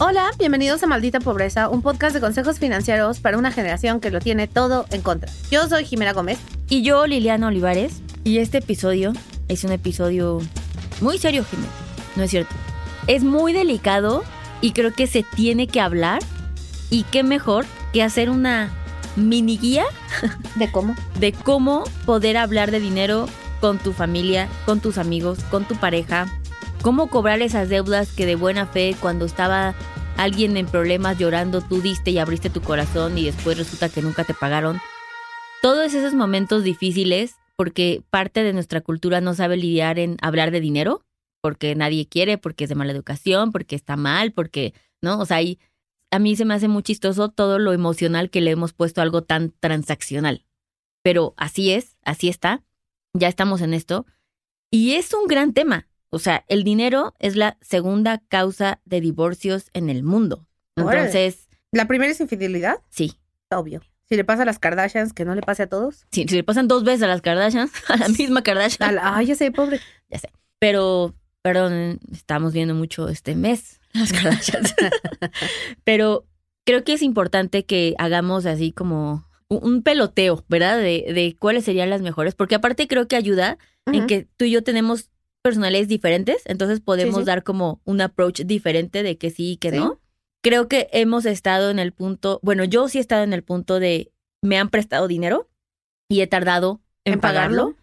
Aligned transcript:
Hola, 0.00 0.30
bienvenidos 0.38 0.80
a 0.84 0.86
Maldita 0.86 1.18
Pobreza, 1.18 1.68
un 1.68 1.82
podcast 1.82 2.14
de 2.14 2.20
consejos 2.20 2.60
financieros 2.60 3.18
para 3.18 3.36
una 3.36 3.50
generación 3.50 3.98
que 3.98 4.12
lo 4.12 4.20
tiene 4.20 4.46
todo 4.46 4.86
en 4.92 5.02
contra. 5.02 5.28
Yo 5.50 5.68
soy 5.68 5.84
Jimena 5.86 6.12
Gómez. 6.12 6.38
Y 6.68 6.82
yo, 6.82 7.04
Liliana 7.08 7.48
Olivares. 7.48 8.00
Y 8.22 8.38
este 8.38 8.58
episodio 8.58 9.12
es 9.48 9.64
un 9.64 9.72
episodio 9.72 10.40
muy 11.00 11.18
serio, 11.18 11.44
Jimena. 11.44 11.72
No 12.14 12.22
es 12.22 12.30
cierto. 12.30 12.54
Es 13.08 13.24
muy 13.24 13.52
delicado 13.52 14.22
y 14.60 14.70
creo 14.70 14.92
que 14.92 15.08
se 15.08 15.24
tiene 15.24 15.66
que 15.66 15.80
hablar. 15.80 16.22
Y 16.90 17.02
qué 17.02 17.24
mejor 17.24 17.66
que 17.92 18.04
hacer 18.04 18.30
una 18.30 18.70
mini 19.16 19.58
guía 19.58 19.84
¿De 20.54 20.70
cómo? 20.70 20.94
de 21.18 21.32
cómo 21.32 21.82
poder 22.06 22.36
hablar 22.36 22.70
de 22.70 22.78
dinero 22.78 23.26
con 23.60 23.78
tu 23.78 23.92
familia, 23.92 24.48
con 24.64 24.78
tus 24.78 24.96
amigos, 24.96 25.40
con 25.50 25.64
tu 25.64 25.74
pareja, 25.74 26.28
cómo 26.82 27.08
cobrar 27.08 27.42
esas 27.42 27.68
deudas 27.68 28.12
que 28.12 28.26
de 28.26 28.36
buena 28.36 28.66
fe 28.66 28.96
cuando 29.00 29.24
estaba 29.24 29.74
alguien 30.16 30.56
en 30.56 30.66
problemas 30.66 31.18
llorando 31.18 31.60
tú 31.60 31.80
diste 31.80 32.10
y 32.10 32.18
abriste 32.18 32.50
tu 32.50 32.60
corazón 32.60 33.18
y 33.18 33.24
después 33.24 33.56
resulta 33.56 33.88
que 33.88 34.02
nunca 34.02 34.24
te 34.24 34.34
pagaron. 34.34 34.80
Todos 35.62 35.94
esos 35.94 36.14
momentos 36.14 36.64
difíciles 36.64 37.36
porque 37.56 38.04
parte 38.10 38.44
de 38.44 38.52
nuestra 38.52 38.80
cultura 38.80 39.20
no 39.20 39.34
sabe 39.34 39.56
lidiar 39.56 39.98
en 39.98 40.16
hablar 40.22 40.52
de 40.52 40.60
dinero, 40.60 41.04
porque 41.40 41.74
nadie 41.74 42.06
quiere, 42.06 42.38
porque 42.38 42.64
es 42.64 42.70
de 42.70 42.76
mala 42.76 42.92
educación, 42.92 43.50
porque 43.50 43.74
está 43.74 43.96
mal, 43.96 44.32
porque, 44.32 44.74
¿no? 45.02 45.18
O 45.18 45.26
sea, 45.26 45.38
a 46.10 46.18
mí 46.20 46.36
se 46.36 46.44
me 46.44 46.54
hace 46.54 46.68
muy 46.68 46.84
chistoso 46.84 47.30
todo 47.30 47.58
lo 47.58 47.72
emocional 47.72 48.30
que 48.30 48.40
le 48.40 48.52
hemos 48.52 48.72
puesto 48.72 49.00
a 49.00 49.04
algo 49.04 49.22
tan 49.22 49.52
transaccional. 49.58 50.46
Pero 51.02 51.34
así 51.36 51.72
es, 51.72 51.96
así 52.04 52.28
está, 52.28 52.62
ya 53.12 53.26
estamos 53.26 53.60
en 53.60 53.74
esto. 53.74 54.06
Y 54.70 54.92
es 54.92 55.12
un 55.12 55.26
gran 55.26 55.52
tema. 55.52 55.88
O 56.10 56.18
sea, 56.18 56.44
el 56.48 56.64
dinero 56.64 57.14
es 57.18 57.36
la 57.36 57.58
segunda 57.60 58.22
causa 58.28 58.80
de 58.84 59.00
divorcios 59.00 59.70
en 59.74 59.90
el 59.90 60.02
mundo. 60.02 60.46
Entonces, 60.76 61.48
¿La 61.72 61.86
primera 61.86 62.10
es 62.10 62.20
infidelidad? 62.20 62.76
sí. 62.90 63.14
Obvio. 63.50 63.80
Si 64.08 64.16
le 64.16 64.24
pasa 64.24 64.42
a 64.42 64.44
las 64.46 64.58
Kardashians, 64.58 65.12
que 65.14 65.24
no 65.24 65.34
le 65.34 65.42
pase 65.42 65.62
a 65.62 65.68
todos. 65.68 66.06
Si, 66.12 66.24
si 66.24 66.36
le 66.36 66.44
pasan 66.44 66.66
dos 66.68 66.84
veces 66.84 67.02
a 67.02 67.06
las 67.06 67.20
Kardashians, 67.22 67.72
a 67.88 67.96
la 67.96 68.08
misma 68.08 68.42
Kardashian, 68.42 68.94
la- 68.94 69.16
Ay, 69.16 69.26
ya 69.26 69.34
sé, 69.34 69.50
pobre. 69.50 69.80
ya 70.10 70.18
sé. 70.18 70.30
Pero, 70.58 71.14
perdón, 71.42 72.00
estamos 72.12 72.52
viendo 72.52 72.74
mucho 72.74 73.08
este 73.08 73.34
mes 73.34 73.80
las 73.92 74.12
Kardashians. 74.12 74.74
Pero 75.84 76.26
creo 76.64 76.84
que 76.84 76.94
es 76.94 77.02
importante 77.02 77.64
que 77.64 77.94
hagamos 77.98 78.46
así 78.46 78.72
como 78.72 79.24
un, 79.48 79.82
peloteo, 79.82 80.44
¿verdad? 80.48 80.76
De, 80.78 81.06
de 81.14 81.36
cuáles 81.38 81.64
serían 81.64 81.90
las 81.90 82.02
mejores. 82.02 82.34
Porque 82.34 82.54
aparte 82.54 82.86
creo 82.88 83.08
que 83.08 83.16
ayuda 83.16 83.58
en 83.86 84.06
que 84.06 84.26
tú 84.36 84.44
y 84.44 84.50
yo 84.50 84.62
tenemos 84.62 85.10
personalidades 85.48 85.88
diferentes, 85.88 86.42
entonces 86.44 86.80
podemos 86.80 87.16
Sí, 87.16 87.20
sí. 87.22 87.26
dar 87.26 87.42
como 87.42 87.80
un 87.84 88.00
approach 88.00 88.42
diferente 88.42 89.02
de 89.02 89.16
que 89.18 89.30
sí 89.30 89.52
y 89.52 89.56
que 89.56 89.70
Sí. 89.70 89.76
no. 89.78 90.00
Creo 90.42 90.68
que 90.68 90.88
hemos 90.92 91.26
estado 91.26 91.70
en 91.70 91.78
el 91.78 91.92
punto, 91.92 92.38
bueno, 92.42 92.64
yo 92.64 92.88
sí 92.88 92.98
he 92.98 93.00
estado 93.00 93.24
en 93.24 93.32
el 93.32 93.42
punto 93.42 93.80
de 93.80 94.12
me 94.42 94.56
han 94.58 94.68
prestado 94.68 95.08
dinero 95.08 95.48
y 96.08 96.20
he 96.20 96.26
tardado 96.26 96.80
en, 97.04 97.14
¿En 97.14 97.20
pagarlo? 97.20 97.56
pagarlo 97.72 97.76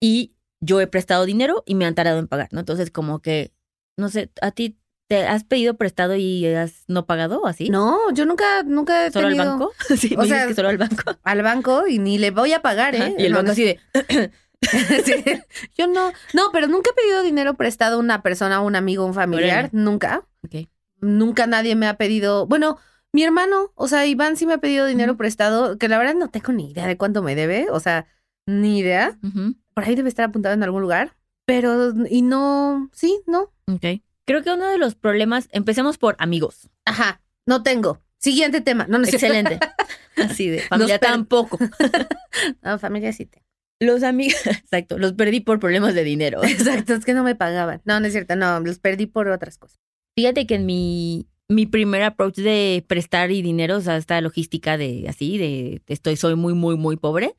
y 0.00 0.32
yo 0.60 0.80
he 0.80 0.86
prestado 0.86 1.24
dinero 1.26 1.62
y 1.66 1.74
me 1.74 1.84
han 1.84 1.94
tardado 1.94 2.18
en 2.20 2.28
pagar, 2.28 2.48
¿no? 2.52 2.60
Entonces 2.60 2.90
como 2.90 3.20
que, 3.20 3.52
no 3.98 4.08
sé, 4.08 4.30
a 4.40 4.50
ti 4.52 4.78
te 5.08 5.24
has 5.24 5.44
pedido 5.44 5.74
prestado 5.74 6.16
y 6.16 6.46
has 6.46 6.84
no 6.88 7.06
pagado 7.06 7.40
o 7.40 7.46
así? 7.46 7.70
No, 7.70 7.98
yo 8.12 8.24
nunca, 8.26 8.62
nunca 8.64 9.06
he 9.06 9.10
¿Solo 9.12 9.28
al 9.28 9.34
banco? 9.36 9.72
sí, 9.96 10.14
O 10.16 10.22
me 10.22 10.28
sea, 10.28 10.46
que 10.46 10.54
solo 10.54 10.68
al 10.68 10.78
banco. 10.78 11.16
al 11.22 11.42
banco 11.42 11.86
y 11.88 11.98
ni 11.98 12.18
le 12.18 12.30
voy 12.30 12.52
a 12.52 12.62
pagar, 12.62 12.94
¿eh? 12.94 13.14
y 13.18 13.24
el 13.26 13.32
No, 13.32 13.38
banco 13.38 13.52
así 13.52 13.64
de, 13.64 13.80
Sí. 15.04 15.24
Yo 15.76 15.86
no, 15.86 16.12
no, 16.34 16.50
pero 16.52 16.66
nunca 16.66 16.90
he 16.90 16.94
pedido 16.94 17.22
dinero 17.22 17.54
prestado 17.54 17.96
a 17.96 18.00
una 18.00 18.22
persona, 18.22 18.56
a 18.56 18.60
un 18.60 18.76
amigo, 18.76 19.04
a 19.04 19.06
un 19.06 19.14
familiar, 19.14 19.70
nunca. 19.72 20.24
Nunca 21.00 21.46
nadie 21.46 21.76
me 21.76 21.86
ha 21.86 21.94
pedido, 21.94 22.46
bueno, 22.46 22.78
mi 23.12 23.22
hermano, 23.22 23.72
o 23.74 23.88
sea, 23.88 24.06
Iván 24.06 24.36
sí 24.36 24.46
me 24.46 24.54
ha 24.54 24.58
pedido 24.58 24.86
dinero 24.86 25.16
prestado, 25.16 25.78
que 25.78 25.88
la 25.88 25.98
verdad 25.98 26.14
no 26.14 26.28
tengo 26.28 26.52
ni 26.52 26.70
idea 26.70 26.86
de 26.86 26.96
cuánto 26.96 27.22
me 27.22 27.34
debe, 27.34 27.66
o 27.70 27.80
sea, 27.80 28.06
ni 28.46 28.78
idea. 28.78 29.18
Por 29.74 29.84
ahí 29.84 29.94
debe 29.94 30.08
estar 30.08 30.24
apuntado 30.24 30.54
en 30.54 30.62
algún 30.62 30.82
lugar, 30.82 31.16
pero 31.44 31.92
y 32.08 32.22
no, 32.22 32.90
sí, 32.92 33.20
no. 33.26 33.52
Ok. 33.66 34.02
Creo 34.24 34.42
que 34.42 34.52
uno 34.52 34.66
de 34.66 34.78
los 34.78 34.96
problemas, 34.96 35.48
empecemos 35.52 35.98
por 35.98 36.16
amigos. 36.18 36.68
Ajá, 36.84 37.20
no 37.46 37.62
tengo. 37.62 38.02
Siguiente 38.18 38.60
tema. 38.60 38.86
No, 38.88 38.98
no. 38.98 39.06
Excelente. 39.06 39.60
Así 40.16 40.48
de 40.48 40.60
familia 40.60 40.98
Nos 41.00 41.00
tampoco. 41.00 41.58
No, 42.62 42.78
familia 42.78 43.12
sí 43.12 43.24
tengo. 43.24 43.45
Los 43.80 44.02
amigos, 44.02 44.40
exacto, 44.46 44.98
los 44.98 45.12
perdí 45.12 45.40
por 45.40 45.60
problemas 45.60 45.94
de 45.94 46.04
dinero. 46.04 46.42
Exacto, 46.44 46.94
es 46.94 47.04
que 47.04 47.14
no 47.14 47.22
me 47.22 47.34
pagaban. 47.34 47.82
No, 47.84 48.00
no 48.00 48.06
es 48.06 48.12
cierto, 48.12 48.36
no, 48.36 48.60
los 48.60 48.78
perdí 48.78 49.06
por 49.06 49.28
otras 49.28 49.58
cosas. 49.58 49.78
Fíjate 50.16 50.46
que 50.46 50.54
en 50.54 50.66
mi, 50.66 51.26
mi 51.48 51.66
primer 51.66 52.02
approach 52.02 52.36
de 52.36 52.84
prestar 52.86 53.30
y 53.30 53.42
dinero, 53.42 53.76
o 53.76 53.80
sea, 53.80 53.96
esta 53.96 54.20
logística 54.20 54.78
de 54.78 55.06
así, 55.08 55.36
de 55.36 55.82
estoy, 55.88 56.16
soy 56.16 56.36
muy, 56.36 56.54
muy, 56.54 56.76
muy 56.76 56.96
pobre, 56.96 57.34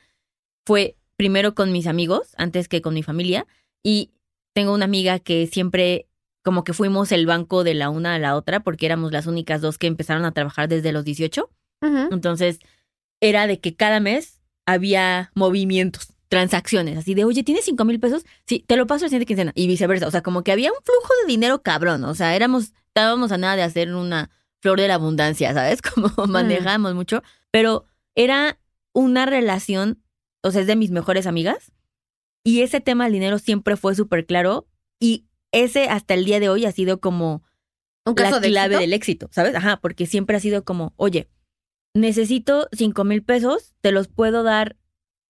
fue 0.66 0.96
primero 1.16 1.56
con 1.56 1.72
mis 1.72 1.88
amigos 1.88 2.34
antes 2.38 2.68
que 2.68 2.82
con 2.82 2.94
mi 2.94 3.04
familia. 3.04 3.48
Y 3.84 4.12
tengo 4.54 4.74
una 4.74 4.86
amiga 4.86 5.20
que 5.20 5.48
siempre 5.48 6.08
como 6.44 6.64
que 6.64 6.74
fuimos 6.74 7.12
el 7.12 7.26
banco 7.26 7.64
de 7.64 7.74
la 7.74 7.90
una 7.90 8.16
a 8.16 8.20
la 8.20 8.36
otra 8.36 8.62
porque 8.62 8.86
éramos 8.86 9.12
las 9.12 9.28
únicas 9.28 9.60
dos 9.60 9.78
que 9.78 9.88
empezaron 9.88 10.24
a 10.24 10.32
trabajar 10.32 10.70
desde 10.70 10.94
los 10.94 11.04
18. 11.04 11.50
Ujú. 11.82 12.08
Entonces, 12.12 12.60
era 13.22 13.48
de 13.48 13.60
que 13.60 13.76
cada 13.76 14.00
mes 14.00 14.42
había 14.66 15.32
movimientos, 15.36 16.14
transacciones, 16.30 16.98
así 16.98 17.14
de, 17.14 17.24
oye, 17.24 17.44
¿tienes 17.44 17.66
cinco 17.66 17.86
mil 17.86 18.00
pesos? 18.00 18.26
Sí, 18.46 18.64
te 18.68 18.76
lo 18.76 18.88
paso 18.88 19.06
el 19.06 19.10
siguiente 19.10 19.26
quincena. 19.26 19.52
Y 19.56 19.68
viceversa. 19.68 20.08
O 20.08 20.12
sea, 20.12 20.22
como 20.22 20.44
que 20.44 20.52
había 20.52 20.72
un 20.72 20.78
flujo 20.84 21.14
de 21.22 21.32
dinero 21.32 21.62
cabrón. 21.62 22.04
O 22.04 22.16
sea, 22.16 22.36
éramos, 22.36 22.74
estábamos 22.88 23.32
a 23.32 23.38
nada 23.38 23.56
de 23.56 23.64
hacer 23.64 23.94
una 23.94 24.30
flor 24.60 24.80
de 24.80 24.88
la 24.88 24.96
abundancia, 24.96 25.54
¿sabes? 25.54 25.82
Como 25.94 26.10
manejábamos 26.28 26.96
mucho. 26.96 27.22
Pero 27.52 27.86
era 28.16 28.60
una 28.94 29.26
relación, 29.26 30.04
o 30.42 30.52
sea, 30.52 30.62
es 30.62 30.68
de 30.68 30.76
mis 30.76 30.92
mejores 30.92 31.28
amigas. 31.28 31.72
Y 32.44 32.62
ese 32.62 32.82
tema 32.82 33.06
del 33.06 33.14
dinero 33.14 33.40
siempre 33.40 33.78
fue 33.78 33.96
súper 33.96 34.26
claro. 34.26 34.68
Y 35.00 35.28
ese 35.52 35.90
hasta 35.90 36.14
el 36.14 36.26
día 36.26 36.40
de 36.40 36.50
hoy 36.50 36.66
ha 36.66 36.72
sido 36.72 37.00
como 37.00 37.44
Un 38.06 38.16
caso 38.16 38.36
la 38.36 38.40
de 38.40 38.48
clave 38.50 38.76
éxito. 38.76 38.82
del 38.82 38.94
éxito, 38.94 39.30
¿sabes? 39.32 39.56
Ajá, 39.56 39.78
porque 39.82 40.06
siempre 40.06 40.36
ha 40.36 40.40
sido 40.40 40.64
como, 40.64 40.94
oye, 40.98 41.30
necesito 41.94 42.68
cinco 42.72 43.04
mil 43.04 43.24
pesos, 43.24 43.74
te 43.82 43.92
los 43.92 44.08
puedo 44.08 44.44
dar 44.44 44.76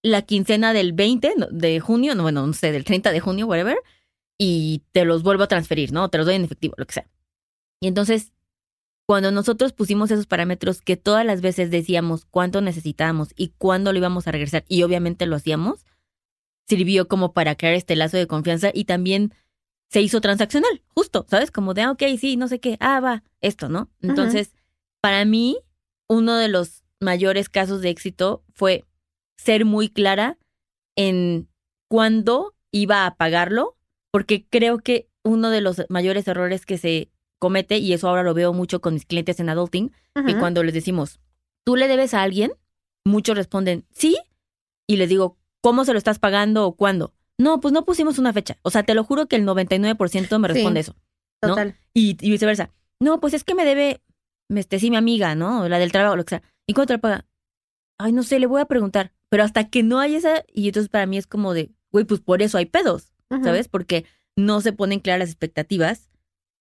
la 0.07 0.21
quincena 0.23 0.73
del 0.73 0.93
20 0.93 1.33
no, 1.37 1.47
de 1.47 1.79
junio, 1.79 2.15
no, 2.15 2.23
bueno, 2.23 2.45
no 2.45 2.53
sé, 2.53 2.71
del 2.71 2.83
30 2.83 3.11
de 3.11 3.19
junio, 3.19 3.47
whatever, 3.47 3.77
y 4.37 4.83
te 4.91 5.05
los 5.05 5.23
vuelvo 5.23 5.43
a 5.43 5.47
transferir, 5.47 5.91
¿no? 5.91 6.09
Te 6.09 6.17
los 6.17 6.25
doy 6.25 6.35
en 6.35 6.43
efectivo, 6.43 6.75
lo 6.77 6.85
que 6.85 6.93
sea. 6.93 7.07
Y 7.79 7.87
entonces, 7.87 8.31
cuando 9.05 9.31
nosotros 9.31 9.73
pusimos 9.73 10.11
esos 10.11 10.27
parámetros 10.27 10.81
que 10.81 10.97
todas 10.97 11.25
las 11.25 11.41
veces 11.41 11.71
decíamos 11.71 12.25
cuánto 12.25 12.61
necesitábamos 12.61 13.29
y 13.35 13.49
cuándo 13.57 13.91
lo 13.93 13.99
íbamos 13.99 14.27
a 14.27 14.31
regresar, 14.31 14.65
y 14.67 14.83
obviamente 14.83 15.25
lo 15.25 15.35
hacíamos, 15.35 15.85
sirvió 16.67 17.07
como 17.07 17.33
para 17.33 17.55
crear 17.55 17.73
este 17.73 17.95
lazo 17.95 18.17
de 18.17 18.27
confianza 18.27 18.71
y 18.73 18.85
también 18.85 19.33
se 19.89 20.01
hizo 20.01 20.19
transaccional, 20.19 20.83
justo, 20.87 21.25
¿sabes? 21.29 21.51
Como 21.51 21.73
de, 21.73 21.83
ah, 21.83 21.91
ok, 21.91 22.03
sí, 22.19 22.35
no 22.35 22.47
sé 22.47 22.59
qué, 22.59 22.77
ah, 22.79 22.99
va, 22.99 23.23
esto, 23.39 23.69
¿no? 23.69 23.89
Entonces, 24.01 24.53
para 25.01 25.23
mí, 25.23 25.57
uno 26.07 26.35
de 26.35 26.49
los 26.49 26.83
mayores 26.99 27.47
casos 27.47 27.81
de 27.81 27.89
éxito 27.89 28.43
fue 28.53 28.83
ser 29.37 29.65
muy 29.65 29.89
clara 29.89 30.37
en 30.95 31.47
cuándo 31.89 32.55
iba 32.71 33.05
a 33.05 33.15
pagarlo, 33.15 33.77
porque 34.11 34.45
creo 34.47 34.79
que 34.79 35.09
uno 35.23 35.49
de 35.49 35.61
los 35.61 35.83
mayores 35.89 36.27
errores 36.27 36.65
que 36.65 36.77
se 36.77 37.09
comete, 37.39 37.77
y 37.77 37.93
eso 37.93 38.09
ahora 38.09 38.23
lo 38.23 38.33
veo 38.33 38.53
mucho 38.53 38.81
con 38.81 38.93
mis 38.95 39.05
clientes 39.05 39.39
en 39.39 39.49
adulting, 39.49 39.91
que 40.25 40.31
Ujú. 40.31 40.39
cuando 40.39 40.63
les 40.63 40.73
decimos, 40.73 41.19
¿tú 41.65 41.75
le 41.75 41.87
debes 41.87 42.13
a 42.13 42.23
alguien? 42.23 42.51
Muchos 43.05 43.37
responden, 43.37 43.85
sí, 43.91 44.17
y 44.87 44.95
les 44.97 45.09
digo, 45.09 45.37
¿cómo 45.61 45.85
se 45.85 45.93
lo 45.93 45.97
estás 45.97 46.19
pagando 46.19 46.65
o 46.65 46.75
cuándo? 46.75 47.13
No, 47.37 47.59
pues 47.59 47.71
no 47.71 47.85
pusimos 47.85 48.17
una 48.17 48.33
fecha. 48.33 48.57
O 48.63 48.71
sea, 48.71 48.83
te 48.83 48.95
lo 48.95 49.03
juro 49.03 49.27
que 49.27 49.35
el 49.35 49.45
99% 49.45 50.39
me 50.39 50.47
Sí. 50.47 50.53
responde 50.55 50.79
eso. 50.79 50.95
¿no? 51.43 51.49
Total. 51.49 51.75
Y, 51.93 52.17
y 52.25 52.31
viceversa. 52.31 52.71
No, 52.99 53.19
pues 53.19 53.35
es 53.35 53.43
que 53.43 53.53
me 53.53 53.63
debe, 53.63 54.01
este, 54.49 54.79
sí, 54.79 54.89
mi 54.89 54.95
amiga, 54.97 55.35
¿no? 55.35 55.69
La 55.69 55.77
del 55.77 55.91
trabajo, 55.91 56.15
lo 56.15 56.25
que 56.25 56.29
sea. 56.31 56.41
¿Y 56.65 56.73
cuánto 56.73 56.93
le 56.93 56.99
paga? 56.99 57.27
Ay, 57.99 58.11
no 58.11 58.23
sé, 58.23 58.39
le 58.39 58.47
voy 58.47 58.59
a 58.61 58.65
preguntar. 58.65 59.13
Pero 59.29 59.43
hasta 59.43 59.69
que 59.69 59.83
no 59.83 59.99
hay 59.99 60.15
esa, 60.15 60.43
y 60.53 60.67
entonces 60.67 60.89
para 60.89 61.05
mí 61.05 61.17
es 61.17 61.27
como 61.27 61.53
de, 61.53 61.71
güey, 61.91 62.05
pues 62.05 62.21
por 62.21 62.41
eso 62.41 62.57
hay 62.57 62.65
pedos. 62.65 63.13
¿sabes? 63.43 63.67
Porque 63.67 64.05
no 64.35 64.61
se 64.61 64.73
ponen 64.73 64.99
claras 64.99 65.19
las 65.19 65.29
expectativas 65.29 66.09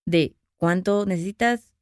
de 0.04 0.34
cuánto 0.56 1.06
necesitas 1.06 1.72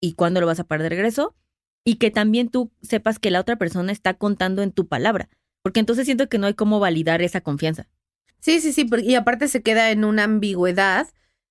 y 0.00 0.14
cuándo 0.14 0.40
lo 0.40 0.46
vas 0.46 0.60
a 0.60 0.64
pagar 0.64 0.84
de 0.84 0.88
regreso. 0.90 1.36
Y 1.84 1.96
que 1.96 2.10
también 2.10 2.50
tú 2.50 2.70
sepas 2.82 3.18
que 3.18 3.30
la 3.30 3.40
otra 3.40 3.56
persona 3.56 3.90
está 3.92 4.14
contando 4.14 4.62
en 4.62 4.72
tu 4.72 4.86
palabra. 4.86 5.28
Porque 5.62 5.80
entonces 5.80 6.04
siento 6.04 6.28
que 6.28 6.38
no 6.38 6.46
hay 6.46 6.54
cómo 6.54 6.78
validar 6.78 7.22
esa 7.22 7.40
confianza. 7.40 7.88
Sí, 8.38 8.60
sí, 8.60 8.72
sí, 8.72 8.88
y 9.02 9.14
aparte 9.14 9.48
se 9.48 9.62
queda 9.62 9.90
en 9.90 10.04
una 10.04 10.24
ambigüedad 10.24 11.08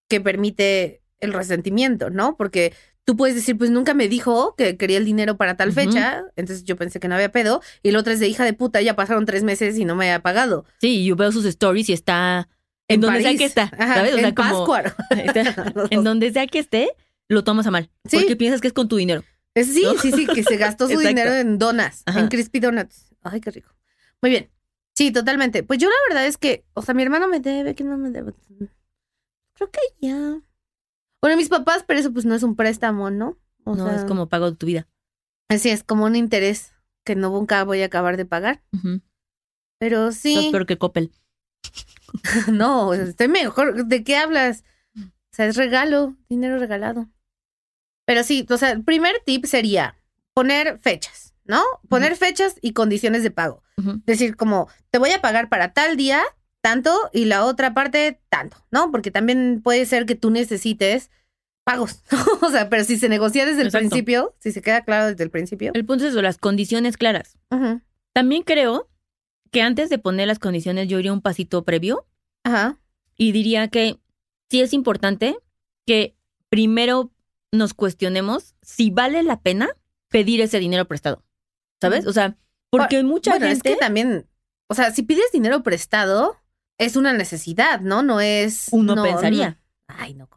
que 0.07 0.21
permite 0.21 1.03
el 1.19 1.33
resentimiento, 1.33 2.09
¿no? 2.09 2.36
Porque 2.36 2.74
tú 3.10 3.18
puedes 3.18 3.36
decir, 3.36 3.58
pues 3.58 3.72
nunca 3.72 3.96
me 3.96 4.08
dijo 4.08 4.54
que 4.56 4.78
quería 4.78 5.00
el 5.00 5.06
dinero 5.06 5.36
para 5.36 5.58
tal 5.58 5.72
fecha, 5.74 6.26
entonces 6.36 6.64
yo 6.64 6.76
pensé 6.76 7.00
que 7.00 7.08
no 7.08 7.16
había 7.16 7.32
pedo, 7.32 7.60
y 7.82 7.90
la 7.90 7.98
otra 7.98 8.14
es 8.14 8.20
de 8.20 8.28
hija 8.28 8.44
de 8.46 8.54
puta, 8.54 8.84
ya 8.84 8.96
pasaron 8.96 9.26
tres 9.26 9.42
meses 9.42 9.80
y 9.80 9.84
no 9.84 9.96
me 9.96 10.14
ha 10.14 10.22
pagado. 10.22 10.64
Sí, 10.80 11.04
yo 11.04 11.16
veo 11.16 11.32
sus 11.32 11.44
stories 11.46 11.90
y 11.90 11.94
está 11.94 12.48
en, 12.88 13.02
donde 13.02 13.24
sea 13.24 13.36
que 13.36 13.46
está, 13.46 13.64
Ajá, 13.64 13.96
¿sabes? 13.96 14.14
O 14.14 14.18
en 14.20 14.36
como 14.36 14.76
está- 15.10 15.74
en 15.90 16.04
donde 16.04 16.32
sea 16.32 16.46
que 16.46 16.60
esté, 16.60 16.92
lo 17.28 17.44
tomas 17.44 17.66
a 17.66 17.72
mal. 17.72 17.90
Sí. 18.06 18.18
Porque 18.18 18.36
piensas 18.36 18.62
que 18.62 18.68
es 18.68 18.74
con 18.74 18.88
tu 18.88 18.98
dinero. 18.98 19.24
Sí, 19.56 19.82
¿No? 19.84 19.98
sí, 19.98 20.12
sí, 20.12 20.28
que 20.28 20.44
se 20.44 20.58
gastó 20.58 20.88
su 20.88 21.00
dinero 21.00 21.34
en 21.34 21.58
donas, 21.58 22.04
Ajá. 22.06 22.20
en 22.20 22.28
crispy 22.28 22.60
donuts. 22.60 23.08
Ay, 23.24 23.42
qué 23.42 23.50
rico. 23.50 23.74
Muy 24.22 24.30
bien. 24.30 24.52
Sí, 24.94 25.12
totalmente. 25.12 25.64
Pues 25.64 25.80
yo 25.80 25.88
la 25.90 25.96
verdad 26.10 26.28
es 26.28 26.38
que, 26.38 26.64
o 26.76 26.84
sea, 26.84 26.94
mi 26.94 27.02
hermano 27.02 27.28
me 27.28 27.40
debe, 27.40 27.74
que 27.74 27.84
no 27.84 27.98
me 27.98 28.12
debe. 28.12 28.34
Creo 29.56 29.72
que 29.72 29.80
ya. 30.00 30.40
Bueno, 31.21 31.38
mis 31.38 31.50
papás, 31.50 31.83
pero 31.88 32.00
eso 32.00 32.13
pues 32.13 32.25
no 32.25 32.36
es 32.36 32.44
un 32.44 32.56
préstamo, 32.56 33.10
¿no? 33.10 33.38
O 33.66 33.75
no, 33.75 33.86
sea, 33.86 33.95
es 33.95 34.06
como 34.06 34.30
pago 34.30 34.51
de 34.51 34.57
tu 34.57 34.66
vida. 34.66 34.88
Así 35.50 35.69
es, 35.69 35.83
como 35.83 36.06
un 36.06 36.16
interés 36.16 36.74
que 37.04 37.16
no 37.16 37.30
nunca 37.30 37.63
voy 37.63 37.81
a 37.81 37.86
acabar 37.86 38.18
de 38.18 38.25
pagar. 38.25 38.63
Pero 39.80 40.10
Estás 40.10 40.21
sí. 40.21 40.50
peor 40.51 40.66
que 40.66 40.77
Coppel. 40.77 41.12
No, 42.51 42.94
estoy 42.94 43.27
mejor. 43.27 43.86
¿De 43.86 44.04
qué 44.04 44.18
hablas? 44.18 44.63
O 44.95 45.01
sea, 45.31 45.45
es 45.45 45.56
regalo, 45.56 46.16
dinero 46.27 46.57
regalado. 46.57 47.07
Pero 48.06 48.24
sí, 48.24 48.45
o 48.50 48.57
sea, 48.57 48.72
el 48.72 48.83
primer 48.83 49.22
tip 49.25 49.45
sería 49.45 49.95
poner 50.33 50.80
fechas, 50.80 51.36
¿no? 51.45 51.62
Poner 51.88 52.15
fechas 52.15 52.56
y 52.62 52.74
condiciones 52.74 53.22
de 53.22 53.30
pago. 53.30 53.62
Ujú. 53.77 54.01
Decir 54.06 54.36
como, 54.36 54.68
te 54.89 54.98
voy 54.98 55.12
a 55.12 55.22
pagar 55.22 55.50
para 55.50 55.74
tal 55.74 55.98
día, 55.98 56.24
tanto, 56.62 56.94
y 57.14 57.26
la 57.26 57.46
otra 57.46 57.74
parte, 57.74 58.20
tanto, 58.30 58.58
¿no? 58.72 58.92
Porque 58.92 59.12
también 59.12 59.62
puede 59.64 59.86
ser 59.86 60.06
que 60.06 60.16
tú 60.16 60.30
necesites 60.30 61.10
pagos, 61.64 62.04
o 62.42 62.50
sea, 62.50 62.70
pero 62.70 62.84
si 62.84 62.98
se 62.98 63.10
negocia 63.10 63.46
desde 63.46 63.62
el 63.62 63.72
principio, 63.72 64.36
si 64.40 64.52
se 64.52 64.62
queda 64.62 64.84
claro 64.84 65.08
desde 65.08 65.24
el 65.24 65.30
principio. 65.30 65.72
El 65.74 65.86
punto 65.86 66.06
es 66.06 66.12
eso, 66.12 66.22
las 66.22 66.38
condiciones 66.38 66.98
claras. 66.98 67.38
Ujú. 67.52 67.82
También 68.14 68.44
creo 68.44 68.90
que 69.52 69.62
antes 69.62 69.90
de 69.90 70.00
poner 70.00 70.28
las 70.28 70.40
condiciones 70.40 70.88
yo 70.88 71.00
iría 71.00 71.14
un 71.14 71.22
pasito 71.22 71.64
previo 71.64 72.08
Ajá. 72.44 72.80
y 73.18 73.32
diría 73.32 73.68
que 73.68 74.00
sí 74.50 74.62
es 74.62 74.74
importante 74.74 75.38
que 75.86 76.16
primero 76.50 77.12
nos 77.52 77.74
cuestionemos 77.74 78.56
si 78.62 78.90
vale 78.90 79.24
la 79.24 79.42
pena 79.42 79.70
pedir 80.10 80.42
ese 80.42 80.60
dinero 80.60 80.86
prestado. 80.86 81.24
¿Sabes? 81.82 82.06
O 82.08 82.14
sea, 82.14 82.36
porque 82.70 83.04
mucha 83.04 83.32
Bueno, 83.32 83.46
es 83.46 83.54
gente 83.54 83.72
que 83.72 83.76
también, 83.78 84.28
o 84.68 84.74
sea, 84.76 84.92
si 84.92 85.04
pides 85.04 85.32
dinero 85.32 85.64
prestado, 85.64 86.36
es 86.80 86.96
una 86.96 87.14
necesidad, 87.14 87.81
¿no? 87.81 88.02
No 88.02 88.20
es. 88.22 88.68
uno 88.72 88.96
no, 88.96 89.04
pensaría. 89.04 89.50
no. 89.50 89.96
Ay, 89.96 90.16
no. 90.16 90.28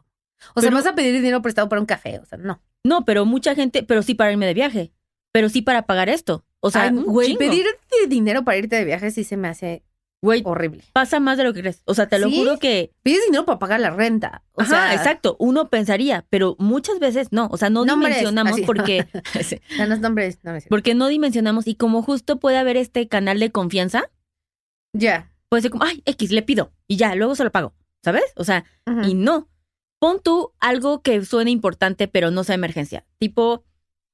O 0.53 0.61
sea, 0.61 0.69
Pero- 0.69 0.75
vas 0.77 0.85
a 0.85 0.93
pedir 0.93 1.13
dinero 1.13 1.41
prestado 1.41 1.67
para 1.69 1.79
un 1.81 1.85
café, 1.87 2.19
o 2.19 2.25
sea, 2.25 2.37
no. 2.37 2.61
No, 2.83 3.05
pero 3.05 3.25
mucha 3.25 3.55
gente, 3.55 3.81
pero 3.81 4.03
sí 4.03 4.13
para 4.13 4.31
irme 4.31 4.45
de 4.45 4.53
viaje, 4.53 4.91
pero 5.31 5.49
sí 5.49 5.61
para 5.61 5.83
pagar 5.87 6.09
esto. 6.09 6.45
O 6.59 6.69
sea, 6.69 6.91
güey, 6.91 7.35
pedir 7.37 7.65
dinero 8.07 8.43
para 8.43 8.57
irte 8.57 8.75
de 8.75 8.85
viaje 8.85 9.09
sí 9.11 9.23
se 9.23 9.35
me 9.37 9.47
hace 9.49 9.83
Güey, 10.21 10.41
horrible. 10.45 10.81
pasa 10.93 11.19
más 11.19 11.37
de 11.37 11.43
lo 11.43 11.53
que 11.53 11.59
crees. 11.61 11.81
O 11.85 11.93
sea, 11.93 12.07
te 12.07 12.17
lo 12.19 12.29
¿Sí? 12.29 12.37
juro 12.37 12.57
que 12.57 12.93
Pides 13.03 13.25
dinero 13.25 13.45
para 13.45 13.59
pagar 13.59 13.79
la 13.81 13.89
renta. 13.89 14.43
O 14.53 14.61
Ajá, 14.61 14.69
sea, 14.69 14.93
exacto. 14.95 15.35
Uno 15.39 15.69
pensaría, 15.69 16.25
pero 16.29 16.55
muchas 16.59 16.99
veces 16.99 17.29
no. 17.31 17.47
O 17.51 17.57
sea, 17.57 17.69
no 17.69 17.83
Nombres, 17.85 18.11
dimensionamos 18.15 18.53
así. 18.53 18.61
porque, 18.63 19.05
Danos 19.77 19.99
nombres. 19.99 20.39
No, 20.43 20.51
cierto. 20.51 20.69
porque 20.69 20.93
no 20.95 21.07
dimensionamos 21.07 21.67
y 21.67 21.75
como 21.75 22.01
justo 22.01 22.39
puede 22.39 22.57
haber 22.57 22.77
este 22.77 23.07
canal 23.09 23.39
de 23.39 23.51
confianza, 23.51 24.09
Ya. 24.93 25.29
Puede 25.53 25.61
ser 25.61 25.69
como, 25.69 25.83
ay, 25.83 26.01
X, 26.07 26.31
le 26.31 26.41
pido 26.41 26.73
y 26.87 26.97
ya, 26.97 27.13
luego 27.13 27.35
se 27.35 27.43
lo 27.43 27.51
pago. 27.51 27.75
¿Sabes? 28.03 28.23
O 28.37 28.43
sea, 28.43 28.65
y 29.05 29.13
no. 29.13 29.51
Pon 29.99 30.19
tú 30.19 30.51
algo 30.59 31.03
que 31.03 31.23
suene 31.23 31.51
importante, 31.51 32.07
pero 32.07 32.31
no 32.31 32.43
sea 32.43 32.55
emergencia. 32.55 33.05
Tipo, 33.19 33.63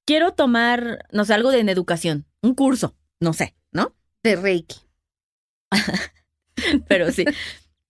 quiero 0.06 0.34
tomar, 0.34 1.08
no 1.14 1.24
sé, 1.24 1.34
algo 1.34 1.52
de 1.52 1.60
en 1.60 1.70
educación, 1.70 2.26
un 2.42 2.56
curso, 2.56 2.98
no 3.22 3.32
sé, 3.32 3.56
¿no? 3.72 3.96
De 4.22 4.36
Reiki. 4.36 4.82
Pero 6.90 7.10
sí. 7.14 7.24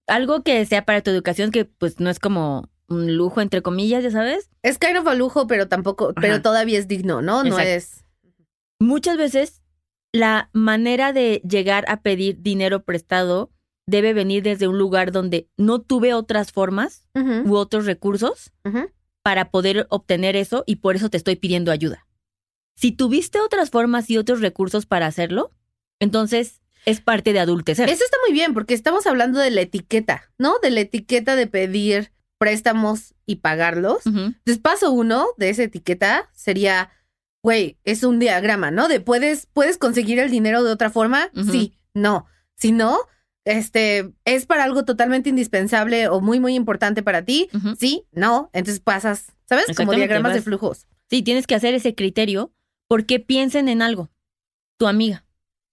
algo 0.05 0.43
que 0.43 0.63
sea 0.67 0.85
para 0.85 1.01
tu 1.01 1.09
educación 1.09 1.49
que 1.49 1.65
pues 1.65 1.99
no 1.99 2.11
es 2.11 2.19
como 2.19 2.69
un 2.87 3.17
lujo, 3.17 3.41
entre 3.41 3.63
comillas, 3.63 4.03
ya 4.03 4.11
sabes. 4.11 4.51
Es 4.61 4.77
kind 4.77 4.95
of 4.95 5.07
a 5.07 5.15
lujo, 5.15 5.47
pero 5.47 5.67
tampoco, 5.67 6.13
pero 6.13 6.43
todavía 6.43 6.77
es 6.77 6.87
digno, 6.87 7.23
¿no? 7.23 7.43
No 7.43 7.57
es. 7.57 8.05
muchas 8.79 9.17
veces 9.17 9.58
la 10.11 10.49
manera 10.53 11.13
de 11.13 11.41
llegar 11.47 11.85
a 11.87 12.01
pedir 12.01 12.41
dinero 12.41 12.83
prestado 12.83 13.51
debe 13.85 14.13
venir 14.13 14.43
desde 14.43 14.67
un 14.67 14.77
lugar 14.77 15.11
donde 15.11 15.49
no 15.57 15.79
tuve 15.81 16.13
otras 16.13 16.51
formas 16.51 17.07
u 17.13 17.55
otros 17.55 17.85
recursos 17.85 18.51
para 19.23 19.51
poder 19.51 19.87
obtener 19.89 20.35
eso 20.35 20.63
y 20.65 20.77
por 20.77 20.95
eso 20.95 21.09
te 21.09 21.17
estoy 21.17 21.35
pidiendo 21.35 21.71
ayuda. 21.71 22.07
Si 22.75 22.91
tuviste 22.91 23.39
otras 23.39 23.71
formas 23.71 24.09
y 24.09 24.17
otros 24.17 24.41
recursos 24.41 24.85
para 24.85 25.07
hacerlo, 25.07 25.51
entonces 25.99 26.61
es 26.85 27.01
parte 27.01 27.33
de 27.33 27.39
adultecer. 27.39 27.89
Eso 27.89 28.05
está 28.05 28.17
muy 28.25 28.33
bien, 28.33 28.53
porque 28.53 28.73
estamos 28.73 29.05
hablando 29.05 29.39
de 29.39 29.51
la 29.51 29.61
etiqueta, 29.61 30.31
¿no? 30.37 30.59
De 30.59 30.69
la 30.69 30.79
etiqueta 30.79 31.35
de 31.35 31.47
pedir 31.47 32.13
préstamos 32.37 33.15
y 33.25 33.37
pagarlos. 33.37 34.05
Ujú. 34.05 34.19
Entonces, 34.19 34.59
paso 34.59 34.91
uno 34.91 35.27
de 35.35 35.49
esa 35.49 35.63
etiqueta 35.63 36.29
sería, 36.33 36.89
güey, 37.41 37.77
es 37.83 38.03
un 38.03 38.19
diagrama, 38.19 38.71
¿no? 38.71 38.87
De 38.87 38.99
puedes, 38.99 39.47
puedes 39.47 39.77
conseguir 39.77 40.19
el 40.19 40.29
dinero 40.29 40.63
de 40.63 40.71
otra 40.71 40.89
forma, 40.89 41.29
sí, 41.51 41.73
no. 41.93 42.25
Si 42.55 42.71
no, 42.71 42.99
este, 43.45 44.11
es 44.25 44.45
para 44.45 44.63
algo 44.63 44.83
totalmente 44.83 45.29
indispensable 45.29 46.07
o 46.09 46.19
muy, 46.21 46.39
muy 46.39 46.55
importante 46.55 47.03
para 47.03 47.23
ti, 47.23 47.49
sí, 47.77 48.05
no. 48.11 48.49
Entonces 48.53 48.81
pasas, 48.81 49.27
¿sabes? 49.45 49.75
Como 49.75 49.93
diagramas 49.93 50.33
de 50.33 50.41
flujos. 50.41 50.87
Sí, 51.09 51.23
tienes 51.23 51.47
que 51.47 51.55
hacer 51.55 51.73
ese 51.73 51.95
criterio 51.95 52.51
porque 52.87 53.19
piensen 53.19 53.69
en 53.69 53.81
algo. 53.81 54.09
Tu 54.77 54.87
amiga. 54.87 55.25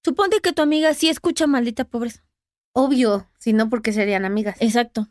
Suponte 0.04 0.40
que 0.40 0.52
tu 0.52 0.62
amiga 0.62 0.94
sí 0.94 1.08
escucha 1.08 1.46
maldita 1.46 1.84
pobreza. 1.84 2.22
Obvio, 2.72 3.28
si 3.38 3.52
no, 3.52 3.68
porque 3.68 3.92
serían 3.92 4.24
amigas. 4.24 4.56
Exacto. 4.60 5.08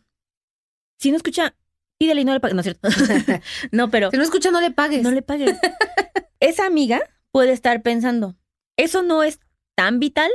Si 0.98 1.12
no 1.12 1.18
escucha, 1.18 1.56
pídele 1.98 2.22
y 2.22 2.26
no 2.26 2.34
le 2.34 2.40
pagues. 2.40 2.56
No 2.56 2.62
es 2.62 2.66
cierto. 2.66 2.88
no, 3.72 3.90
pero 3.90 4.12
Si 4.12 4.18
no 4.18 4.24
escucha, 4.24 4.52
no 4.52 4.62
le 4.62 4.72
pagues. 4.72 5.04
no 5.04 5.12
le 5.12 5.22
pagues. 5.22 5.58
Esa 6.40 6.66
amiga 6.66 7.02
puede 7.32 7.52
estar 7.52 7.82
pensando, 7.82 8.36
eso 8.78 9.04
no 9.04 9.24
es 9.24 9.40
tan 9.76 10.00
vital, 10.00 10.32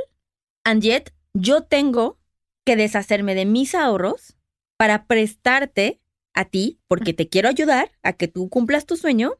and 0.63 0.81
yet 0.81 1.13
yo 1.33 1.61
tengo 1.63 2.19
que 2.65 2.75
deshacerme 2.75 3.35
de 3.35 3.45
mis 3.45 3.73
ahorros 3.75 4.35
para 4.77 5.05
prestarte 5.05 5.99
a 6.33 6.45
ti, 6.45 6.79
porque 6.87 7.13
te 7.13 7.27
quiero 7.27 7.49
ayudar 7.49 7.91
a 8.03 8.13
que 8.13 8.27
tú 8.27 8.49
cumplas 8.49 8.85
tu 8.85 8.95
sueño, 8.97 9.33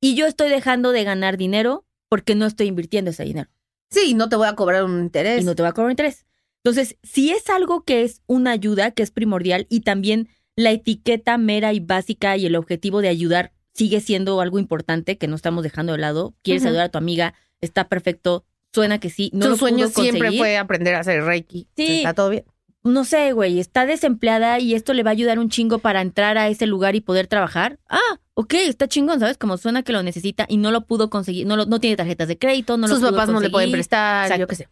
y 0.00 0.14
yo 0.14 0.26
estoy 0.26 0.50
dejando 0.50 0.92
de 0.92 1.04
ganar 1.04 1.36
dinero 1.36 1.86
porque 2.08 2.34
no 2.34 2.46
estoy 2.46 2.66
invirtiendo 2.68 3.10
ese 3.10 3.24
dinero 3.24 3.50
Sí, 3.90 4.14
no 4.14 4.28
te 4.28 4.36
voy 4.36 4.48
a 4.48 4.54
cobrar 4.56 4.84
un 4.84 5.00
interés. 5.00 5.42
y 5.42 5.44
no 5.44 5.54
te 5.54 5.62
va 5.62 5.68
a 5.68 5.72
cobrar 5.72 5.92
interés. 5.92 6.26
Entonces, 6.64 6.96
si 7.02 7.30
es 7.30 7.48
algo 7.48 7.84
que 7.84 8.02
es 8.02 8.22
una 8.26 8.50
ayuda, 8.50 8.90
que 8.90 9.02
es 9.04 9.12
primordial, 9.12 9.66
y 9.70 9.80
también 9.80 10.28
la 10.56 10.72
etiqueta 10.72 11.38
mera 11.38 11.72
y 11.72 11.80
básica 11.80 12.36
y 12.36 12.46
el 12.46 12.56
objetivo 12.56 13.00
de 13.00 13.08
ayudar 13.08 13.52
sigue 13.76 14.00
siendo 14.00 14.40
algo 14.40 14.58
importante 14.58 15.18
que 15.18 15.28
no 15.28 15.36
estamos 15.36 15.62
dejando 15.62 15.92
de 15.92 15.98
lado. 15.98 16.34
Quieres 16.42 16.64
ayudar 16.64 16.84
a 16.86 16.88
tu 16.88 16.98
amiga, 16.98 17.34
está 17.60 17.88
perfecto, 17.88 18.44
suena 18.72 18.98
que 18.98 19.10
sí. 19.10 19.30
No 19.32 19.48
lo 19.48 19.56
sueño 19.56 19.88
siempre 19.88 20.18
conseguir. 20.20 20.38
fue 20.38 20.56
aprender 20.58 20.94
a 20.94 21.00
hacer 21.00 21.22
Reiki. 21.24 21.68
Sí. 21.76 21.98
Está 21.98 22.14
todo 22.14 22.30
bien. 22.30 22.44
No 22.82 23.04
sé, 23.04 23.32
güey, 23.32 23.58
está 23.58 23.84
desempleada 23.84 24.60
y 24.60 24.74
esto 24.74 24.94
le 24.94 25.02
va 25.02 25.10
a 25.10 25.12
ayudar 25.12 25.38
un 25.40 25.48
chingo 25.50 25.80
para 25.80 26.00
entrar 26.00 26.38
a 26.38 26.48
ese 26.48 26.66
lugar 26.66 26.94
y 26.94 27.00
poder 27.00 27.26
trabajar. 27.26 27.80
Ah, 27.88 27.98
ok, 28.34 28.54
está 28.54 28.86
chingón, 28.86 29.18
¿sabes? 29.18 29.36
Como 29.38 29.56
suena 29.56 29.82
que 29.82 29.92
lo 29.92 30.04
necesita 30.04 30.46
y 30.48 30.56
no 30.56 30.70
lo 30.70 30.82
pudo 30.86 31.10
conseguir, 31.10 31.48
no, 31.48 31.56
lo- 31.56 31.66
no 31.66 31.80
tiene 31.80 31.96
tarjetas 31.96 32.28
de 32.28 32.38
crédito, 32.38 32.76
no 32.76 32.86
Sus 32.86 33.00
lo 33.00 33.08
pudo 33.08 33.16
papás 33.18 33.28
no 33.34 33.40
le 33.40 33.50
pueden 33.50 33.66
conseguir. 33.70 33.72
prestar, 33.74 34.26
Exacto. 34.26 34.40
yo 34.40 34.46
qué 34.46 34.54
sé. 34.54 34.68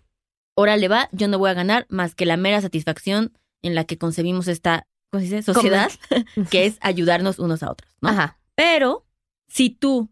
ahora 0.57 0.77
le 0.77 0.87
va, 0.87 1.09
yo 1.11 1.27
no 1.27 1.39
voy 1.39 1.51
a 1.51 1.55
ganar 1.55 1.87
más 1.89 2.15
que 2.15 2.25
la 2.25 2.37
mera 2.37 2.61
satisfacción 2.61 3.33
en 3.63 3.75
la 3.75 3.83
que 3.85 3.99
concebimos 3.99 4.47
esta 4.47 4.87
¿cómo 5.11 5.21
se 5.21 5.25
dice? 5.37 5.43
sociedad, 5.43 5.91
que 6.51 6.67
es 6.67 6.77
ayudarnos 6.83 7.41
unos 7.41 7.65
a 7.65 7.71
otros. 7.73 7.91
¿no? 8.01 8.11
Ajá. 8.11 8.39
Pero 8.55 9.07
si 9.49 9.71
tú 9.71 10.11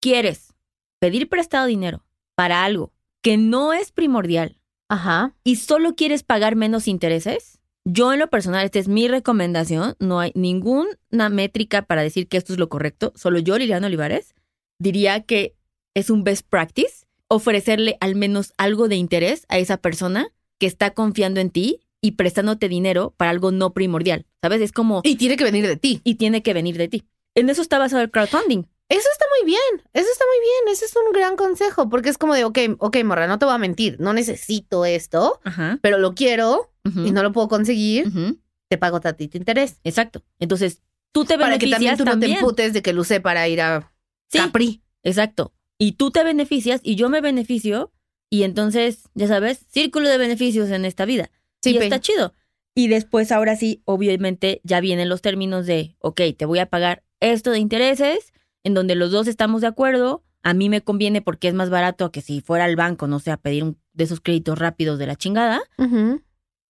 quieres 0.00 0.54
pedir 0.98 1.28
prestado 1.28 1.66
dinero 1.66 2.04
para 2.34 2.64
algo 2.64 2.92
que 3.22 3.36
no 3.36 3.72
es 3.72 3.92
primordial 3.92 4.58
Ajá. 4.88 5.34
y 5.44 5.56
solo 5.56 5.94
quieres 5.94 6.22
pagar 6.22 6.56
menos 6.56 6.88
intereses, 6.88 7.60
yo 7.84 8.12
en 8.12 8.20
lo 8.20 8.30
personal, 8.30 8.64
esta 8.64 8.78
es 8.78 8.88
mi 8.88 9.08
recomendación, 9.08 9.96
no 9.98 10.20
hay 10.20 10.32
ninguna 10.34 11.28
métrica 11.30 11.82
para 11.82 12.02
decir 12.02 12.28
que 12.28 12.36
esto 12.36 12.52
es 12.52 12.58
lo 12.58 12.68
correcto, 12.68 13.12
solo 13.16 13.38
yo, 13.38 13.58
Liliana 13.58 13.88
Olivares, 13.88 14.34
diría 14.78 15.22
que 15.22 15.56
es 15.94 16.10
un 16.10 16.24
best 16.24 16.46
practice 16.48 17.06
ofrecerle 17.28 17.96
al 18.00 18.14
menos 18.14 18.52
algo 18.58 18.88
de 18.88 18.96
interés 18.96 19.46
a 19.48 19.58
esa 19.58 19.78
persona 19.78 20.28
que 20.58 20.66
está 20.66 20.90
confiando 20.94 21.40
en 21.40 21.50
ti 21.50 21.80
y 22.00 22.12
prestándote 22.12 22.68
dinero 22.68 23.14
para 23.16 23.30
algo 23.30 23.52
no 23.52 23.72
primordial, 23.72 24.26
¿sabes? 24.42 24.60
Es 24.60 24.72
como, 24.72 25.00
Y 25.04 25.16
tiene 25.16 25.36
que 25.36 25.44
venir 25.44 25.66
de 25.66 25.76
ti. 25.76 26.00
y 26.04 26.16
tiene 26.16 26.42
que 26.42 26.52
venir 26.52 26.76
de 26.76 26.88
ti. 26.88 27.04
En 27.34 27.48
eso 27.50 27.62
está 27.62 27.78
basado 27.78 28.02
el 28.02 28.10
crowdfunding. 28.10 28.64
Eso 28.88 29.08
está 29.12 29.24
muy 29.40 29.46
bien. 29.46 29.88
Eso 29.94 30.08
está 30.12 30.24
muy 30.26 30.38
bien. 30.40 30.72
Ese 30.74 30.84
es 30.84 30.94
un 30.96 31.12
gran 31.12 31.36
consejo. 31.36 31.88
Porque 31.88 32.10
es 32.10 32.18
como 32.18 32.34
de, 32.34 32.44
ok, 32.44 32.58
ok, 32.78 32.96
morra, 33.04 33.26
no 33.26 33.38
te 33.38 33.46
voy 33.46 33.54
a 33.54 33.58
mentir. 33.58 33.96
No 34.00 34.12
necesito 34.12 34.84
esto, 34.84 35.40
Ajá. 35.44 35.78
pero 35.82 35.98
lo 35.98 36.14
quiero 36.14 36.70
y 36.84 37.12
no 37.12 37.22
lo 37.22 37.32
puedo 37.32 37.48
conseguir. 37.48 38.08
ujú, 38.08 38.38
Te 38.68 38.76
pago 38.78 39.00
tantito 39.00 39.38
interés. 39.38 39.78
Exacto. 39.84 40.22
Entonces, 40.38 40.82
tú 41.12 41.24
te 41.24 41.38
Para 41.38 41.58
que 41.58 41.66
beneficias 41.66 41.96
también 41.96 41.96
tú 41.96 42.04
no 42.04 42.18
te 42.34 42.40
emputes 42.40 42.72
de 42.74 42.82
que 42.82 42.92
lo 42.92 43.00
usé 43.02 43.20
para 43.20 43.48
ir 43.48 43.60
a 43.62 43.92
Sí, 44.30 44.38
Capri. 44.38 44.82
Exacto. 45.02 45.54
Y 45.78 45.92
tú 45.92 46.10
te 46.10 46.22
beneficias 46.24 46.80
y 46.82 46.96
yo 46.96 47.08
me 47.08 47.20
beneficio 47.20 47.92
y 48.30 48.42
entonces, 48.44 49.04
ya 49.14 49.26
sabes, 49.28 49.66
círculo 49.70 50.08
de 50.08 50.16
beneficios 50.18 50.70
en 50.70 50.84
esta 50.84 51.04
vida. 51.04 51.30
Sí, 51.62 51.70
y 51.74 51.78
está 51.78 52.00
chido. 52.00 52.34
Y 52.74 52.88
después, 52.88 53.30
ahora 53.32 53.56
sí, 53.56 53.82
obviamente, 53.84 54.60
ya 54.64 54.80
vienen 54.80 55.08
los 55.08 55.20
términos 55.22 55.66
de, 55.66 55.96
ok, 55.98 56.20
te 56.36 56.46
voy 56.46 56.58
a 56.58 56.66
pagar 56.66 57.02
esto 57.30 57.50
de 57.50 57.58
intereses 57.58 58.32
en 58.64 58.74
donde 58.74 58.94
los 58.94 59.10
dos 59.10 59.26
estamos 59.28 59.60
de 59.60 59.68
acuerdo, 59.68 60.24
a 60.42 60.54
mí 60.54 60.68
me 60.68 60.82
conviene 60.82 61.22
porque 61.22 61.48
es 61.48 61.54
más 61.54 61.70
barato 61.70 62.10
que 62.10 62.20
si 62.20 62.40
fuera 62.40 62.64
al 62.64 62.76
banco, 62.76 63.06
no 63.06 63.18
sé, 63.18 63.30
a 63.30 63.36
pedir 63.36 63.64
un 63.64 63.78
de 63.92 64.04
esos 64.04 64.20
créditos 64.20 64.58
rápidos 64.58 64.98
de 64.98 65.06
la 65.06 65.16
chingada, 65.16 65.60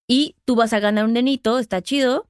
y 0.07 0.35
tú 0.45 0.55
vas 0.55 0.73
a 0.73 0.79
ganar 0.79 1.05
un 1.05 1.13
denito, 1.13 1.57
está 1.57 1.81
chido, 1.81 2.29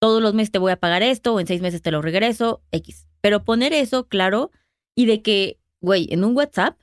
todos 0.00 0.20
los 0.20 0.34
meses 0.34 0.50
te 0.50 0.58
voy 0.58 0.72
a 0.72 0.80
pagar 0.80 1.02
esto, 1.02 1.32
o 1.32 1.40
en 1.40 1.46
seis 1.46 1.62
meses 1.62 1.80
te 1.80 1.92
lo 1.92 2.02
regreso, 2.02 2.62
X. 2.72 3.06
Pero 3.20 3.44
poner 3.44 3.72
eso 3.72 4.08
claro 4.08 4.50
y 4.96 5.06
de 5.06 5.22
que, 5.22 5.60
güey, 5.80 6.08
en 6.10 6.24
un 6.24 6.36
WhatsApp 6.36 6.76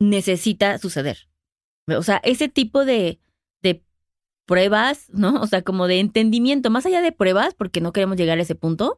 necesita 0.00 0.78
suceder. 0.78 1.28
O 1.86 2.02
sea, 2.02 2.22
ese 2.24 2.48
tipo 2.48 2.86
de, 2.86 3.20
de 3.62 3.84
pruebas, 4.46 5.10
¿no? 5.10 5.42
O 5.42 5.46
sea, 5.46 5.62
como 5.62 5.86
de 5.86 6.00
entendimiento, 6.00 6.70
más 6.70 6.86
allá 6.86 7.02
de 7.02 7.12
pruebas, 7.12 7.54
porque 7.54 7.82
no 7.82 7.92
queremos 7.92 8.16
llegar 8.16 8.38
a 8.38 8.42
ese 8.42 8.54
punto, 8.54 8.96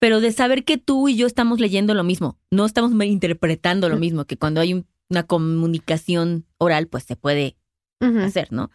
pero 0.00 0.20
de 0.20 0.32
saber 0.32 0.64
que 0.64 0.76
tú 0.78 1.08
y 1.08 1.14
yo 1.16 1.26
estamos 1.28 1.60
leyendo 1.60 1.94
lo 1.94 2.02
mismo, 2.02 2.38
no 2.50 2.66
estamos 2.66 2.90
interpretando 3.04 3.88
lo 3.88 3.96
mismo, 3.96 4.24
que 4.24 4.36
cuando 4.36 4.60
hay 4.60 4.74
un- 4.74 4.86
una 5.08 5.22
comunicación 5.24 6.46
oral, 6.58 6.88
pues 6.88 7.04
se 7.04 7.14
puede 7.16 7.56
hacer, 8.24 8.50
¿no? 8.52 8.70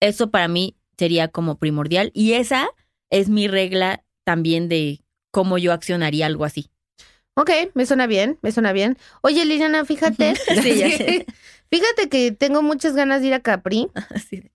Eso 0.00 0.30
para 0.30 0.48
mí 0.48 0.76
sería 0.96 1.28
como 1.28 1.58
primordial 1.58 2.10
y 2.14 2.32
esa 2.32 2.68
es 3.10 3.28
mi 3.28 3.48
regla 3.48 4.02
también 4.24 4.68
de 4.68 5.02
cómo 5.30 5.58
yo 5.58 5.72
accionaría 5.72 6.26
algo 6.26 6.44
así. 6.44 6.70
Ok, 7.34 7.50
me 7.74 7.86
suena 7.86 8.06
bien, 8.06 8.38
me 8.42 8.50
suena 8.52 8.72
bien. 8.72 8.96
Oye, 9.22 9.44
Liliana, 9.44 9.84
fíjate. 9.84 10.34
Sí, 10.62 10.78
ya 10.78 10.88
sé. 10.90 11.26
Fíjate 11.70 12.08
que 12.08 12.32
tengo 12.32 12.62
muchas 12.62 12.94
ganas 12.94 13.20
de 13.20 13.28
ir 13.28 13.34
a 13.34 13.40
Capri. 13.40 13.88
Así 14.10 14.36
de- 14.40 14.52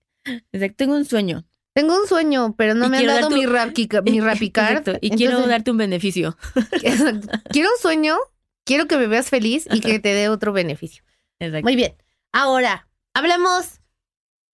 Exacto, 0.52 0.76
tengo 0.76 0.94
un 0.96 1.04
sueño. 1.04 1.44
Tengo 1.76 1.94
un 2.00 2.06
sueño, 2.08 2.54
pero 2.56 2.74
no 2.74 2.86
Y 2.86 2.88
me 2.88 2.96
han 2.98 3.06
dado 3.06 3.28
mi, 3.28 3.44
Rappi- 3.44 4.02
mi 4.10 4.20
Rapicard. 4.22 4.78
Exacto, 4.78 4.98
Y 5.02 5.10
quiero 5.10 5.46
darte 5.46 5.70
un 5.70 5.76
beneficio. 5.76 6.38
Quiero 7.52 7.68
un 7.70 7.78
sueño, 7.82 8.16
quiero 8.64 8.86
que 8.88 8.96
me 8.96 9.06
veas 9.06 9.28
feliz 9.28 9.68
y 9.70 9.80
que 9.80 9.98
te 10.00 10.14
dé 10.14 10.30
otro 10.30 10.54
beneficio. 10.54 11.04
Exacto. 11.38 11.64
Muy 11.66 11.76
bien. 11.76 11.94
Ahora, 12.32 12.88
hablemos 13.14 13.80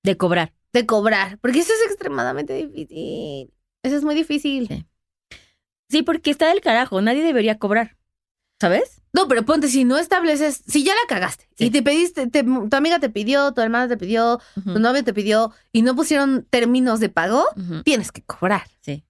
De 0.02 0.16
cobrar. 0.16 0.52
de 0.72 0.84
cobrar, 0.84 1.38
porque 1.38 1.60
eso 1.60 1.72
es 1.72 1.90
extremadamente 1.92 2.54
difícil. 2.54 3.54
Eso 3.84 3.96
es 3.96 4.02
muy 4.02 4.16
difícil. 4.16 4.66
Sí. 4.66 4.86
Sí, 5.90 6.02
porque 6.02 6.30
está 6.32 6.48
del 6.48 6.60
carajo. 6.60 7.00
Nadie 7.02 7.22
debería 7.22 7.58
cobrar. 7.58 7.96
¿Sabes? 8.60 9.01
No, 9.14 9.28
pero 9.28 9.44
ponte, 9.44 9.68
si 9.68 9.84
no 9.84 9.98
estableces, 9.98 10.62
si 10.66 10.84
ya 10.84 10.92
la 10.94 11.00
cagaste 11.06 11.46
Sí. 11.56 11.66
y 11.66 11.70
te 11.70 11.82
pediste, 11.82 12.26
te- 12.28 12.42
tu 12.44 12.74
amiga 12.76 12.98
te 12.98 13.10
pidió, 13.10 13.52
tu 13.52 13.60
hermana 13.60 13.86
te 13.88 13.96
pidió, 13.98 14.40
tu 14.64 14.78
novio 14.78 15.04
te 15.04 15.12
pidió 15.12 15.52
y 15.70 15.82
no 15.82 15.94
pusieron 15.94 16.46
términos 16.48 16.98
de 17.00 17.10
pago, 17.10 17.44
tienes 17.84 18.10
que 18.10 18.22
cobrar. 18.22 18.62
Sí. 18.80 19.04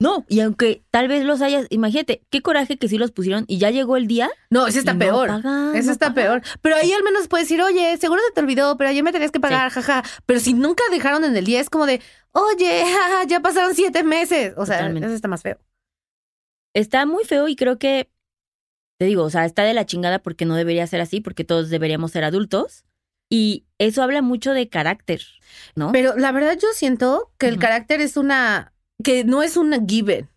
No, 0.00 0.26
y 0.28 0.40
aunque 0.40 0.84
tal 0.90 1.08
vez 1.08 1.24
los 1.24 1.40
hayas, 1.40 1.66
imagínate, 1.70 2.22
qué 2.28 2.42
coraje 2.42 2.76
que 2.76 2.88
sí 2.88 2.98
los 2.98 3.12
pusieron 3.12 3.44
y 3.48 3.56
ya 3.58 3.70
llegó 3.70 3.96
el 3.96 4.06
día. 4.08 4.28
No, 4.50 4.66
eso 4.66 4.78
está 4.80 4.92
no 4.92 4.98
peor. 4.98 5.28
pagan, 5.28 5.74
Eso 5.76 5.86
no 5.86 5.92
está 5.92 6.12
pagan. 6.12 6.40
peor. 6.42 6.58
Pero 6.60 6.76
ahí 6.76 6.92
al 6.92 7.02
menos 7.04 7.28
puedes 7.28 7.48
decir, 7.48 7.62
oye, 7.62 7.96
seguro 7.96 8.20
se 8.26 8.34
te 8.34 8.40
olvidó, 8.40 8.76
pero 8.76 8.90
ayer 8.90 9.02
me 9.04 9.12
tenías 9.12 9.30
que 9.30 9.40
pagar, 9.40 9.70
jaja. 9.70 10.02
Pero 10.26 10.40
si 10.40 10.52
nunca 10.52 10.82
dejaron 10.90 11.24
en 11.24 11.34
el 11.36 11.44
día, 11.46 11.60
es 11.60 11.70
como 11.70 11.86
de, 11.86 12.02
oye, 12.32 12.84
jaja, 12.84 13.24
ya 13.24 13.40
pasaron 13.40 13.74
siete 13.74 14.02
meses. 14.02 14.52
O 14.58 14.66
sea, 14.66 14.78
Totalmente. 14.78 15.06
eso 15.06 15.14
está 15.14 15.28
más 15.28 15.40
feo. 15.42 15.58
está 16.74 17.06
muy 17.06 17.24
feo 17.24 17.46
y 17.48 17.56
creo 17.56 17.78
que, 17.78 18.10
te 18.98 19.06
digo, 19.06 19.24
o 19.24 19.30
sea, 19.30 19.44
está 19.44 19.62
de 19.64 19.74
la 19.74 19.86
chingada 19.86 20.20
porque 20.20 20.44
no 20.44 20.54
debería 20.56 20.86
ser 20.86 21.00
así, 21.00 21.20
porque 21.20 21.44
todos 21.44 21.70
deberíamos 21.70 22.12
ser 22.12 22.24
adultos. 22.24 22.84
Y 23.30 23.64
eso 23.78 24.02
habla 24.02 24.22
mucho 24.22 24.52
de 24.52 24.68
carácter, 24.68 25.22
¿no? 25.74 25.92
Pero 25.92 26.16
la 26.16 26.30
verdad 26.30 26.56
yo 26.60 26.68
siento 26.74 27.32
que 27.38 27.48
el 27.48 27.58
carácter 27.58 28.00
es 28.00 28.16
una, 28.16 28.72
que 29.02 29.24
no 29.24 29.42
es 29.42 29.56
una 29.56 29.78
given. 29.84 30.28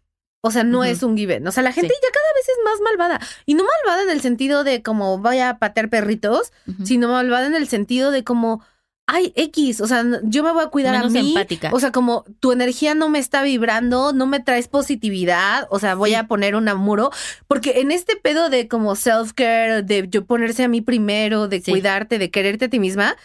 O 0.41 0.51
sea, 0.51 0.63
no 0.63 0.83
es 0.85 1.03
un 1.03 1.17
given. 1.17 1.45
O 1.47 1.51
sea, 1.51 1.61
la 1.63 1.73
gente 1.73 1.93
Sí. 1.93 1.99
ya 2.01 2.09
cada 2.13 2.33
vez 2.33 2.47
es 2.47 2.55
más 2.63 2.79
malvada. 2.81 3.19
Y 3.45 3.55
no 3.55 3.65
malvada 3.65 4.03
en 4.03 4.09
el 4.09 4.21
sentido 4.21 4.63
de 4.63 4.81
como 4.81 5.19
vaya 5.19 5.49
a 5.49 5.59
patear 5.59 5.89
perritos, 5.89 6.53
sino 6.85 7.09
malvada 7.09 7.47
en 7.47 7.55
el 7.55 7.67
sentido 7.67 8.11
de 8.11 8.23
como, 8.23 8.63
ay, 9.07 9.31
X, 9.35 9.79
o 9.81 9.87
sea, 9.87 10.03
yo 10.23 10.43
me 10.43 10.51
voy 10.51 10.63
a 10.63 10.67
cuidar 10.67 10.93
Menos 10.97 11.15
a 11.15 11.19
mí. 11.21 11.29
empática. 11.29 11.69
O 11.73 11.79
sea, 11.79 11.91
como 11.91 12.25
tu 12.39 12.51
energía 12.51 12.93
no 12.93 13.07
me 13.09 13.19
está 13.19 13.41
vibrando, 13.41 14.11
no 14.13 14.25
me 14.27 14.39
traes 14.41 14.67
positividad, 14.67 15.65
o 15.69 15.79
sea, 15.79 15.95
voy 15.95 16.09
Sí. 16.11 16.15
a 16.15 16.27
poner 16.27 16.55
un 16.55 16.65
muro, 16.77 17.09
porque 17.47 17.79
en 17.79 17.91
este 17.91 18.17
pedo 18.17 18.49
de 18.49 18.67
como 18.67 18.95
self-care, 18.95 19.83
de 19.83 20.07
yo 20.09 20.25
ponerse 20.25 20.63
a 20.63 20.67
mí 20.67 20.81
primero, 20.81 21.47
de 21.47 21.61
Sí. 21.61 21.71
cuidarte, 21.71 22.19
de 22.19 22.29
quererte 22.29 22.65
a 22.65 22.69
ti 22.69 22.79
misma, 22.79 23.15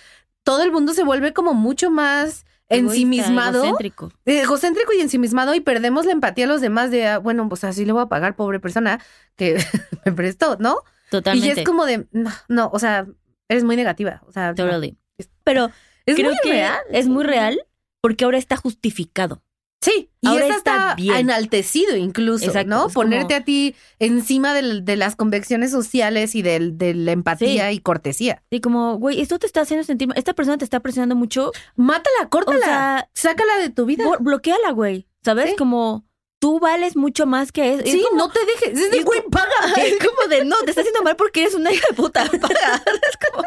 todo 0.45 0.63
el 0.63 0.73
mundo 0.73 0.95
se 0.95 1.03
vuelve 1.05 1.33
como 1.33 1.53
mucho 1.55 1.91
más 1.91 2.45
Egoísta, 2.69 2.93
ensimismado, 2.95 3.59
egocéntrico. 3.65 4.13
egocéntrico 4.25 4.93
y 4.95 5.01
ensimismado 5.01 5.55
y 5.55 5.61
perdemos 5.61 6.07
la 6.07 6.13
empatía 6.13 6.47
a 6.47 6.49
los 6.49 6.61
demás 6.61 6.91
de, 6.91 7.07
ah, 7.07 7.19
bueno, 7.19 7.49
pues 7.49 7.65
así 7.65 7.85
le 7.85 7.93
voy 7.93 8.03
a 8.03 8.07
pagar, 8.07 8.35
pobre 8.37 8.61
persona 8.61 8.99
que 9.37 9.57
me 10.07 10.13
prestó, 10.13 10.57
¿no? 10.59 10.77
Totalmente. 11.11 11.47
Y 11.49 11.61
es 11.61 11.67
como 11.67 11.85
de, 11.87 12.07
no, 12.13 12.31
no, 12.49 12.71
o 12.73 12.79
sea, 12.79 13.07
eres 13.49 13.65
muy 13.65 13.77
negativa, 13.77 14.23
o 14.27 14.33
sea. 14.33 14.55
Totally. 14.55 14.97
Pero 15.45 15.71
es 16.07 16.17
creo 16.17 16.31
muy 16.31 16.39
que 16.43 16.51
real. 16.53 16.81
es 16.91 17.09
muy 17.09 17.25
real 17.25 17.61
porque 18.01 18.25
ahora 18.25 18.39
está 18.39 18.57
justificado. 18.57 19.43
Sí, 19.81 20.11
y 20.21 20.29
Ahora 20.29 20.47
está 20.47 20.57
está 20.59 20.95
bien. 20.95 21.17
enaltecido 21.17 21.97
incluso, 21.97 22.45
Exacto, 22.45 22.69
¿no? 22.71 22.81
como- 22.83 22.93
Ponerte 22.95 23.35
a 23.35 23.45
ti 23.45 23.75
encima 23.99 24.55
de, 24.55 24.97
las 24.97 25.17
convecciones 25.17 25.73
sociales 25.73 26.37
y 26.37 26.43
del- 26.43 26.79
de, 26.79 26.95
la 26.95 27.11
empatía 27.11 27.73
y 27.73 27.81
cortesía. 27.81 28.45
Y 28.49 28.61
como, 28.61 28.97
güey, 28.99 29.21
esto 29.21 29.41
te 29.41 29.47
está 29.47 29.63
haciendo 29.63 29.83
sentir. 29.83 30.09
Esta 30.15 30.35
persona 30.35 30.57
te 30.57 30.63
está 30.65 30.79
presionando 30.79 31.17
mucho. 31.17 31.51
Mátala, 31.75 32.27
O 32.27 32.31
córtala, 32.31 32.65
sea, 32.65 33.11
sácala 33.13 33.57
de 33.59 33.71
tu 33.71 33.85
vida. 33.85 34.05
bloqueala, 34.21 34.71
güey. 34.71 35.09
¿Sabes? 35.25 35.51
Sí. 35.51 35.57
Como 35.57 36.05
tú 36.43 36.59
vales 36.59 36.97
mucho 36.97 37.25
más 37.25 37.53
que 37.53 37.75
eso. 37.75 37.83
sí, 37.87 38.05
no 38.17 38.29
te 38.29 38.41
dejes. 38.45 38.77
Es 38.81 38.91
de, 38.91 39.03
güey, 39.05 39.23
paga. 39.31 39.47
Es 39.77 39.95
como 40.05 40.27
de, 40.29 40.45
no, 40.45 40.57
te 40.65 40.71
está 40.71 40.81
haciendo 40.81 41.03
mal 41.05 41.15
porque 41.15 41.43
eres 41.43 41.55
una 41.55 41.71
hija 41.73 41.87
de 41.89 41.95
puta. 41.95 42.25
Paga. 42.41 42.83
Es 42.85 43.31
como, 43.31 43.45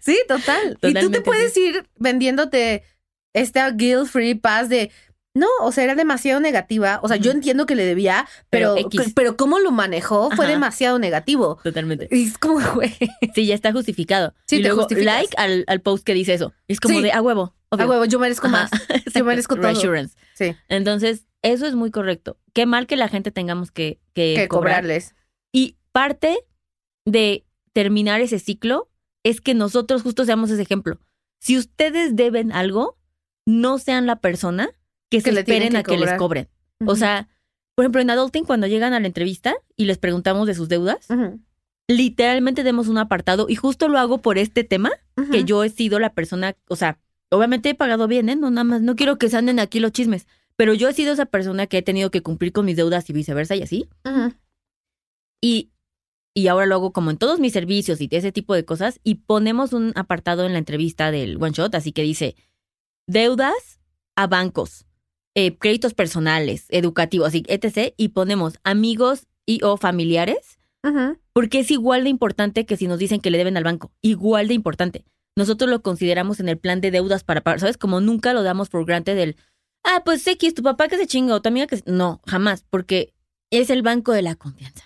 Sí, 0.00 0.16
total. 0.28 0.78
y 0.80 0.94
tú 0.94 1.10
te 1.10 1.20
puedes 1.22 1.56
ir 1.56 1.84
vendiéndote 1.96 2.84
esta 3.34 3.68
guilt 3.72 4.06
free 4.08 4.36
paz 4.36 4.68
de 4.68 4.92
no, 5.34 5.48
o 5.60 5.70
sea, 5.72 5.82
era 5.84 5.94
demasiado 5.96 6.40
negativa. 6.40 7.00
O 7.02 7.08
sea, 7.08 7.16
yo 7.18 7.30
entiendo 7.32 7.66
que 7.66 7.74
le 7.74 7.84
debía, 7.84 8.26
pero, 8.48 8.74
Pero 8.76 8.86
X. 8.86 9.12
pero 9.14 9.36
cómo 9.36 9.58
lo 9.58 9.70
manejó 9.72 10.30
fue 10.30 10.44
Ajá. 10.46 10.54
demasiado 10.54 10.98
negativo. 11.00 11.58
Totalmente. 11.64 12.08
Y 12.12 12.28
es 12.28 12.38
como, 12.38 12.58
güey, 12.74 12.94
Sí, 13.34 13.44
ya 13.44 13.54
está 13.56 13.70
justificado. 13.72 14.32
Sí, 14.46 14.56
y 14.56 14.58
te 14.62 14.68
luego 14.68 14.82
justificas. 14.84 15.14
like 15.14 15.34
al, 15.36 15.64
al 15.66 15.80
post 15.82 16.04
que 16.04 16.14
dice 16.14 16.32
eso. 16.32 16.54
Es 16.68 16.80
como 16.80 16.94
Sí. 16.98 17.02
de 17.02 17.12
a 17.12 17.20
huevo. 17.20 17.54
a 17.70 17.76
huevo, 17.86 18.04
yo 18.06 18.18
merezco 18.18 18.46
Ajá, 18.46 18.68
más. 18.70 18.70
exacto. 18.88 19.24
merezco 19.24 19.56
todo. 19.56 19.64
Reassurance. 19.64 20.16
Sí, 20.34 20.56
Entonces, 20.68 21.26
eso 21.52 21.66
es 21.66 21.74
muy 21.74 21.90
correcto. 21.90 22.38
Qué 22.52 22.66
mal 22.66 22.86
que 22.86 22.96
la 22.96 23.08
gente 23.08 23.30
tengamos 23.30 23.70
que, 23.70 24.00
que, 24.12 24.34
que 24.36 24.48
cobrar. 24.48 24.82
cobrarles. 24.82 25.14
Y 25.52 25.76
parte 25.92 26.38
de 27.04 27.44
terminar 27.72 28.20
ese 28.20 28.38
ciclo 28.38 28.90
es 29.22 29.40
que 29.40 29.54
nosotros 29.54 30.02
justo 30.02 30.24
seamos 30.24 30.50
ese 30.50 30.62
ejemplo. 30.62 31.00
Si 31.40 31.58
ustedes 31.58 32.16
deben 32.16 32.52
algo, 32.52 32.98
no 33.46 33.78
sean 33.78 34.06
la 34.06 34.20
persona 34.20 34.70
que 35.10 35.20
se 35.20 35.30
Que 35.32 35.40
esperen 35.40 35.72
que 35.72 35.78
a 35.78 35.82
que 35.82 35.96
les 35.96 36.14
cobren. 36.14 36.48
O 36.84 36.96
sea, 36.96 37.28
por 37.74 37.84
ejemplo, 37.84 38.00
en 38.00 38.10
Adulting, 38.10 38.44
cuando 38.44 38.66
llegan 38.66 38.92
a 38.92 39.00
la 39.00 39.06
entrevista 39.06 39.54
y 39.76 39.84
les 39.84 39.98
preguntamos 39.98 40.46
de 40.46 40.54
sus 40.54 40.68
deudas, 40.68 41.06
literalmente 41.88 42.62
demos 42.64 42.88
un 42.88 42.98
apartado 42.98 43.46
y 43.48 43.54
justo 43.54 43.88
lo 43.88 43.98
hago 43.98 44.22
por 44.22 44.38
este 44.38 44.64
tema, 44.64 44.90
que 45.30 45.44
yo 45.44 45.62
he 45.62 45.70
sido 45.70 45.98
la 45.98 46.12
persona, 46.12 46.56
o 46.68 46.76
sea, 46.76 46.98
obviamente 47.30 47.70
he 47.70 47.74
pagado 47.74 48.08
bien, 48.08 48.28
¿eh? 48.28 48.36
No, 48.36 48.50
nada 48.50 48.64
más, 48.64 48.82
no 48.82 48.96
quiero 48.96 49.18
que 49.18 49.28
se 49.28 49.36
anden 49.36 49.60
aquí 49.60 49.80
los 49.80 49.92
chismes, 49.92 50.26
pero 50.56 50.74
yo 50.74 50.88
he 50.88 50.94
sido 50.94 51.12
esa 51.12 51.26
persona 51.26 51.66
que 51.66 51.78
he 51.78 51.82
tenido 51.82 52.10
que 52.10 52.22
cumplir 52.22 52.52
con 52.52 52.64
mis 52.64 52.76
deudas 52.76 53.08
y 53.10 53.12
viceversa 53.12 53.54
y 53.56 53.62
así. 53.62 53.88
Y, 55.42 55.70
y 56.34 56.48
ahora 56.48 56.66
lo 56.66 56.76
hago 56.76 56.92
como 56.92 57.10
en 57.10 57.18
todos 57.18 57.38
mis 57.38 57.52
servicios 57.52 58.00
y 58.00 58.08
ese 58.10 58.32
tipo 58.32 58.54
de 58.54 58.64
cosas. 58.64 59.00
Y 59.04 59.16
ponemos 59.16 59.72
un 59.72 59.92
apartado 59.94 60.46
en 60.46 60.52
la 60.52 60.58
entrevista 60.58 61.10
del 61.10 61.36
One 61.36 61.52
Shot, 61.52 61.74
así 61.74 61.92
que 61.92 62.02
dice 62.02 62.36
deudas 63.06 63.80
a 64.16 64.26
bancos, 64.26 64.86
eh, 65.34 65.56
créditos 65.58 65.94
personales, 65.94 66.66
educativos, 66.70 67.28
así, 67.28 67.44
etc. 67.48 67.92
Y 67.96 68.08
ponemos 68.08 68.58
amigos 68.64 69.26
y 69.44 69.62
o 69.62 69.76
familiares, 69.76 70.58
porque 71.32 71.60
es 71.60 71.70
igual 71.70 72.04
de 72.04 72.10
importante 72.10 72.64
que 72.64 72.76
si 72.76 72.86
nos 72.86 72.98
dicen 72.98 73.20
que 73.20 73.30
le 73.30 73.38
deben 73.38 73.56
al 73.56 73.64
banco. 73.64 73.92
Igual 74.00 74.48
de 74.48 74.54
importante. 74.54 75.04
Nosotros 75.36 75.68
lo 75.68 75.82
consideramos 75.82 76.40
en 76.40 76.48
el 76.48 76.58
plan 76.58 76.80
de 76.80 76.90
deudas 76.90 77.24
para 77.24 77.42
pagar, 77.42 77.60
¿sabes? 77.60 77.76
Como 77.76 78.00
nunca 78.00 78.32
lo 78.32 78.42
damos 78.42 78.70
por 78.70 78.86
granted 78.86 79.16
del, 79.16 79.36
ah, 79.86 80.02
pues 80.04 80.26
X, 80.26 80.54
tu 80.54 80.62
papá 80.62 80.88
que 80.88 80.98
se 80.98 81.06
chinga 81.06 81.34
o 81.34 81.40
tu 81.40 81.48
amiga 81.48 81.66
que 81.66 81.78
se... 81.78 81.84
No, 81.90 82.20
jamás, 82.26 82.64
porque 82.68 83.14
es 83.50 83.70
el 83.70 83.82
banco 83.82 84.12
de 84.12 84.22
la 84.22 84.34
confianza 84.34 84.84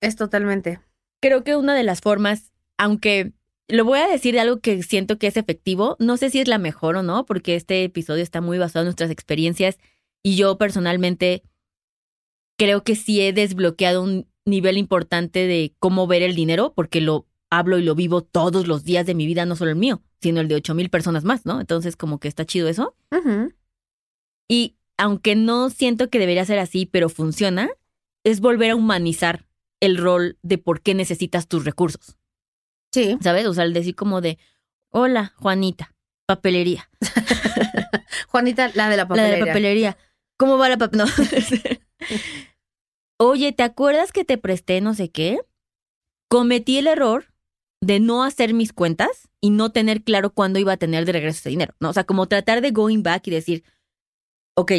Es 0.00 0.14
totalmente. 0.16 0.80
creo 1.20 1.42
que 1.42 1.56
una 1.56 1.74
de 1.74 1.82
las 1.82 2.00
formas, 2.00 2.52
aunque 2.78 3.32
lo 3.66 3.84
voy 3.84 3.98
a 3.98 4.08
decir 4.08 4.34
de 4.34 4.40
algo 4.40 4.60
que 4.60 4.82
siento 4.82 5.18
que 5.18 5.26
es 5.26 5.36
efectivo, 5.36 5.96
no 5.98 6.16
sé 6.18 6.28
si 6.30 6.38
es 6.38 6.48
la 6.48 6.58
mejor 6.58 6.96
o 6.96 7.02
no, 7.02 7.24
porque 7.24 7.56
este 7.56 7.82
episodio 7.82 8.22
está 8.22 8.40
muy 8.40 8.58
basado 8.58 8.82
en 8.82 8.88
nuestras 8.88 9.10
experiencias 9.10 9.78
y 10.22 10.36
yo 10.36 10.58
personalmente 10.58 11.42
creo 12.58 12.84
que 12.84 12.94
sí 12.96 13.20
he 13.20 13.32
desbloqueado 13.32 14.02
un 14.02 14.28
nivel 14.44 14.76
importante 14.78 15.46
de 15.46 15.74
cómo 15.78 16.06
ver 16.06 16.22
el 16.22 16.34
dinero, 16.34 16.72
porque 16.74 17.00
lo 17.00 17.26
hablo 17.50 17.78
y 17.78 17.82
lo 17.82 17.94
vivo 17.94 18.20
todos 18.22 18.66
los 18.66 18.84
días 18.84 19.06
de 19.06 19.14
mi 19.14 19.26
vida, 19.26 19.46
no 19.46 19.56
solo 19.56 19.70
el 19.70 19.76
mío, 19.76 20.02
sino 20.20 20.40
el 20.40 20.48
de 20.48 20.56
ocho 20.56 20.74
mil 20.74 20.90
personas 20.90 21.24
más, 21.24 21.46
¿no? 21.46 21.60
Entonces 21.60 21.96
como 21.96 22.18
que 22.20 22.28
está 22.28 22.44
chido 22.44 22.68
eso. 22.68 22.96
Ujú. 23.10 23.52
Y 24.48 24.76
aunque 24.96 25.34
no 25.36 25.70
siento 25.70 26.10
que 26.10 26.18
debería 26.18 26.44
ser 26.44 26.58
así, 26.58 26.86
pero 26.86 27.08
funciona, 27.08 27.70
es 28.24 28.40
volver 28.40 28.70
a 28.70 28.76
humanizar 28.76 29.46
el 29.80 29.98
rol 29.98 30.38
de 30.42 30.58
por 30.58 30.80
qué 30.80 30.94
necesitas 30.94 31.48
tus 31.48 31.64
recursos. 31.64 32.16
Sí. 32.92 33.18
¿Sabes? 33.20 33.46
O 33.46 33.54
sea, 33.54 33.64
el 33.64 33.74
decir 33.74 33.94
como 33.96 34.20
de, 34.20 34.38
hola, 34.90 35.32
Juanita, 35.36 35.94
papelería. 36.26 36.88
Juanita, 38.28 38.70
la 38.74 38.88
de 38.88 38.96
la 38.96 39.02
La 39.02 39.08
papelería. 39.08 39.34
de 39.34 39.40
la 39.40 39.46
papelería. 39.46 39.98
¿Cómo 40.36 40.58
va 40.58 40.68
la 40.68 40.78
papelería? 40.78 41.12
No. 41.16 41.78
Oye, 43.18 43.52
¿te 43.52 43.62
acuerdas 43.62 44.12
que 44.12 44.24
te 44.24 44.38
presté 44.38 44.80
no 44.80 44.94
sé 44.94 45.10
qué? 45.10 45.40
Cometí 46.28 46.78
el 46.78 46.86
error 46.86 47.26
de 47.80 48.00
no 48.00 48.24
hacer 48.24 48.54
mis 48.54 48.72
cuentas 48.72 49.28
y 49.40 49.50
no 49.50 49.70
tener 49.70 50.02
claro 50.02 50.30
cuándo 50.30 50.58
iba 50.58 50.72
a 50.72 50.76
tener 50.76 51.04
de 51.04 51.12
regreso 51.12 51.38
ese 51.38 51.50
dinero, 51.50 51.74
¿no? 51.80 51.90
O 51.90 51.92
sea, 51.92 52.04
como 52.04 52.26
tratar 52.26 52.60
de 52.60 52.70
going 52.70 53.02
back 53.02 53.26
y 53.26 53.30
decir, 53.30 53.62
ok, 54.54 54.72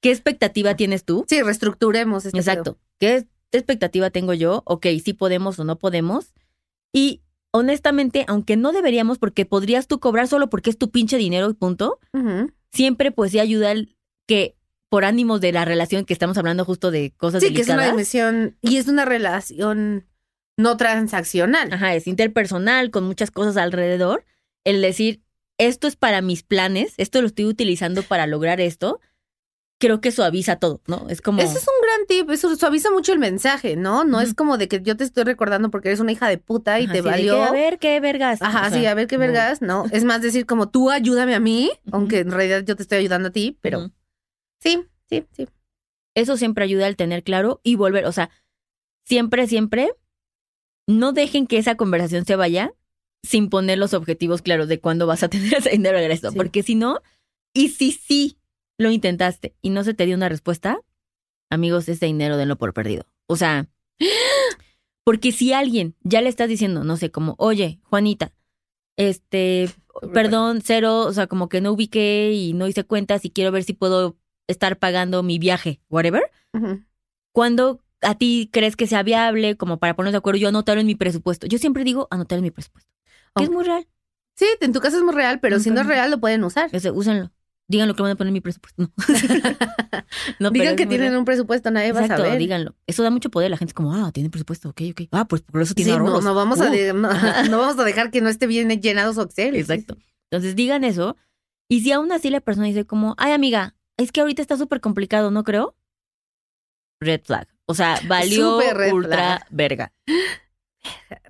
¿qué 0.00 0.10
expectativa 0.10 0.74
tienes 0.74 1.04
tú? 1.04 1.24
Sí, 1.28 1.42
reestructuremos 1.42 2.26
este 2.26 2.38
Exacto. 2.38 2.78
¿Qué 2.98 3.26
expectativa 3.52 4.10
tengo 4.10 4.34
yo? 4.34 4.62
Ok, 4.66 4.86
si 5.04 5.12
podemos 5.12 5.58
o 5.58 5.64
no 5.64 5.78
podemos. 5.78 6.32
Y 6.92 7.22
honestamente, 7.52 8.24
aunque 8.28 8.56
no 8.56 8.72
deberíamos, 8.72 9.18
porque 9.18 9.46
podrías 9.46 9.86
tú 9.86 10.00
cobrar 10.00 10.28
solo 10.28 10.50
porque 10.50 10.70
es 10.70 10.78
tu 10.78 10.90
pinche 10.90 11.16
dinero 11.16 11.50
y 11.50 11.54
punto, 11.54 11.98
siempre 12.72 13.10
pues 13.10 13.32
sí 13.32 13.38
ayuda 13.38 13.72
el 13.72 13.96
que 14.26 14.56
por 14.88 15.04
ánimos 15.04 15.40
de 15.40 15.52
la 15.52 15.64
relación 15.64 16.04
que 16.04 16.12
estamos 16.12 16.38
hablando 16.38 16.64
justo 16.64 16.90
de 16.90 17.12
cosas 17.16 17.42
Sí, 17.42 17.52
que 17.52 17.62
es 17.62 17.68
una 17.68 17.86
dimensión 17.86 18.56
y 18.62 18.78
es 18.78 18.88
una 18.88 19.04
relación 19.04 20.06
no 20.56 20.76
transaccional. 20.76 21.72
Ajá, 21.72 21.94
es 21.94 22.06
interpersonal 22.06 22.90
con 22.90 23.04
muchas 23.04 23.30
cosas 23.30 23.56
alrededor. 23.56 24.24
El 24.64 24.82
decir, 24.82 25.22
esto 25.58 25.86
es 25.88 25.96
para 25.96 26.20
mis 26.20 26.42
planes, 26.42 26.94
esto 26.96 27.20
lo 27.20 27.26
estoy 27.26 27.44
utilizando 27.46 28.02
para 28.02 28.26
lograr 28.26 28.60
esto, 28.60 29.00
creo 29.78 30.00
que 30.00 30.10
suaviza 30.10 30.56
todo, 30.56 30.80
¿no? 30.86 31.06
Es 31.08 31.22
como... 31.22 31.40
Ese 31.40 31.56
es 31.58 31.66
un 31.66 31.82
gran 31.82 32.06
tip, 32.06 32.30
eso 32.30 32.54
suaviza 32.56 32.90
mucho 32.90 33.12
el 33.12 33.18
mensaje, 33.20 33.76
¿no? 33.76 34.04
No 34.04 34.20
es 34.20 34.34
como 34.34 34.58
de 34.58 34.68
que 34.68 34.82
yo 34.82 34.96
te 34.96 35.04
estoy 35.04 35.24
recordando 35.24 35.70
porque 35.70 35.88
eres 35.88 36.00
una 36.00 36.12
hija 36.12 36.28
de 36.28 36.38
puta 36.38 36.80
y 36.80 36.84
Ajá, 36.84 36.92
te 36.92 36.98
sí, 36.98 37.04
de 37.04 37.10
valió. 37.10 37.34
que, 37.36 37.42
a 37.42 37.52
ver, 37.52 37.78
qué 37.78 38.00
vergas. 38.00 38.42
Ajá, 38.42 38.66
O 38.66 38.70
sea, 38.70 38.78
sí, 38.78 38.86
a 38.86 38.94
ver 38.94 39.06
qué 39.06 39.16
vergas, 39.16 39.62
¿no? 39.62 39.86
Es 39.92 40.04
más 40.04 40.20
decir 40.20 40.46
como 40.46 40.68
tú 40.68 40.90
ayúdame 40.90 41.34
a 41.34 41.40
mí, 41.40 41.70
aunque 41.92 42.18
en 42.20 42.32
realidad 42.32 42.64
yo 42.64 42.74
te 42.74 42.82
estoy 42.82 42.98
ayudando 42.98 43.28
a 43.28 43.32
ti, 43.32 43.56
pero 43.60 43.90
sí, 44.60 44.84
sí, 45.08 45.24
sí. 45.32 45.48
Eso 46.14 46.36
siempre 46.36 46.64
ayuda 46.64 46.86
al 46.86 46.96
tener 46.96 47.22
claro 47.22 47.60
y 47.62 47.76
volver, 47.76 48.04
o 48.06 48.12
sea, 48.12 48.30
siempre, 49.04 49.46
siempre, 49.46 49.92
no 50.88 51.12
dejen 51.12 51.46
que 51.46 51.58
esa 51.58 51.76
conversación 51.76 52.24
se 52.24 52.34
vaya 52.34 52.72
sin 53.22 53.48
poner 53.50 53.78
los 53.78 53.94
objetivos 53.94 54.42
claros 54.42 54.66
de 54.68 54.80
cuándo 54.80 55.06
vas 55.06 55.22
a 55.22 55.28
tener 55.28 55.54
ese 55.54 55.70
dinero 55.70 55.98
de 55.98 56.08
regreso. 56.08 56.30
Sí. 56.30 56.36
Porque 56.36 56.64
si 56.64 56.74
no, 56.74 57.00
y 57.52 57.68
si 57.68 57.92
sí 57.92 58.37
lo 58.78 58.90
intentaste 58.90 59.54
y 59.60 59.70
no 59.70 59.84
se 59.84 59.92
te 59.92 60.06
dio 60.06 60.16
una 60.16 60.28
respuesta, 60.28 60.80
amigos, 61.50 61.88
ese 61.88 62.06
dinero 62.06 62.36
denlo 62.36 62.56
por 62.56 62.72
perdido. 62.72 63.04
O 63.26 63.36
sea, 63.36 63.68
porque 65.04 65.32
si 65.32 65.52
alguien 65.52 65.96
ya 66.02 66.22
le 66.22 66.28
estás 66.28 66.48
diciendo, 66.48 66.84
no 66.84 66.96
sé, 66.96 67.10
como, 67.10 67.34
oye, 67.38 67.80
Juanita, 67.82 68.32
este, 68.96 69.68
perdón, 70.12 70.60
cero, 70.64 71.00
o 71.00 71.12
sea, 71.12 71.26
como 71.26 71.48
que 71.48 71.60
no 71.60 71.72
ubiqué 71.72 72.32
y 72.32 72.52
no 72.54 72.66
hice 72.68 72.84
cuentas 72.84 73.24
y 73.24 73.30
quiero 73.30 73.52
ver 73.52 73.64
si 73.64 73.72
puedo 73.72 74.16
estar 74.46 74.78
pagando 74.78 75.22
mi 75.22 75.38
viaje, 75.38 75.80
whatever. 75.90 76.22
Ujú. 76.54 76.82
¿Cuándo 77.32 77.80
a 78.00 78.16
ti 78.16 78.48
crees 78.52 78.76
que 78.76 78.86
sea 78.86 79.02
viable 79.02 79.56
como 79.56 79.78
para 79.78 79.94
ponernos 79.94 80.12
de 80.12 80.18
acuerdo? 80.18 80.38
Yo 80.38 80.48
anotarlo 80.48 80.80
en 80.80 80.86
mi 80.86 80.94
presupuesto. 80.94 81.46
Yo 81.46 81.58
siempre 81.58 81.84
digo 81.84 82.08
anotar 82.10 82.38
en 82.38 82.44
mi 82.44 82.50
presupuesto. 82.50 82.92
Que 83.34 83.44
es 83.44 83.50
muy 83.50 83.64
real. 83.64 83.86
Sí, 84.34 84.46
en 84.60 84.72
tu 84.72 84.80
caso 84.80 84.96
es 84.96 85.02
muy 85.02 85.14
real, 85.14 85.40
pero 85.40 85.58
si 85.58 85.70
no 85.70 85.80
es 85.80 85.86
real 85.86 86.10
lo 86.10 86.20
pueden 86.20 86.44
usar. 86.44 86.70
Ese, 86.72 86.90
úsenlo. 86.90 87.32
Digan 87.70 87.86
lo 87.86 87.94
que 87.94 88.02
van 88.02 88.12
a 88.12 88.14
poner 88.16 88.28
en 88.28 88.32
mi 88.34 88.40
presupuesto. 88.40 88.82
No. 88.82 88.90
No, 90.40 90.50
Digan 90.50 90.76
que 90.76 90.86
tienen 90.86 91.14
un 91.16 91.24
presupuesto, 91.24 91.70
nadie 91.70 91.92
va 91.92 92.00
a 92.00 92.02
Exacto, 92.04 92.24
saber. 92.24 92.38
díganlo. 92.38 92.74
Eso 92.86 93.02
da 93.02 93.10
mucho 93.10 93.30
poder. 93.30 93.50
La 93.50 93.56
gente 93.58 93.70
es 93.70 93.74
como, 93.74 93.94
ah, 93.94 94.10
tiene 94.12 94.30
presupuesto, 94.30 94.70
ok, 94.70 94.80
ok. 94.92 95.00
Ah, 95.12 95.26
pues 95.26 95.42
por 95.42 95.60
eso 95.60 95.70
Sí, 95.70 95.74
tiene 95.76 95.92
no, 95.98 95.98
ahorros. 96.06 96.24
no 96.24 96.34
vamos 96.34 96.60
a 96.60 96.70
de- 96.70 96.92
no, 96.94 97.08
no 97.50 97.58
vamos 97.58 97.78
a 97.78 97.84
dejar 97.84 98.10
que 98.10 98.20
no 98.20 98.28
esté 98.28 98.46
bien 98.46 98.68
llenado 98.80 99.12
su 99.12 99.20
Excel. 99.20 99.54
Exacto. 99.56 99.96
Entonces 100.30 100.56
digan 100.56 100.84
eso. 100.84 101.16
Y 101.68 101.82
si 101.82 101.92
aún 101.92 102.10
así 102.12 102.30
la 102.30 102.40
persona 102.40 102.66
dice 102.68 102.86
como, 102.86 103.14
ay 103.18 103.32
amiga, 103.32 103.74
es 103.98 104.12
que 104.12 104.20
ahorita 104.20 104.40
está 104.40 104.56
súper 104.56 104.80
complicado, 104.80 105.30
¿no 105.30 105.44
creo? 105.44 105.76
Red 107.00 107.22
flag. 107.24 107.48
O 107.66 107.74
sea, 107.74 108.00
valió 108.08 108.58
ultra 108.92 109.16
flag. 109.38 109.46
verga. 109.50 109.92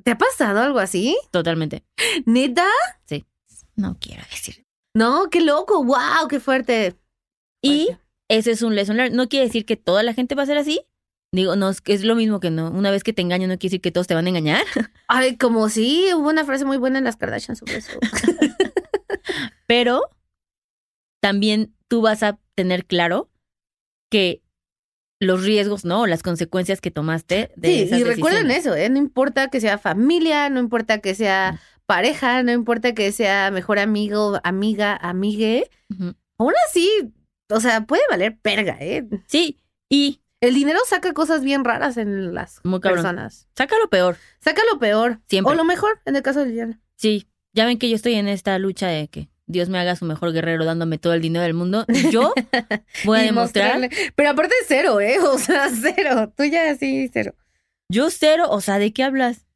¿Te 0.05 0.11
ha 0.13 0.19
pasado 0.19 0.61
algo 0.61 0.79
así? 0.79 1.19
Totalmente. 1.31 1.85
¿Neta? 2.27 2.67
No 3.77 3.97
quiero 4.01 4.23
decir. 4.31 4.65
No, 4.95 5.29
qué 5.31 5.41
loco, 5.41 5.85
wow, 5.85 6.29
qué 6.29 6.41
fuerte. 6.41 6.97
Y 7.63 7.89
ese 8.29 8.51
es 8.53 8.63
un 8.63 8.75
lesson 8.75 8.97
learned. 8.97 9.17
No 9.17 9.29
quiere 9.29 9.47
decir 9.47 9.65
que 9.65 9.77
toda 9.77 10.03
la 10.03 10.15
gente 10.15 10.35
va 10.35 10.43
a 10.43 10.47
ser 10.47 10.59
así. 10.59 10.83
Digo, 11.33 11.57
no, 11.57 11.69
es, 11.69 11.81
que 11.83 11.93
es 11.93 12.05
lo 12.05 12.15
mismo 12.15 12.41
que 12.41 12.51
no. 12.51 12.71
Una 12.71 12.91
vez 12.91 13.05
que 13.05 13.13
te 13.13 13.21
engañan, 13.21 13.51
no 13.51 13.59
quiere 13.59 13.73
decir 13.73 13.81
que 13.83 13.93
todos 13.93 14.07
te 14.07 14.15
van 14.15 14.27
a 14.27 14.29
engañar. 14.31 14.65
Ay, 15.09 15.37
como 15.37 15.69
sí, 15.69 16.07
hubo 16.15 16.29
una 16.29 16.45
frase 16.45 16.65
muy 16.65 16.79
buena 16.79 16.99
en 16.99 17.05
las 17.05 17.17
Kardashian 17.17 17.57
sobre 17.57 17.77
eso. 17.77 17.99
Pero 19.67 20.03
también 21.23 21.75
tú 21.89 22.01
vas 22.01 22.23
a 22.23 22.39
tener 22.55 22.87
claro 22.87 23.31
que 24.11 24.43
los 25.21 25.45
riesgos, 25.45 25.85
¿no? 25.85 26.07
Las 26.07 26.23
consecuencias 26.23 26.81
que 26.81 26.91
tomaste 26.91 27.51
de 27.57 27.69
Sí, 27.69 27.83
esas 27.83 27.99
y 28.01 28.05
recuerden 28.05 28.49
decisiones. 28.49 28.67
eso, 28.67 28.75
¿eh? 28.77 28.89
No 28.89 28.99
importa 28.99 29.49
que 29.49 29.61
sea 29.61 29.77
familia, 29.79 30.49
no 30.49 30.61
importa 30.61 31.01
que 31.01 31.13
Mm. 31.13 31.17
sea 31.17 31.61
pareja, 31.89 32.43
no 32.43 32.53
importa 32.53 32.95
que 32.95 33.11
sea 33.13 33.51
mejor 33.51 33.79
amigo, 33.79 34.39
amiga, 34.45 34.95
amigue. 34.95 35.71
Aún 36.39 36.53
así, 36.69 36.89
o 37.51 37.61
sea, 37.61 37.81
puede 37.87 38.03
valer 38.11 38.37
perga, 38.39 38.77
¿eh? 38.79 39.05
Sí, 39.27 39.59
y 39.89 40.21
El 40.41 40.55
dinero 40.55 40.79
saca 40.87 41.13
cosas 41.15 41.43
bien 41.43 41.65
raras 41.65 41.97
en 41.97 42.33
las 42.35 42.61
Muy 42.63 42.79
personas. 42.79 43.49
saca 43.57 43.75
lo 43.83 43.89
peor. 43.91 44.17
Saca 44.39 44.63
lo 44.73 44.79
peor. 44.79 45.19
Siempre. 45.29 45.53
O 45.53 45.57
lo 45.57 45.65
mejor, 45.65 46.01
en 46.05 46.15
el 46.15 46.23
caso 46.23 46.41
de 46.41 46.47
Liliana. 46.51 46.81
Sí, 46.97 47.27
ya 47.55 47.65
ven 47.67 47.79
que 47.79 47.89
yo 47.89 47.97
estoy 47.97 48.15
en 48.15 48.29
esta 48.29 48.57
lucha 48.61 48.87
de 48.87 49.09
que 49.09 49.31
Dios 49.47 49.69
me 49.71 49.79
haga 49.81 49.97
su 49.97 50.05
mejor 50.05 50.33
guerrero 50.33 50.65
dándome 50.67 50.99
todo 50.99 51.15
el 51.15 51.23
dinero 51.23 51.43
del 51.43 51.55
mundo. 51.55 51.87
Yo 52.13 52.35
voy 53.05 53.19
a 53.19 53.23
demostrar, 53.23 53.81
mostrarle- 53.81 54.13
Pero 54.15 54.31
aparte 54.31 54.55
cero, 54.69 55.01
¿eh? 55.01 55.19
O 55.23 55.39
sea, 55.39 55.71
cero. 55.71 56.33
Tú 56.37 56.45
ya 56.45 56.77
sí, 56.77 57.09
cero. 57.13 57.35
yo 57.91 58.11
cero, 58.11 58.45
o 58.51 58.61
sea, 58.61 58.79
¿de 58.79 58.93
qué 58.93 59.03
hablas? 59.03 59.47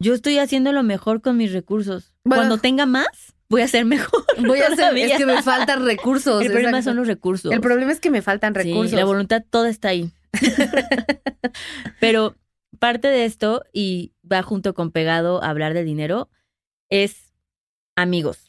Yo 0.00 0.14
estoy 0.14 0.38
haciendo 0.38 0.72
lo 0.72 0.82
mejor 0.82 1.22
con 1.22 1.36
mis 1.36 1.52
recursos. 1.52 2.12
Bueno. 2.24 2.42
Cuando 2.42 2.58
tenga 2.58 2.86
más, 2.86 3.34
voy 3.48 3.62
a 3.62 3.64
hacer 3.66 3.84
mejor. 3.84 4.24
Voy 4.46 4.60
a 4.60 4.64
hacer, 4.66 4.76
todavía. 4.78 5.06
es 5.06 5.16
que 5.16 5.26
me 5.26 5.42
faltan 5.42 5.84
recursos. 5.84 6.42
El 6.42 6.48
problema 6.48 6.78
exacto. 6.78 6.90
son 6.90 6.96
los 6.96 7.06
recursos. 7.06 7.52
El 7.52 7.60
problema 7.60 7.92
es 7.92 8.00
que 8.00 8.10
me 8.10 8.22
faltan 8.22 8.52
Sí, 8.54 8.62
recursos. 8.62 8.92
la 8.92 9.04
voluntad 9.04 9.42
toda 9.48 9.68
está 9.68 9.88
ahí. 9.88 10.10
Pero 12.00 12.34
parte 12.78 13.08
de 13.08 13.24
esto, 13.24 13.64
y 13.72 14.12
va 14.30 14.42
junto 14.42 14.74
con 14.74 14.90
pegado 14.90 15.42
a 15.42 15.50
hablar 15.50 15.74
de 15.74 15.84
dinero, 15.84 16.28
es 16.90 17.32
amigos, 17.96 18.48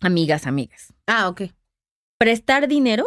amigas, 0.00 0.46
amigas. 0.46 0.92
Ah, 1.06 1.28
ok. 1.28 1.42
Prestar 2.18 2.68
dinero 2.68 3.06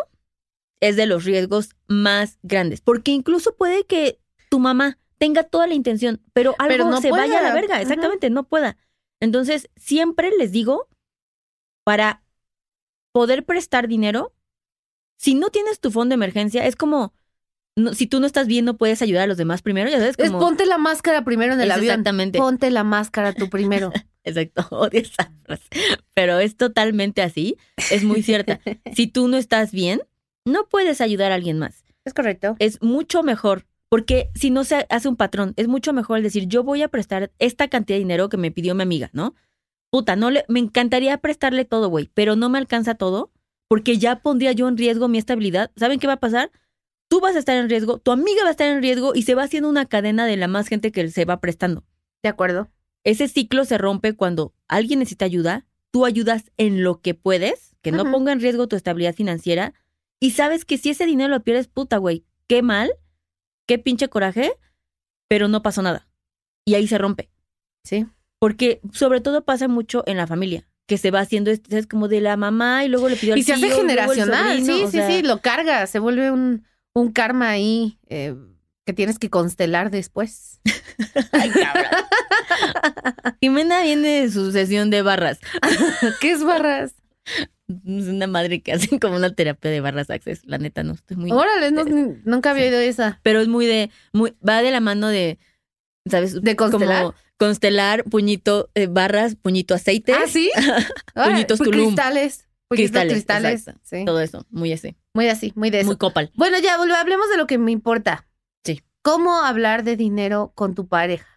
es 0.80 0.96
de 0.96 1.06
los 1.06 1.26
riesgos 1.26 1.76
más 1.88 2.40
grandes, 2.44 2.82
porque 2.82 3.12
incluso 3.12 3.56
puede 3.56 3.86
que 3.86 4.20
tu 4.50 4.60
mamá 4.60 4.98
tenga 5.18 5.44
toda 5.44 5.68
la 5.68 5.74
intención, 5.74 6.22
pero 6.34 6.56
algo 6.60 6.70
Pero 6.74 6.90
no 6.90 7.02
se 7.02 7.12
vaya 7.12 7.40
a 7.40 7.44
la 7.44 7.54
verga, 7.54 7.76
Ajá. 7.76 7.82
exactamente, 7.82 8.30
no 8.30 8.44
pueda. 8.44 8.78
Entonces, 9.20 9.70
siempre 9.76 10.32
les 10.38 10.52
digo, 10.52 10.88
para 11.84 12.24
poder 13.12 13.46
prestar 13.46 13.88
dinero, 13.88 14.34
si 15.18 15.34
no 15.34 15.50
tienes 15.50 15.80
tu 15.80 15.90
fondo 15.92 16.14
de 16.14 16.16
emergencia, 16.16 16.66
es 16.68 16.76
como, 16.76 17.14
no- 17.76 17.94
si 17.94 18.06
tú 18.08 18.20
no 18.20 18.28
estás 18.28 18.48
bien, 18.48 18.66
no 18.66 18.78
puedes 18.78 19.02
ayudar 19.02 19.24
a 19.24 19.28
los 19.28 19.38
demás 19.38 19.62
primero, 19.62 19.90
ya 19.90 19.98
sabes, 19.98 20.16
Es 20.20 20.28
como... 20.30 20.40
ponte 20.40 20.66
la 20.66 20.78
máscara 20.78 21.24
primero 21.24 21.54
en 21.54 21.62
el 21.62 21.70
es 21.70 21.76
avión. 21.78 21.92
Exactamente, 21.94 22.38
Ponte 22.38 22.70
la 22.70 22.84
máscara 22.84 23.34
tú 23.34 23.50
primero. 23.50 23.92
exacto, 24.24 24.68
odio 24.70 25.00
esa 25.02 25.32
frase. 25.44 25.68
Pero 26.14 26.40
es 26.40 26.58
totalmente 26.58 27.22
así, 27.24 27.58
es 27.92 28.04
muy 28.04 28.22
cierta. 28.22 28.60
si 28.94 29.08
tú 29.08 29.28
no 29.28 29.38
estás 29.38 29.72
bien, 29.72 30.02
no 30.46 30.68
puedes 30.70 31.02
ayudar 31.02 31.32
a 31.32 31.36
alguien 31.36 31.58
más. 31.58 31.84
es 32.06 32.14
correcto. 32.14 32.56
es 32.60 32.82
mucho 32.84 33.24
mejor. 33.24 33.66
Porque 33.90 34.32
si 34.36 34.50
no 34.50 34.64
se 34.64 34.86
hace 34.90 35.08
un 35.08 35.16
patrón, 35.16 35.54
es 35.56 35.68
mucho 35.68 35.94
mejor 35.94 36.18
el 36.18 36.24
decir, 36.24 36.48
yo 36.48 36.64
voy 36.64 36.82
a 36.82 36.90
prestar 36.90 37.32
esta 37.40 37.68
cantidad 37.68 37.96
de 37.96 38.00
dinero 38.00 38.30
que 38.30 38.38
me 38.38 38.52
pidió 38.52 38.76
mi 38.76 38.84
amiga, 38.84 39.10
¿no? 39.14 39.36
Puta, 39.90 40.16
no 40.16 40.30
le, 40.30 40.44
me 40.50 40.60
encantaría 40.60 41.18
prestarle 41.20 41.64
todo, 41.64 41.90
güey, 41.90 42.10
pero 42.14 42.36
no 42.36 42.50
me 42.50 42.58
alcanza 42.58 42.96
todo 42.96 43.32
porque 43.68 43.98
ya 43.98 44.22
pondría 44.22 44.52
yo 44.52 44.68
en 44.68 44.78
riesgo 44.78 45.08
mi 45.08 45.18
estabilidad. 45.18 45.72
¿Saben 45.76 46.00
qué 46.00 46.08
va 46.08 46.14
a 46.14 46.20
pasar? 46.20 46.52
Tú 47.10 47.22
vas 47.22 47.36
a 47.36 47.40
estar 47.40 47.56
en 47.56 47.70
riesgo, 47.70 48.00
tu 48.00 48.12
amiga 48.12 48.44
va 48.44 48.50
a 48.50 48.52
estar 48.52 48.68
en 48.68 48.82
riesgo 48.82 49.14
y 49.16 49.22
se 49.22 49.36
va 49.36 49.44
haciendo 49.44 49.70
una 49.70 49.86
cadena 49.86 50.26
de 50.26 50.38
la 50.38 50.48
más 50.48 50.68
gente 50.68 50.92
que 50.92 51.10
se 51.10 51.26
va 51.26 51.40
prestando. 51.40 51.86
De 52.24 52.30
acuerdo. 52.30 52.70
Ese 53.04 53.30
ciclo 53.30 53.64
se 53.64 53.78
rompe 53.78 54.18
cuando 54.18 54.54
alguien 54.68 55.00
necesita 55.00 55.24
ayuda, 55.24 55.66
tú 55.92 56.04
ayudas 56.04 56.52
en 56.58 56.84
lo 56.84 57.00
que 57.00 57.14
puedes, 57.14 57.78
que 57.82 57.94
no 57.94 58.12
ponga 58.12 58.34
en 58.34 58.42
riesgo 58.42 58.68
tu 58.68 58.76
estabilidad 58.76 59.16
financiera, 59.16 59.74
y 60.20 60.32
sabes 60.32 60.66
que 60.66 60.78
si 60.78 60.90
ese 60.90 61.06
dinero 61.06 61.30
lo 61.30 61.42
pierdes, 61.42 61.70
puta, 61.70 61.98
güey, 61.98 62.26
qué 62.48 62.62
mal, 62.62 62.92
qué 63.68 63.78
pinche 63.78 64.08
coraje, 64.10 64.52
pero 65.28 65.48
no 65.48 65.62
pasó 65.62 65.82
nada. 65.82 66.08
Y 66.66 66.76
ahí 66.76 66.88
se 66.88 66.98
rompe. 66.98 67.30
Sí. 67.84 68.06
Porque 68.40 68.82
sobre 68.94 69.22
todo 69.22 69.44
pasa 69.46 69.68
mucho 69.68 70.04
en 70.08 70.18
la 70.18 70.28
familia, 70.28 70.68
que 70.88 70.98
se 70.98 71.12
va 71.12 71.20
haciendo, 71.22 71.52
esto, 71.52 71.76
es 71.76 71.88
como 71.88 72.08
de 72.08 72.22
la 72.22 72.38
mamá 72.38 72.86
y 72.86 72.88
luego 72.90 73.10
le 73.10 73.16
pidió 73.16 73.34
al 73.34 73.40
Y 73.40 73.44
se 73.44 73.54
hace 73.54 73.68
tío, 73.68 73.76
generacional. 73.78 74.58
sobrino, 74.60 74.76
Sí, 74.78 74.84
o 74.84 74.86
sí, 74.88 74.98
sea, 74.98 75.08
sí. 75.10 75.22
Lo 75.22 75.42
carga. 75.42 75.86
Se 75.88 76.00
vuelve 76.00 76.32
un, 76.32 76.66
un 76.94 77.12
karma 77.12 77.50
ahí. 77.50 78.00
eh, 78.08 78.36
que 78.86 78.94
tienes 78.94 79.20
que 79.20 79.30
constelar 79.30 79.92
después. 79.92 80.62
Ay, 81.34 81.50
cabrón. 81.50 81.86
Jimena 83.42 83.82
viene 83.82 84.22
de 84.22 84.32
su 84.32 84.54
sesión 84.54 84.90
de 84.90 85.02
barras. 85.02 85.40
¿Qué 86.22 86.32
es 86.32 86.42
barras? 86.44 86.94
Es 87.68 88.08
una 88.08 88.28
madre 88.28 88.62
que 88.62 88.72
hacen 88.72 88.98
como 89.00 89.16
una 89.18 89.34
terapia 89.34 89.70
de 89.70 89.82
barras 89.82 90.10
access. 90.10 90.42
La 90.46 90.58
neta, 90.58 90.84
no 90.84 90.94
estoy 90.94 91.18
muy. 91.18 91.32
Órale, 91.32 91.72
no, 91.72 91.84
ni- 91.84 92.18
nunca 92.24 92.52
había 92.52 92.64
Sí. 92.64 92.70
oído 92.70 92.80
esa. 92.80 93.20
Pero 93.24 93.42
es 93.42 93.48
muy 93.48 93.66
de. 93.66 93.90
muy 94.14 94.34
Va 94.48 94.62
de 94.62 94.72
la 94.72 94.80
mano 94.80 95.08
de. 95.10 95.38
¿Sabes? 96.10 96.42
¿De 96.42 96.56
constelar? 96.56 97.02
Como 97.04 97.16
constelar, 97.38 98.04
puñito, 98.06 98.70
eh, 98.74 98.88
barras, 98.88 99.36
puñito 99.36 99.74
aceite. 99.76 100.14
¿Ah, 100.14 100.24
sí? 100.28 100.50
Puñitos 101.14 101.58
pues 101.60 101.70
Tulum. 101.70 101.88
cristales. 101.88 102.48
Cristales, 102.70 103.14
cristales. 103.14 103.66
Sí. 103.84 104.04
Todo 104.06 104.22
eso. 104.22 104.46
Muy 104.50 104.72
ese. 104.72 104.96
Muy 105.14 105.28
así, 105.30 105.52
muy 105.56 105.70
de 105.70 105.80
eso. 105.82 105.88
Muy 105.88 105.98
copal. 105.98 106.32
Bueno, 106.36 106.58
ya 106.60 106.76
hablemos 106.76 107.30
de 107.30 107.38
lo 107.38 107.48
que 107.48 107.58
me 107.58 107.72
importa. 107.72 108.28
Sí. 108.64 108.82
¿Cómo 109.02 109.38
hablar 109.42 109.84
de 109.84 109.96
dinero 109.98 110.52
con 110.56 110.74
tu 110.76 110.88
pareja? 110.88 111.28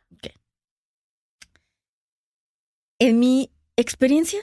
En 2.99 3.19
mi 3.19 3.51
experiencia, 3.77 4.41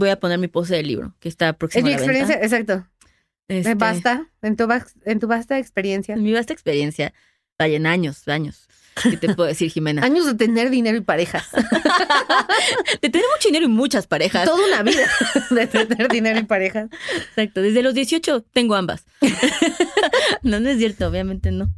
voy 0.00 0.10
a 0.10 0.18
poner 0.18 0.38
mi 0.38 0.48
pose 0.48 0.74
del 0.74 0.88
libro, 0.88 1.14
que 1.20 1.28
está 1.28 1.50
Es 1.50 1.56
próximo 1.56 1.86
mi 1.86 1.92
a 1.92 1.98
la 1.98 2.06
venta. 2.06 2.12
experiencia, 2.12 2.44
exacto. 2.44 2.88
Este, 3.48 3.74
Basta, 3.74 4.26
en 4.42 4.56
tu, 4.56 4.68
en 5.04 5.18
tu 5.20 5.26
vasta 5.28 5.58
experiencia. 5.58 6.14
En 6.14 6.22
mi 6.22 6.32
vasta 6.32 6.52
experiencia, 6.52 7.12
vaya 7.58 7.76
en 7.76 7.86
años, 7.86 8.26
años. 8.28 8.68
¿Qué 9.02 9.16
te 9.16 9.34
puedo 9.34 9.48
decir, 9.48 9.70
Jimena? 9.70 10.02
Años 10.04 10.26
de 10.26 10.34
tener 10.34 10.68
dinero 10.68 10.96
y 10.98 11.00
parejas. 11.00 11.48
de 13.02 13.08
tener 13.08 13.26
mucho 13.36 13.48
dinero 13.48 13.64
y 13.64 13.68
muchas 13.68 14.06
parejas. 14.06 14.44
Toda 14.44 14.66
una 14.66 14.82
vida 14.82 15.08
de 15.50 15.66
tener 15.66 16.08
dinero 16.08 16.38
y 16.40 16.42
parejas. 16.44 16.90
Exacto. 17.16 17.62
Desde 17.62 17.82
los 17.82 17.94
18 17.94 18.42
tengo 18.52 18.74
ambas. 18.74 19.06
no, 20.42 20.60
no 20.60 20.68
es 20.68 20.78
cierto, 20.78 21.06
obviamente 21.08 21.50
no. 21.50 21.72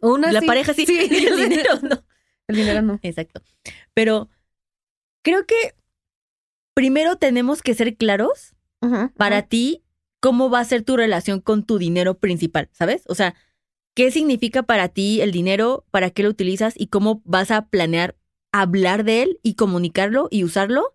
Una 0.00 0.32
La 0.32 0.40
sí. 0.40 0.46
pareja 0.46 0.74
sí, 0.74 0.86
Sí, 0.86 0.98
el 1.26 1.36
dinero 1.36 1.78
no. 1.82 2.04
El 2.48 2.56
dinero 2.56 2.82
no. 2.82 2.98
Exacto. 3.02 3.42
Pero 3.94 4.28
creo 5.22 5.46
que 5.46 5.74
primero 6.76 7.16
tenemos 7.16 7.62
que 7.62 7.74
ser 7.74 7.96
claros 7.96 8.54
para 9.16 9.42
ti 9.42 9.82
cómo 10.20 10.50
va 10.50 10.60
a 10.60 10.64
ser 10.64 10.82
tu 10.82 10.96
relación 10.96 11.40
con 11.40 11.64
tu 11.64 11.78
dinero 11.78 12.18
principal, 12.18 12.68
¿sabes? 12.72 13.02
O 13.08 13.14
sea, 13.14 13.34
¿qué 13.94 14.10
significa 14.10 14.62
para 14.62 14.88
ti 14.88 15.22
el 15.22 15.32
dinero? 15.32 15.86
¿Para 15.90 16.10
qué 16.10 16.22
lo 16.22 16.28
utilizas? 16.28 16.74
¿Y 16.76 16.88
cómo 16.88 17.22
vas 17.24 17.50
a 17.50 17.66
planear 17.66 18.14
hablar 18.52 19.04
de 19.04 19.22
él 19.22 19.40
y 19.42 19.54
comunicarlo 19.54 20.28
y 20.30 20.44
usarlo? 20.44 20.94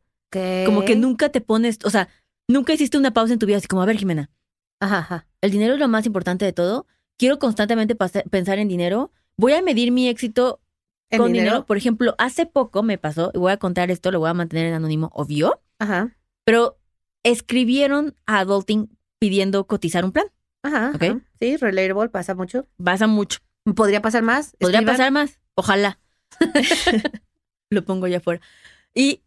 Como 0.66 0.86
que 0.86 0.96
nunca 0.96 1.30
te 1.30 1.42
pones, 1.42 1.80
o 1.84 1.90
sea, 1.90 2.08
nunca 2.48 2.74
hiciste 2.74 2.98
una 2.98 3.12
pausa 3.12 3.34
en 3.34 3.40
tu 3.40 3.48
vida 3.48 3.58
así 3.58 3.68
como, 3.68 3.82
a 3.82 3.86
ver, 3.86 3.98
Jimena, 3.98 4.30
Ajá, 4.80 5.00
ajá. 5.00 5.28
el 5.42 5.52
dinero 5.52 5.74
es 5.74 5.80
lo 5.80 5.88
más 5.88 6.06
importante 6.06 6.46
de 6.46 6.54
todo. 6.54 6.86
Quiero 7.18 7.40
constantemente 7.40 7.96
pensar 8.30 8.60
en 8.60 8.68
dinero. 8.68 9.12
Voy 9.36 9.54
a 9.54 9.62
medir 9.62 9.92
mi 9.92 10.08
éxito 10.08 10.60
¿El 11.10 11.20
con 11.20 11.34
dinero? 11.34 11.52
dinero? 11.52 11.66
Por 11.66 11.78
ejemplo, 11.78 12.16
hace 12.18 12.46
poco 12.46 12.84
me 12.84 12.98
pasó, 12.98 13.32
y 13.34 13.40
voy 13.40 13.52
a 13.52 13.58
contar 13.58 13.92
esto, 13.92 14.12
lo 14.12 14.20
voy 14.20 14.30
a 14.30 14.34
mantener 14.34 14.68
en 14.68 14.74
anónimo, 14.76 15.10
obvio, 15.14 15.62
Ajá. 15.82 16.16
pero 16.46 16.78
escribieron 17.24 18.16
a 18.26 18.40
Adulting 18.40 18.90
pidiendo 19.20 19.66
cotizar 19.68 20.06
un 20.06 20.12
plan. 20.12 20.26
Ajá. 20.64 20.92
Ok. 20.96 21.04
ajá. 21.04 21.20
Sí, 21.40 21.58
relatable, 21.58 22.10
pasa 22.10 22.36
mucho. 22.36 22.68
Pasa 22.84 23.08
mucho. 23.08 23.40
¿Podría 23.76 24.02
pasar 24.02 24.24
más? 24.24 24.52
Podría 24.60 24.80
Escriban. 24.80 24.94
pasar 24.98 25.12
más. 25.12 25.40
Ojalá. 25.56 26.00
lo 27.70 27.84
pongo 27.86 28.08
ya 28.08 28.18
afuera. 28.18 28.42
Y 28.94 29.24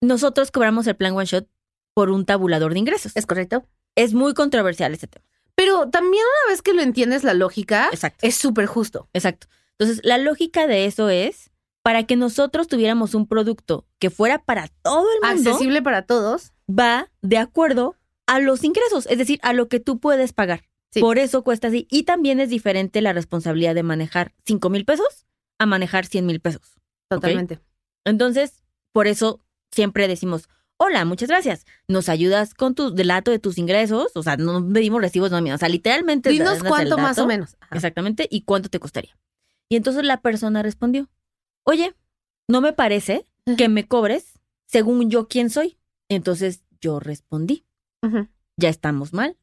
nosotros 0.00 0.50
cobramos 0.50 0.86
el 0.86 0.96
plan 0.96 1.14
One 1.14 1.26
Shot 1.26 1.48
por 1.94 2.10
un 2.10 2.24
tabulador 2.26 2.72
de 2.72 2.78
ingresos. 2.80 3.12
Es 3.14 3.26
correcto. 3.26 3.66
Es 3.94 4.12
muy 4.14 4.34
controversial 4.34 4.92
ese 4.94 5.06
tema. 5.06 5.24
Pero 5.54 5.88
también 5.90 6.22
una 6.44 6.52
vez 6.52 6.62
que 6.62 6.74
lo 6.74 6.82
entiendes 6.82 7.22
la 7.22 7.34
lógica, 7.34 7.88
Exacto. 7.92 8.26
es 8.26 8.34
súper 8.34 8.66
justo. 8.66 9.08
Exacto. 9.12 9.46
Entonces, 9.78 10.04
la 10.04 10.18
lógica 10.18 10.66
de 10.66 10.86
eso 10.86 11.08
es 11.10 11.50
para 11.84 12.04
que 12.04 12.16
nosotros 12.16 12.66
tuviéramos 12.66 13.14
un 13.14 13.26
producto 13.26 13.86
que 13.98 14.08
fuera 14.08 14.38
para 14.42 14.68
todo 14.82 15.06
el 15.20 15.34
mundo, 15.34 15.50
Accesible 15.50 15.82
para 15.82 16.02
todos. 16.06 16.54
va 16.66 17.10
de 17.20 17.36
acuerdo 17.36 17.94
a 18.26 18.40
los 18.40 18.64
ingresos, 18.64 19.06
es 19.10 19.18
decir, 19.18 19.38
a 19.42 19.52
lo 19.52 19.68
que 19.68 19.80
tú 19.80 20.00
puedes 20.00 20.32
pagar. 20.32 20.64
Sí. 20.90 21.00
Por 21.00 21.18
eso 21.18 21.44
cuesta 21.44 21.68
así. 21.68 21.86
Y 21.90 22.04
también 22.04 22.40
es 22.40 22.48
diferente 22.48 23.02
la 23.02 23.12
responsabilidad 23.12 23.74
de 23.74 23.82
manejar 23.82 24.32
5 24.46 24.70
mil 24.70 24.86
pesos 24.86 25.26
a 25.58 25.66
manejar 25.66 26.06
100 26.06 26.24
mil 26.24 26.40
pesos. 26.40 26.80
Totalmente. 27.10 27.60
Entonces, 28.06 28.62
por 28.92 29.06
eso 29.06 29.44
siempre 29.70 30.08
decimos, 30.08 30.48
hola, 30.78 31.04
muchas 31.04 31.28
gracias. 31.28 31.66
Nos 31.86 32.08
ayudas 32.08 32.54
con 32.54 32.74
tu 32.74 32.94
delato 32.94 33.30
de 33.30 33.38
tus 33.38 33.58
ingresos. 33.58 34.12
O 34.14 34.22
sea, 34.22 34.38
no 34.38 34.66
pedimos 34.72 35.02
recibos, 35.02 35.30
no, 35.30 35.42
mira, 35.42 35.56
o 35.56 35.58
sea, 35.58 35.68
literalmente. 35.68 36.30
Dinos 36.30 36.62
cuánto 36.62 36.96
más 36.96 37.18
o 37.18 37.26
menos. 37.26 37.58
Ajá. 37.60 37.76
Exactamente. 37.76 38.26
¿Y 38.30 38.40
cuánto 38.42 38.70
te 38.70 38.80
costaría? 38.80 39.18
Y 39.68 39.76
entonces 39.76 40.02
la 40.04 40.22
persona 40.22 40.62
respondió, 40.62 41.10
oye, 41.64 41.94
no 42.48 42.60
me 42.60 42.72
parece 42.72 43.26
que 43.58 43.68
me 43.68 43.86
cobres 43.86 44.32
según 44.66 45.10
yo 45.10 45.28
quién 45.28 45.50
soy. 45.50 45.78
Entonces 46.08 46.62
yo 46.80 47.00
respondí, 47.00 47.64
ya 48.56 48.68
estamos 48.68 49.12
mal. 49.12 49.36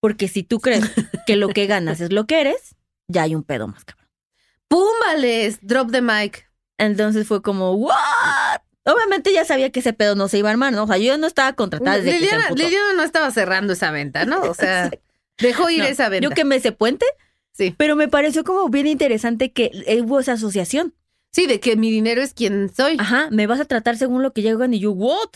Porque 0.00 0.28
si 0.28 0.42
tú 0.42 0.60
crees 0.60 0.84
que 1.26 1.36
lo 1.36 1.48
que 1.48 1.66
ganas 1.66 2.00
es 2.00 2.12
lo 2.12 2.26
que 2.26 2.40
eres, 2.40 2.76
ya 3.08 3.22
hay 3.22 3.34
un 3.34 3.42
pedo 3.42 3.66
más 3.66 3.84
cabrón. 3.84 4.08
¡Púmbales! 4.68 5.58
Drop 5.62 5.90
the 5.90 6.02
mic. 6.02 6.50
Entonces 6.78 7.26
fue 7.26 7.42
como, 7.42 7.72
¿what? 7.72 7.94
Obviamente 8.84 9.32
ya 9.32 9.44
sabía 9.46 9.70
que 9.70 9.80
ese 9.80 9.92
pedo 9.94 10.14
no 10.14 10.28
se 10.28 10.38
iba 10.38 10.50
a 10.50 10.52
armar, 10.52 10.72
¿no? 10.74 10.84
O 10.84 10.86
sea, 10.86 10.98
yo 10.98 11.16
no 11.16 11.26
estaba 11.26 11.54
contratada 11.54 11.96
desde 11.96 12.10
que 12.10 12.18
se 12.18 12.24
Liliana. 12.24 12.50
Liliana 12.50 12.92
no 12.94 13.02
estaba 13.02 13.30
cerrando 13.30 13.72
esa 13.72 13.90
venta, 13.92 14.26
¿no? 14.26 14.42
O 14.42 14.52
sea, 14.54 14.90
dejó 15.38 15.70
ir 15.70 15.80
No, 15.80 15.86
esa 15.86 16.08
venta. 16.10 16.28
Yo 16.28 16.34
quemé 16.34 16.56
ese 16.56 16.72
puente, 16.72 17.06
Sí. 17.52 17.74
pero 17.78 17.96
me 17.96 18.08
pareció 18.08 18.44
como 18.44 18.68
bien 18.68 18.86
interesante 18.86 19.52
que 19.52 19.70
eh, 19.86 20.02
hubo 20.02 20.20
esa 20.20 20.32
asociación. 20.32 20.92
Sí, 21.34 21.46
de 21.48 21.58
que 21.58 21.74
mi 21.76 21.90
dinero 21.90 22.22
es 22.22 22.32
quien 22.32 22.70
soy. 22.72 22.96
Ajá, 22.98 23.28
me 23.32 23.48
vas 23.48 23.58
a 23.58 23.64
tratar 23.64 23.96
según 23.96 24.22
lo 24.22 24.32
que 24.32 24.42
llegan 24.42 24.72
y 24.72 24.78
yo, 24.78 24.92
¿what? 24.92 25.30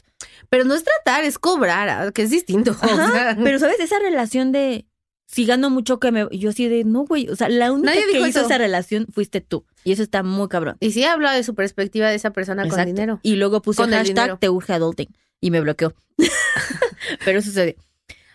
Pero 0.48 0.62
no 0.64 0.74
es 0.74 0.84
tratar, 0.84 1.24
es 1.24 1.38
cobrar, 1.40 1.88
ah, 1.88 2.12
que 2.12 2.22
es 2.22 2.30
distinto. 2.30 2.70
o 2.82 2.84
Ajá, 2.84 3.12
sea, 3.12 3.38
pero 3.42 3.58
¿sabes? 3.58 3.80
Esa 3.80 3.98
relación 3.98 4.52
de 4.52 4.86
si 5.26 5.44
gano 5.44 5.70
mucho 5.70 5.98
que 5.98 6.12
me... 6.12 6.26
Yo 6.30 6.50
así 6.50 6.68
de, 6.68 6.84
no, 6.84 7.04
güey. 7.04 7.28
O 7.28 7.34
sea, 7.36 7.48
la 7.48 7.72
única 7.72 7.90
Nadie 7.90 8.06
que 8.12 8.18
hizo 8.18 8.26
eso. 8.28 8.40
esa 8.42 8.58
relación 8.58 9.08
fuiste 9.12 9.40
tú. 9.40 9.66
Y 9.84 9.90
eso 9.92 10.02
está 10.04 10.22
muy 10.22 10.48
cabrón. 10.48 10.76
Y 10.80 10.92
sí 10.92 11.02
habla 11.04 11.32
de 11.32 11.42
su 11.42 11.54
perspectiva 11.56 12.08
de 12.08 12.14
esa 12.14 12.30
persona 12.30 12.62
con 12.62 12.70
Exacto. 12.70 12.92
dinero. 12.92 13.20
Y 13.22 13.34
luego 13.34 13.60
puse 13.60 13.82
Con 13.82 13.92
el 13.92 13.98
hashtag 13.98 14.38
te 14.38 14.48
urge 14.48 14.72
adulting. 14.72 15.08
Y 15.40 15.50
me 15.50 15.60
bloqueó. 15.60 15.94
pero 17.24 17.42
sucedió. 17.42 17.74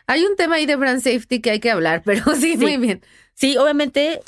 Hay 0.06 0.24
un 0.26 0.36
tema 0.36 0.56
ahí 0.56 0.66
de 0.66 0.76
brand 0.76 1.02
safety 1.02 1.40
que 1.40 1.52
hay 1.52 1.60
que 1.60 1.72
hablar, 1.72 2.02
pero 2.06 2.24
sí, 2.36 2.52
Sí. 2.52 2.58
muy 2.58 2.78
bien. 2.78 3.02
Sí, 3.34 3.58
obviamente 3.58 4.22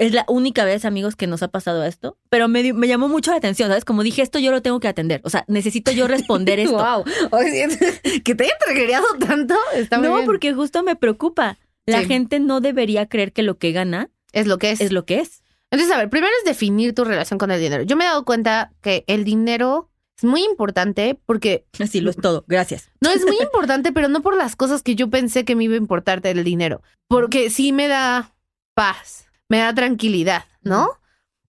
es 0.00 0.12
la 0.12 0.24
única 0.28 0.64
vez, 0.64 0.84
amigos, 0.84 1.14
que 1.14 1.26
nos 1.26 1.42
ha 1.42 1.48
pasado 1.48 1.84
esto. 1.84 2.16
Pero 2.30 2.48
me, 2.48 2.72
me 2.72 2.88
llamó 2.88 3.06
mucho 3.08 3.30
la 3.30 3.36
atención, 3.36 3.68
¿sabes? 3.68 3.84
Como 3.84 4.02
dije, 4.02 4.22
esto 4.22 4.38
yo 4.38 4.50
lo 4.50 4.62
tengo 4.62 4.80
que 4.80 4.88
atender. 4.88 5.20
O 5.24 5.30
sea, 5.30 5.44
necesito 5.46 5.92
yo 5.92 6.08
responder 6.08 6.58
esto. 6.60 6.76
Wow. 6.76 7.04
Que 8.24 8.34
te 8.34 8.44
haya 8.44 8.52
entregueado 8.66 9.06
tanto. 9.26 9.54
Está 9.74 9.98
muy 9.98 10.08
no, 10.08 10.14
bien. 10.14 10.26
porque 10.26 10.52
justo 10.54 10.82
me 10.82 10.96
preocupa. 10.96 11.58
La 11.86 12.00
Sí. 12.00 12.06
gente 12.06 12.40
no 12.40 12.60
debería 12.60 13.06
creer 13.08 13.32
que 13.32 13.42
lo 13.42 13.58
que 13.58 13.72
gana 13.72 14.10
es 14.32 14.46
lo 14.46 14.58
que 14.58 14.70
es. 14.70 14.80
es 14.80 14.92
lo 14.92 15.04
que 15.04 15.20
es. 15.20 15.42
Entonces, 15.70 15.94
a 15.94 15.98
ver, 15.98 16.08
primero 16.10 16.32
es 16.40 16.44
definir 16.44 16.94
tu 16.94 17.04
relación 17.04 17.38
con 17.38 17.50
el 17.50 17.60
dinero. 17.60 17.82
Yo 17.84 17.96
me 17.96 18.04
he 18.04 18.08
dado 18.08 18.24
cuenta 18.24 18.72
que 18.80 19.04
el 19.06 19.24
dinero 19.24 19.90
es 20.16 20.24
muy 20.24 20.42
importante 20.44 21.18
porque 21.26 21.64
Así 21.78 22.00
lo 22.00 22.10
es 22.10 22.16
todo. 22.16 22.44
Gracias. 22.48 22.90
no 23.00 23.10
es 23.10 23.24
muy 23.24 23.36
importante, 23.42 23.92
pero 23.92 24.08
no 24.08 24.20
por 24.22 24.36
las 24.36 24.56
cosas 24.56 24.82
que 24.82 24.94
yo 24.94 25.08
pensé 25.10 25.44
que 25.44 25.54
me 25.56 25.64
iba 25.64 25.74
a 25.74 25.78
importar 25.78 26.20
el 26.26 26.42
dinero. 26.44 26.82
Porque 27.08 27.50
sí 27.50 27.72
me 27.72 27.86
da 27.88 28.34
paz, 28.74 29.26
me 29.50 29.58
da 29.58 29.74
tranquilidad, 29.74 30.44
¿no? 30.62 30.98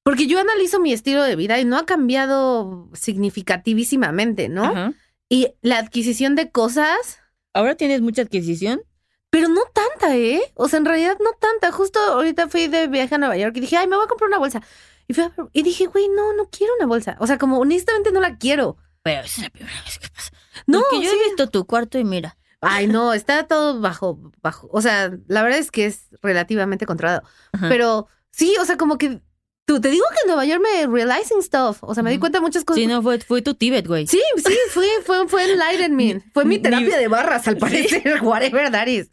Porque 0.03 0.27
yo 0.27 0.39
analizo 0.39 0.81
mi 0.81 0.91
estilo 0.91 1.23
de 1.23 1.37
vida 1.37 1.57
y 1.59 1.63
no 1.65 1.77
ha 1.77 1.85
cambiado 1.85 2.89
significativísimamente, 2.93 4.49
¿no? 4.49 4.65
Ajá. 4.65 4.93
Y 5.29 5.53
la 5.61 5.77
adquisición 5.77 6.35
de 6.35 6.51
cosas 6.51 7.19
Ahora 7.53 7.75
tienes 7.75 7.99
mucha 7.99 8.21
adquisición. 8.21 8.81
Pero 9.29 9.49
no 9.49 9.61
tanta, 9.73 10.15
¿eh? 10.15 10.41
O 10.55 10.69
sea, 10.69 10.79
en 10.79 10.85
realidad 10.85 11.17
no 11.21 11.31
tanta. 11.33 11.71
Justo 11.73 11.99
ahorita 11.99 12.47
fui 12.47 12.67
de 12.67 12.87
viaje 12.87 13.15
a 13.15 13.17
Nueva 13.17 13.35
York 13.37 13.55
y 13.57 13.59
dije, 13.59 13.75
ay, 13.77 13.87
me 13.87 13.97
voy 13.97 14.05
a 14.05 14.07
comprar 14.07 14.29
una 14.29 14.37
bolsa. 14.39 14.61
Y, 15.07 15.13
fui 15.13 15.23
a- 15.25 15.33
y 15.51 15.63
dije, 15.63 15.85
güey, 15.87 16.07
no, 16.09 16.31
no 16.33 16.47
quiero 16.49 16.73
una 16.77 16.85
bolsa. 16.87 17.17
O 17.19 17.27
sea, 17.27 17.37
como 17.37 17.59
honestamente 17.59 18.11
no 18.13 18.21
la 18.21 18.37
quiero. 18.37 18.77
Pero 19.03 19.21
es 19.25 19.37
la 19.39 19.49
primera 19.49 19.81
vez 19.83 19.99
que 19.99 20.07
pasa. 20.07 20.31
No, 20.65 20.79
Porque 20.89 21.05
yo 21.05 21.11
sí. 21.11 21.17
he 21.19 21.23
visto 21.29 21.47
tu 21.49 21.65
cuarto 21.65 21.97
y 21.99 22.05
mira. 22.05 22.37
Ay, 22.61 22.87
no, 22.87 23.13
está 23.13 23.47
todo 23.47 23.81
bajo, 23.81 24.31
bajo. 24.41 24.69
O 24.71 24.81
sea, 24.81 25.11
la 25.27 25.43
verdad 25.43 25.59
es 25.59 25.71
que 25.71 25.87
es 25.87 26.07
relativamente 26.21 26.85
controlado. 26.85 27.23
Ajá. 27.53 27.69
Pero 27.69 28.07
sí, 28.31 28.55
o 28.61 28.65
sea, 28.65 28.77
como 28.77 28.97
que 28.97 29.19
tú 29.65 29.79
te 29.79 29.89
digo 29.89 30.05
que 30.11 30.17
en 30.23 30.27
Nueva 30.27 30.45
York 30.45 30.61
me 30.61 30.87
realizing 30.87 31.41
stuff. 31.41 31.77
O 31.81 31.93
sea, 31.93 32.03
me 32.03 32.11
di 32.11 32.19
cuenta 32.19 32.39
de 32.39 32.43
muchas 32.43 32.63
cosas. 32.63 32.79
Sí, 32.79 32.87
no, 32.87 33.01
fue, 33.01 33.19
fue 33.19 33.41
tu 33.41 33.55
Tíbet, 33.55 33.87
güey. 33.87 34.05
Sí, 34.05 34.21
sí, 34.37 34.57
fue, 34.69 34.85
fue, 35.03 35.27
fue 35.27 35.51
enlightenment. 35.51 36.23
Fue 36.33 36.45
mi 36.45 36.59
terapia 36.59 36.97
de 36.97 37.07
barras, 37.07 37.47
al 37.47 37.57
parecer. 37.59 38.19
Whatever 38.21 38.71
that 38.71 38.87
is. 38.87 39.09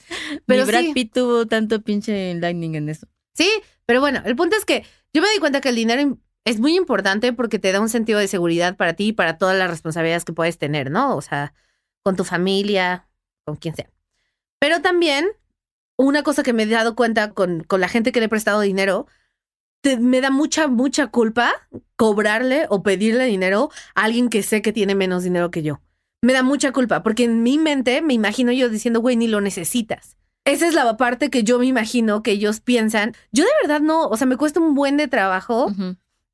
Pero 0.46 0.64
Ni 0.64 0.70
Brad 0.70 0.80
sí. 0.82 0.92
Pitt 0.94 1.14
tuvo 1.14 1.46
tanto 1.46 1.80
pinche 1.82 2.34
lightning 2.34 2.74
en 2.74 2.88
eso. 2.88 3.06
Sí, 3.34 3.48
pero 3.86 4.00
bueno, 4.00 4.20
el 4.24 4.36
punto 4.36 4.56
es 4.56 4.64
que 4.64 4.84
yo 5.14 5.22
me 5.22 5.30
di 5.30 5.38
cuenta 5.38 5.60
que 5.60 5.70
el 5.70 5.76
dinero 5.76 6.18
es 6.44 6.60
muy 6.60 6.76
importante 6.76 7.32
porque 7.32 7.58
te 7.58 7.72
da 7.72 7.80
un 7.80 7.88
sentido 7.88 8.18
de 8.18 8.28
seguridad 8.28 8.76
para 8.76 8.94
ti 8.94 9.08
y 9.08 9.12
para 9.12 9.38
todas 9.38 9.56
las 9.56 9.70
responsabilidades 9.70 10.24
que 10.24 10.32
puedes 10.32 10.58
tener, 10.58 10.90
¿no? 10.90 11.16
O 11.16 11.22
sea, 11.22 11.54
con 12.02 12.16
tu 12.16 12.24
familia, 12.24 13.07
con 13.48 13.56
quien 13.56 13.74
sea. 13.76 13.90
Pero 14.60 14.80
también, 14.82 15.26
una 15.96 16.22
cosa 16.22 16.42
que 16.42 16.52
me 16.52 16.64
he 16.64 16.66
dado 16.66 16.94
cuenta 16.96 17.32
con, 17.32 17.62
con 17.64 17.80
la 17.80 17.88
gente 17.88 18.12
que 18.12 18.20
le 18.20 18.26
he 18.26 18.28
prestado 18.28 18.60
dinero, 18.60 19.06
te- 19.82 19.98
me 19.98 20.20
da 20.20 20.30
mucha, 20.30 20.68
mucha 20.68 21.08
culpa 21.08 21.52
cobrarle 21.96 22.66
o 22.68 22.82
pedirle 22.82 23.24
dinero 23.26 23.70
a 23.94 24.04
alguien 24.04 24.28
que 24.28 24.42
sé 24.42 24.62
que 24.62 24.72
tiene 24.72 24.94
menos 24.94 25.22
dinero 25.24 25.50
que 25.50 25.62
yo. 25.62 25.80
Me 26.22 26.32
da 26.32 26.42
mucha 26.42 26.72
culpa 26.72 27.02
porque 27.02 27.24
en 27.24 27.42
mi 27.42 27.58
mente 27.58 28.02
me 28.02 28.14
imagino 28.14 28.50
yo 28.52 28.68
diciendo, 28.68 29.00
güey, 29.00 29.16
ni 29.16 29.28
lo 29.28 29.40
necesitas. 29.40 30.16
Esa 30.44 30.66
es 30.66 30.74
la 30.74 30.96
parte 30.96 31.30
que 31.30 31.44
yo 31.44 31.58
me 31.58 31.66
imagino 31.66 32.22
que 32.22 32.32
ellos 32.32 32.60
piensan. 32.60 33.14
Yo 33.32 33.44
de 33.44 33.50
verdad 33.62 33.80
no, 33.80 34.06
o 34.08 34.16
sea, 34.16 34.26
me 34.26 34.36
cuesta 34.36 34.60
un 34.60 34.74
buen 34.74 34.96
de 34.96 35.06
trabajo. 35.06 35.72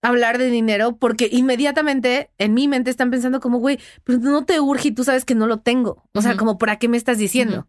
Hablar 0.04 0.38
de 0.38 0.50
dinero 0.50 0.96
porque 0.96 1.28
inmediatamente 1.32 2.30
en 2.38 2.54
mi 2.54 2.68
mente 2.68 2.90
están 2.90 3.10
pensando 3.10 3.40
como, 3.40 3.58
güey, 3.58 3.80
pero 4.04 4.18
no 4.18 4.44
te 4.44 4.60
urge 4.60 4.88
y 4.88 4.92
tú 4.92 5.02
sabes 5.02 5.24
que 5.24 5.34
no 5.34 5.46
lo 5.46 5.60
tengo. 5.60 6.04
O 6.12 6.22
sea, 6.22 6.36
como, 6.36 6.58
¿para 6.58 6.78
qué 6.78 6.88
me 6.88 6.96
estás 6.96 7.18
diciendo? 7.18 7.66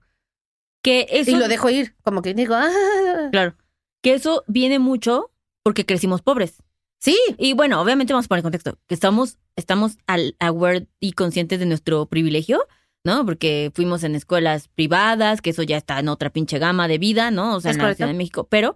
Que 0.83 1.07
eso, 1.09 1.31
Y 1.31 1.35
lo 1.35 1.47
dejo 1.47 1.69
ir, 1.69 1.95
como 2.03 2.21
que 2.21 2.33
digo, 2.33 2.53
ah, 2.55 3.29
claro, 3.31 3.55
que 4.03 4.13
eso 4.13 4.43
viene 4.47 4.77
mucho 4.79 5.31
porque 5.63 5.85
crecimos 5.85 6.21
pobres. 6.21 6.61
sí, 6.99 7.17
Y 7.37 7.53
bueno, 7.53 7.81
obviamente 7.81 8.13
vamos 8.13 8.25
a 8.25 8.29
poner 8.29 8.43
contexto, 8.43 8.77
que 8.87 8.93
estamos, 8.93 9.39
estamos 9.55 9.97
al 10.05 10.35
aware 10.39 10.87
y 10.99 11.13
conscientes 11.13 11.59
de 11.59 11.65
nuestro 11.65 12.05
privilegio, 12.05 12.67
¿no? 13.03 13.25
Porque 13.25 13.71
fuimos 13.73 14.03
en 14.03 14.13
escuelas 14.13 14.67
privadas, 14.67 15.41
que 15.41 15.51
eso 15.51 15.63
ya 15.63 15.77
está 15.77 15.99
en 15.99 16.09
otra 16.09 16.31
pinche 16.31 16.59
gama 16.59 16.87
de 16.87 16.97
vida, 16.97 17.31
¿no? 17.31 17.55
O 17.55 17.61
sea, 17.61 17.71
Es 17.71 17.77
en 17.77 17.83
la. 17.83 17.95
Ciudad 17.95 18.09
de 18.09 18.17
México, 18.17 18.47
Pero 18.49 18.75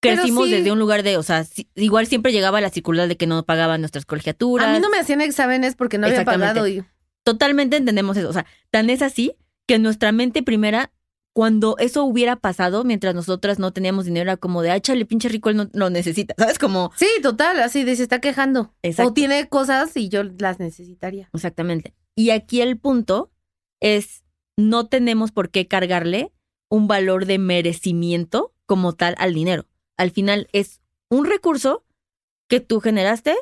crecimos 0.00 0.46
sí. 0.46 0.52
desde 0.52 0.72
un 0.72 0.78
lugar 0.78 1.02
de, 1.02 1.16
o 1.16 1.22
sea, 1.22 1.46
igual 1.74 2.06
siempre 2.06 2.32
llegaba 2.32 2.60
la 2.60 2.70
circularidad 2.70 3.08
de 3.08 3.16
que 3.16 3.26
no 3.26 3.42
pagaban 3.44 3.80
nuestras 3.80 4.06
colegiaturas. 4.06 4.66
a 4.66 4.72
mí 4.72 4.80
no 4.80 4.90
me 4.90 4.98
hacían 4.98 5.20
exámenes 5.20 5.76
porque 5.76 5.98
no 5.98 6.06
había 6.06 6.24
pagado 6.24 6.66
y 6.66 6.84
Totalmente 7.22 7.76
entendemos 7.76 8.16
eso, 8.16 8.30
o 8.30 8.32
sea, 8.32 8.46
tan 8.70 8.88
es 8.88 9.02
así 9.02 9.36
que 9.66 9.78
nuestra 9.78 10.10
mente 10.10 10.42
primera 10.42 10.90
cuando 11.32 11.76
eso 11.78 12.04
hubiera 12.04 12.36
pasado 12.36 12.82
mientras 12.82 13.14
nosotras 13.14 13.58
no 13.58 13.72
teníamos 13.72 14.04
dinero 14.04 14.24
era 14.24 14.36
como 14.36 14.62
de, 14.62 14.70
ay, 14.70 14.80
chale, 14.80 15.04
pinche 15.04 15.28
rico, 15.28 15.48
él 15.50 15.56
no 15.56 15.68
lo 15.72 15.90
necesita, 15.90 16.34
¿sabes? 16.36 16.58
Como, 16.58 16.90
Sí, 16.96 17.06
total, 17.22 17.60
así 17.60 17.84
de 17.84 17.94
se 17.94 18.02
está 18.02 18.20
quejando. 18.20 18.74
Exacto. 18.82 19.10
O 19.10 19.14
tiene 19.14 19.48
cosas 19.48 19.96
y 19.96 20.08
yo 20.08 20.24
las 20.24 20.58
necesitaría. 20.58 21.30
Exactamente. 21.32 21.94
Y 22.16 22.30
aquí 22.30 22.60
el 22.62 22.78
punto 22.78 23.30
es, 23.80 24.24
no 24.56 24.86
tenemos 24.86 25.30
por 25.30 25.50
qué 25.50 25.68
cargarle 25.68 26.32
un 26.68 26.88
valor 26.88 27.26
de 27.26 27.38
merecimiento 27.38 28.54
como 28.66 28.94
tal 28.94 29.14
al 29.18 29.34
dinero. 29.34 29.66
Al 30.00 30.12
final 30.12 30.48
es 30.52 30.80
un 31.10 31.26
recurso 31.26 31.84
que 32.48 32.60
tú 32.60 32.80
generaste 32.80 33.36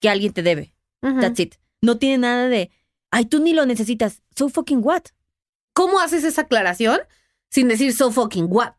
que 0.00 0.10
alguien 0.10 0.34
te 0.34 0.42
debe. 0.42 0.76
That's 1.00 1.40
it. 1.40 1.54
No 1.80 1.96
tiene 1.96 2.18
nada 2.18 2.48
de, 2.50 2.70
ay, 3.10 3.24
tú 3.24 3.40
ni 3.40 3.54
lo 3.54 3.64
necesitas. 3.64 4.22
So 4.36 4.50
fucking 4.50 4.80
what? 4.84 5.04
¿Cómo 5.72 5.98
haces 5.98 6.24
esa 6.24 6.42
aclaración 6.42 7.00
sin 7.48 7.68
decir 7.68 7.94
so 7.94 8.12
fucking 8.12 8.48
what? 8.50 8.74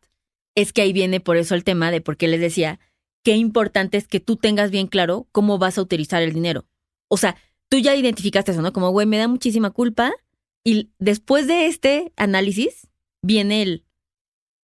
Es 0.54 0.72
que 0.72 0.82
ahí 0.82 0.92
viene 0.92 1.18
por 1.18 1.36
eso 1.36 1.56
el 1.56 1.64
tema 1.64 1.90
de 1.90 2.00
por 2.00 2.16
qué 2.16 2.28
les 2.28 2.40
decía 2.40 2.78
qué 3.24 3.32
importante 3.32 3.96
es 3.96 4.06
que 4.06 4.20
tú 4.20 4.36
tengas 4.36 4.70
bien 4.70 4.86
claro 4.86 5.26
cómo 5.32 5.58
vas 5.58 5.76
a 5.78 5.82
utilizar 5.82 6.22
el 6.22 6.32
dinero. 6.32 6.64
O 7.08 7.16
sea, 7.16 7.36
tú 7.68 7.78
ya 7.78 7.96
identificaste 7.96 8.52
eso, 8.52 8.62
¿no? 8.62 8.72
Como, 8.72 8.90
güey, 8.90 9.08
me 9.08 9.18
da 9.18 9.26
muchísima 9.26 9.70
culpa. 9.70 10.12
Y 10.62 10.92
después 11.00 11.48
de 11.48 11.66
este 11.66 12.12
análisis 12.14 12.86
viene 13.20 13.62
el, 13.62 13.84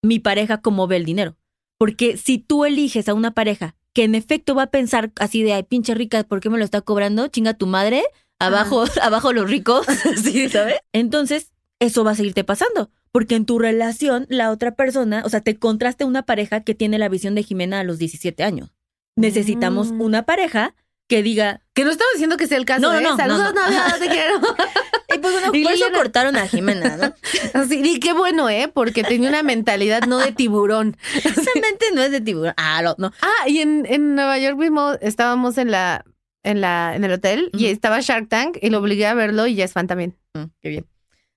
mi 0.00 0.20
pareja 0.20 0.60
cómo 0.60 0.86
ve 0.86 0.96
el 0.96 1.04
dinero. 1.04 1.36
Porque 1.80 2.18
si 2.18 2.36
tú 2.36 2.66
eliges 2.66 3.08
a 3.08 3.14
una 3.14 3.30
pareja 3.30 3.74
que 3.94 4.04
en 4.04 4.14
efecto 4.14 4.54
va 4.54 4.64
a 4.64 4.70
pensar 4.70 5.12
así 5.18 5.42
de, 5.42 5.54
ay, 5.54 5.62
pinche 5.62 5.94
rica, 5.94 6.22
¿por 6.24 6.40
qué 6.40 6.50
me 6.50 6.58
lo 6.58 6.64
está 6.64 6.82
cobrando? 6.82 7.26
Chinga 7.28 7.54
tu 7.54 7.66
madre, 7.66 8.02
abajo, 8.38 8.84
abajo 9.02 9.32
los 9.32 9.48
ricos, 9.48 9.86
sí, 10.22 10.50
¿sabes? 10.50 10.76
Entonces, 10.92 11.52
eso 11.80 12.04
va 12.04 12.10
a 12.10 12.14
seguirte 12.14 12.44
pasando. 12.44 12.90
Porque 13.12 13.34
en 13.34 13.46
tu 13.46 13.58
relación, 13.58 14.26
la 14.28 14.50
otra 14.50 14.76
persona, 14.76 15.22
o 15.24 15.30
sea, 15.30 15.40
te 15.40 15.58
contraste 15.58 16.04
una 16.04 16.26
pareja 16.26 16.60
que 16.64 16.74
tiene 16.74 16.98
la 16.98 17.08
visión 17.08 17.34
de 17.34 17.42
Jimena 17.44 17.80
a 17.80 17.84
los 17.84 17.98
17 17.98 18.44
años. 18.44 18.74
Necesitamos 19.16 19.90
Mm. 19.90 20.00
una 20.02 20.22
pareja 20.26 20.74
que 21.08 21.22
diga, 21.22 21.62
Que 21.80 21.84
no 21.86 21.92
estaba 21.92 22.10
diciendo 22.12 22.36
que 22.36 22.46
sea 22.46 22.58
el 22.58 22.66
caso, 22.66 22.82
No, 22.82 22.92
no, 22.92 22.98
¿eh? 22.98 23.02
no, 23.02 23.16
Saludos, 23.16 23.54
no, 23.54 23.70
no. 23.70 23.98
te 23.98 24.08
quiero. 24.08 24.34
y 25.14 25.18
pues 25.18 25.32
bueno, 25.32 25.50
Y 25.54 25.62
por 25.62 25.72
eso 25.72 25.86
cortaron 25.94 26.36
a 26.36 26.46
Jimena, 26.46 26.98
¿no? 26.98 27.14
Así, 27.58 27.80
y 27.82 27.98
qué 28.00 28.12
bueno, 28.12 28.50
¿eh? 28.50 28.68
Porque 28.68 29.02
tenía 29.02 29.30
una 29.30 29.42
mentalidad 29.42 30.02
no 30.02 30.18
de 30.18 30.32
tiburón. 30.32 30.98
Realmente 31.24 31.86
no 31.94 32.02
es 32.02 32.10
de 32.10 32.20
tiburón. 32.20 32.52
Ah, 32.58 32.82
no, 32.82 32.96
no. 32.98 33.14
Ah, 33.22 33.48
y 33.48 33.60
en, 33.60 33.86
en 33.88 34.14
Nueva 34.14 34.38
York 34.38 34.58
mismo 34.58 34.92
estábamos 35.00 35.56
en 35.56 35.70
la, 35.70 36.04
en 36.42 36.60
la, 36.60 36.94
en 36.94 37.02
el 37.04 37.12
hotel 37.12 37.48
y 37.54 37.68
estaba 37.68 38.00
Shark 38.02 38.28
Tank 38.28 38.58
y 38.60 38.68
lo 38.68 38.76
obligué 38.80 39.06
a 39.06 39.14
verlo 39.14 39.46
y 39.46 39.54
ya 39.54 39.64
es 39.64 39.72
fan 39.72 39.86
también. 39.86 40.18
Mm, 40.34 40.44
qué 40.60 40.68
bien. 40.68 40.86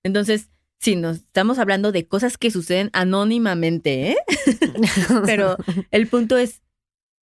Entonces, 0.02 0.50
sí, 0.78 0.94
nos 0.94 1.16
estamos 1.16 1.58
hablando 1.58 1.90
de 1.90 2.06
cosas 2.06 2.36
que 2.36 2.50
suceden 2.50 2.90
anónimamente, 2.92 4.10
¿eh? 4.10 4.16
Pero 5.24 5.56
el 5.90 6.06
punto 6.06 6.36
es, 6.36 6.60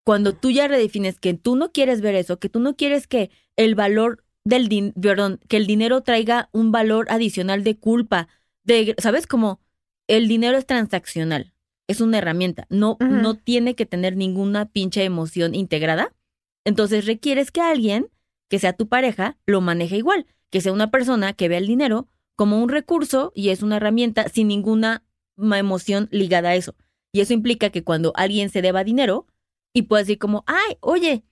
cuando 0.04 0.34
tú 0.34 0.50
ya 0.50 0.68
redefines 0.68 1.18
que 1.18 1.34
tú 1.34 1.56
no 1.56 1.72
quieres 1.72 2.00
ver 2.00 2.14
eso, 2.14 2.38
que 2.38 2.48
tú 2.48 2.60
no 2.60 2.76
quieres 2.76 3.06
que 3.06 3.30
el 3.56 3.74
valor 3.74 4.24
del 4.44 4.68
din 4.68 4.92
perdón, 4.92 5.40
que 5.48 5.56
el 5.56 5.66
dinero 5.66 6.02
traiga 6.02 6.48
un 6.52 6.72
valor 6.72 7.06
adicional 7.10 7.62
de 7.64 7.78
culpa, 7.78 8.28
de, 8.64 8.94
¿sabes? 8.98 9.26
Como 9.26 9.60
el 10.08 10.28
dinero 10.28 10.58
es 10.58 10.66
transaccional, 10.66 11.54
es 11.86 12.00
una 12.00 12.18
herramienta, 12.18 12.66
no, 12.68 12.96
no 13.00 13.34
tiene 13.34 13.74
que 13.74 13.86
tener 13.86 14.16
ninguna 14.16 14.66
pinche 14.66 15.04
emoción 15.04 15.54
integrada. 15.54 16.12
Entonces 16.64 17.06
requieres 17.06 17.50
que 17.50 17.60
alguien, 17.60 18.08
que 18.48 18.58
sea 18.58 18.72
tu 18.72 18.88
pareja, 18.88 19.38
lo 19.46 19.60
maneje 19.60 19.96
igual, 19.96 20.26
que 20.50 20.60
sea 20.60 20.72
una 20.72 20.90
persona 20.90 21.32
que 21.32 21.48
vea 21.48 21.58
el 21.58 21.66
dinero 21.66 22.08
como 22.36 22.62
un 22.62 22.68
recurso 22.68 23.32
y 23.34 23.50
es 23.50 23.62
una 23.62 23.76
herramienta 23.76 24.28
sin 24.28 24.48
ninguna 24.48 25.04
emoción 25.36 26.08
ligada 26.10 26.50
a 26.50 26.54
eso. 26.54 26.74
Y 27.12 27.20
eso 27.20 27.34
implica 27.34 27.70
que 27.70 27.84
cuando 27.84 28.12
alguien 28.16 28.48
se 28.48 28.62
deba 28.62 28.84
dinero 28.84 29.26
y 29.74 29.82
pueda 29.82 30.02
decir 30.02 30.18
como, 30.18 30.44
ay, 30.46 30.76
oye, 30.80 31.24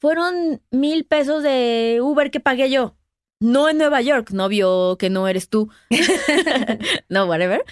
fueron 0.00 0.60
mil 0.70 1.04
pesos 1.04 1.42
de 1.42 2.00
Uber 2.02 2.30
que 2.30 2.40
pagué 2.40 2.70
yo. 2.70 2.96
No 3.40 3.68
en 3.68 3.78
Nueva 3.78 4.00
York, 4.02 4.30
novio 4.30 4.96
que 4.98 5.10
no 5.10 5.26
eres 5.28 5.48
tú. 5.48 5.70
no, 7.08 7.26
whatever. 7.26 7.64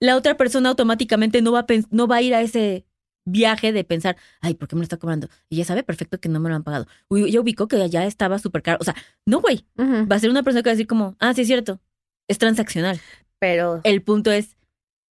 La 0.00 0.16
otra 0.16 0.36
persona 0.36 0.68
automáticamente 0.68 1.42
no 1.42 1.52
va, 1.52 1.60
a 1.60 1.66
no 1.90 2.06
va 2.06 2.16
a 2.16 2.22
ir 2.22 2.34
a 2.34 2.40
ese 2.40 2.86
viaje 3.24 3.72
de 3.72 3.84
pensar, 3.84 4.16
ay, 4.40 4.54
¿por 4.54 4.68
qué 4.68 4.76
me 4.76 4.80
lo 4.80 4.84
está 4.84 4.96
cobrando? 4.96 5.28
Y 5.48 5.56
ya 5.56 5.64
sabe 5.64 5.82
perfecto 5.82 6.18
que 6.20 6.28
no 6.28 6.40
me 6.40 6.48
lo 6.48 6.54
han 6.54 6.62
pagado. 6.62 6.86
Uy, 7.08 7.30
yo 7.30 7.42
ubico 7.42 7.68
que 7.68 7.88
ya 7.90 8.06
estaba 8.06 8.38
súper 8.38 8.62
caro. 8.62 8.78
O 8.80 8.84
sea, 8.84 8.94
no, 9.26 9.40
güey. 9.40 9.66
Va 9.78 10.16
a 10.16 10.18
ser 10.18 10.30
una 10.30 10.42
persona 10.42 10.62
que 10.62 10.70
va 10.70 10.72
a 10.72 10.76
decir 10.76 10.86
como, 10.86 11.16
ah, 11.18 11.34
sí 11.34 11.42
es 11.42 11.46
cierto. 11.46 11.80
Es 12.28 12.38
transaccional. 12.38 13.00
Pero 13.38 13.80
El 13.84 14.02
punto 14.02 14.32
es 14.32 14.56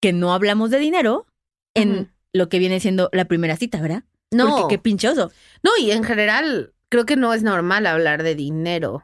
que 0.01 0.13
no 0.13 0.33
hablamos 0.33 0.69
de 0.69 0.79
dinero 0.79 1.27
en 1.73 2.11
lo 2.33 2.49
que 2.49 2.59
viene 2.59 2.79
siendo 2.79 3.09
la 3.13 3.25
primera 3.25 3.55
cita, 3.55 3.81
¿verdad? 3.81 4.03
No, 4.31 4.57
Porque 4.57 4.75
qué 4.75 4.79
pinchoso. 4.79 5.31
no, 5.63 5.71
y 5.79 5.91
en 5.91 6.03
general 6.03 6.73
creo 6.89 7.05
que 7.05 7.15
no 7.15 7.33
es 7.33 7.43
normal 7.43 7.85
hablar 7.85 8.23
de 8.23 8.35
dinero. 8.35 9.03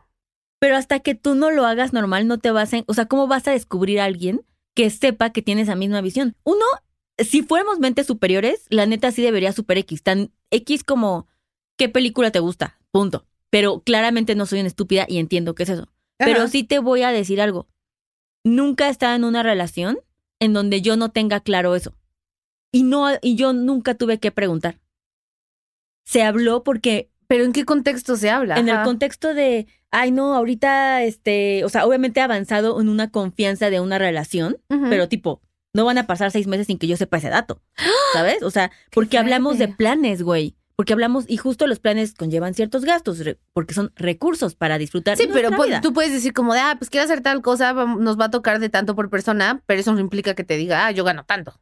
Pero 0.60 0.78
hasta 0.78 1.00
que 1.00 1.16
tú 1.16 1.36
no 1.36 1.52
lo 1.52 1.66
hagas 1.66 1.92
normal, 1.92 2.28
no 2.28 2.40
te 2.40 2.52
vas 2.52 2.74
a... 2.74 2.84
O 2.88 2.94
sea, 2.94 3.06
¿cómo 3.08 3.28
vas 3.28 3.48
a 3.48 3.52
descubrir 3.52 4.00
a 4.00 4.06
alguien 4.06 4.46
que 4.76 4.90
sepa 4.90 5.32
que 5.32 5.42
tiene 5.42 5.64
esa 5.64 5.76
misma 5.76 6.00
visión? 6.00 6.36
Uno, 6.44 6.64
si 7.18 7.42
fuéramos 7.42 7.80
mentes 7.80 8.08
superiores, 8.08 8.66
la 8.70 8.86
neta 8.86 9.12
sí 9.12 9.22
debería 9.22 9.52
super 9.52 9.78
X. 9.78 10.04
Tan 10.04 10.32
X 10.52 10.84
como, 10.86 11.28
¿qué 11.78 11.90
película 11.90 12.32
te 12.32 12.40
gusta? 12.40 12.80
Punto. 12.92 13.26
Pero 13.50 13.82
claramente 13.82 14.36
no 14.36 14.46
soy 14.46 14.62
una 14.62 14.68
estúpida 14.68 15.06
y 15.08 15.18
entiendo 15.18 15.54
qué 15.54 15.64
es 15.64 15.70
eso. 15.70 15.90
Pero 16.18 16.48
sí 16.48 16.64
te 16.64 16.80
voy 16.80 17.02
a 17.02 17.12
decir 17.12 17.42
algo. 17.42 17.68
Nunca 18.46 18.88
he 18.88 18.92
estado 18.92 19.16
en 19.16 19.26
una 19.26 19.44
relación 19.44 20.00
en 20.40 20.54
donde 20.54 20.82
yo 20.82 20.96
no 20.96 21.12
tenga 21.12 21.42
claro 21.42 21.76
eso. 21.76 21.94
Y 22.72 22.84
no, 22.84 23.08
y 23.22 23.36
yo 23.36 23.54
nunca 23.54 23.96
tuve 23.96 24.20
que 24.20 24.32
preguntar. 24.32 24.80
Se 26.06 26.24
habló 26.24 26.64
porque 26.64 27.10
Pero 27.28 27.44
¿en 27.46 27.54
qué 27.54 27.66
contexto 27.66 28.16
se 28.18 28.30
habla? 28.30 28.56
en 28.58 28.70
el 28.70 28.82
contexto 28.84 29.34
de, 29.34 29.68
ay 29.92 30.12
no, 30.12 30.36
ahorita, 30.36 31.04
este, 31.04 31.64
o 31.66 31.70
sea, 31.70 31.86
obviamente 31.86 32.20
he 32.20 32.24
avanzado 32.24 32.80
en 32.82 32.90
una 32.90 33.10
confianza 33.12 33.70
de 33.70 33.80
una 33.80 33.98
relación, 33.98 34.58
pero 34.90 35.08
tipo, 35.08 35.42
no 35.74 35.86
van 35.86 35.98
a 35.98 36.06
pasar 36.08 36.30
seis 36.32 36.46
meses 36.48 36.68
sin 36.68 36.78
que 36.78 36.88
yo 36.88 36.98
sepa 36.98 37.18
ese 37.18 37.30
dato, 37.30 37.62
¿sabes? 38.14 38.44
O 38.44 38.52
sea, 38.52 38.72
porque 38.92 39.18
hablamos 39.18 39.58
de 39.58 39.68
planes, 39.70 40.22
güey. 40.22 40.56
Porque 40.76 40.94
hablamos, 40.94 41.26
y 41.28 41.38
justo 41.38 41.68
los 41.68 41.80
planes 41.80 42.16
conllevan 42.16 42.56
ciertos 42.56 42.84
gastos, 42.84 43.22
porque 43.54 43.76
son 43.76 43.92
recursos 43.96 44.56
para 44.56 44.80
disfrutar. 44.80 45.16
Sí, 45.18 45.28
pero 45.32 45.50
nuestra 45.50 45.58
pu- 45.60 45.68
vida. 45.68 45.82
tú 45.82 45.94
puedes 45.94 46.12
decir 46.12 46.34
como 46.34 46.56
de, 46.56 46.62
ah, 46.62 46.76
pues 46.80 46.90
quiero 46.90 47.06
hacer 47.06 47.22
tal 47.22 47.44
cosa, 47.44 47.74
nos 47.74 48.20
va 48.20 48.26
a 48.26 48.32
tocar 48.32 48.60
de 48.60 48.70
tanto 48.70 48.96
por 48.96 49.12
persona, 49.12 49.62
pero 49.68 49.80
eso 49.82 49.94
no 49.94 50.00
implica 50.00 50.34
que 50.34 50.44
te 50.44 50.58
diga, 50.58 50.88
ah, 50.88 50.92
yo 50.92 51.04
gano 51.04 51.26
tanto. 51.26 51.60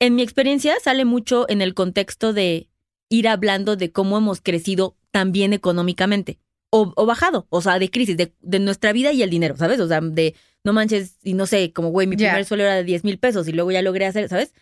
En 0.00 0.14
mi 0.14 0.22
experiencia 0.22 0.74
sale 0.82 1.04
mucho 1.04 1.44
en 1.48 1.60
el 1.60 1.74
contexto 1.74 2.32
de 2.32 2.68
ir 3.12 3.28
hablando 3.28 3.76
de 3.76 3.92
cómo 3.92 4.16
hemos 4.18 4.40
crecido 4.40 4.96
también 5.10 5.52
económicamente 5.52 6.38
o, 6.70 6.92
o 6.96 7.04
bajado, 7.06 7.46
o 7.50 7.60
sea, 7.60 7.78
de 7.78 7.90
crisis, 7.90 8.16
de, 8.16 8.32
de 8.40 8.58
nuestra 8.58 8.92
vida 8.92 9.12
y 9.12 9.22
el 9.22 9.28
dinero, 9.30 9.56
¿sabes? 9.56 9.78
O 9.80 9.86
sea, 9.88 10.00
de 10.00 10.34
no 10.64 10.72
manches, 10.72 11.16
y 11.22 11.34
no 11.34 11.44
sé, 11.46 11.72
como 11.72 11.90
güey, 11.90 12.06
mi 12.06 12.16
primer 12.30 12.44
sueldo 12.46 12.64
era 12.64 12.76
de 12.76 12.84
10 12.84 13.04
mil 13.04 13.18
pesos 13.18 13.46
y 13.48 13.52
luego 13.52 13.70
ya 13.70 13.82
logré 13.82 14.06
hacer, 14.06 14.28
¿sabes? 14.30 14.54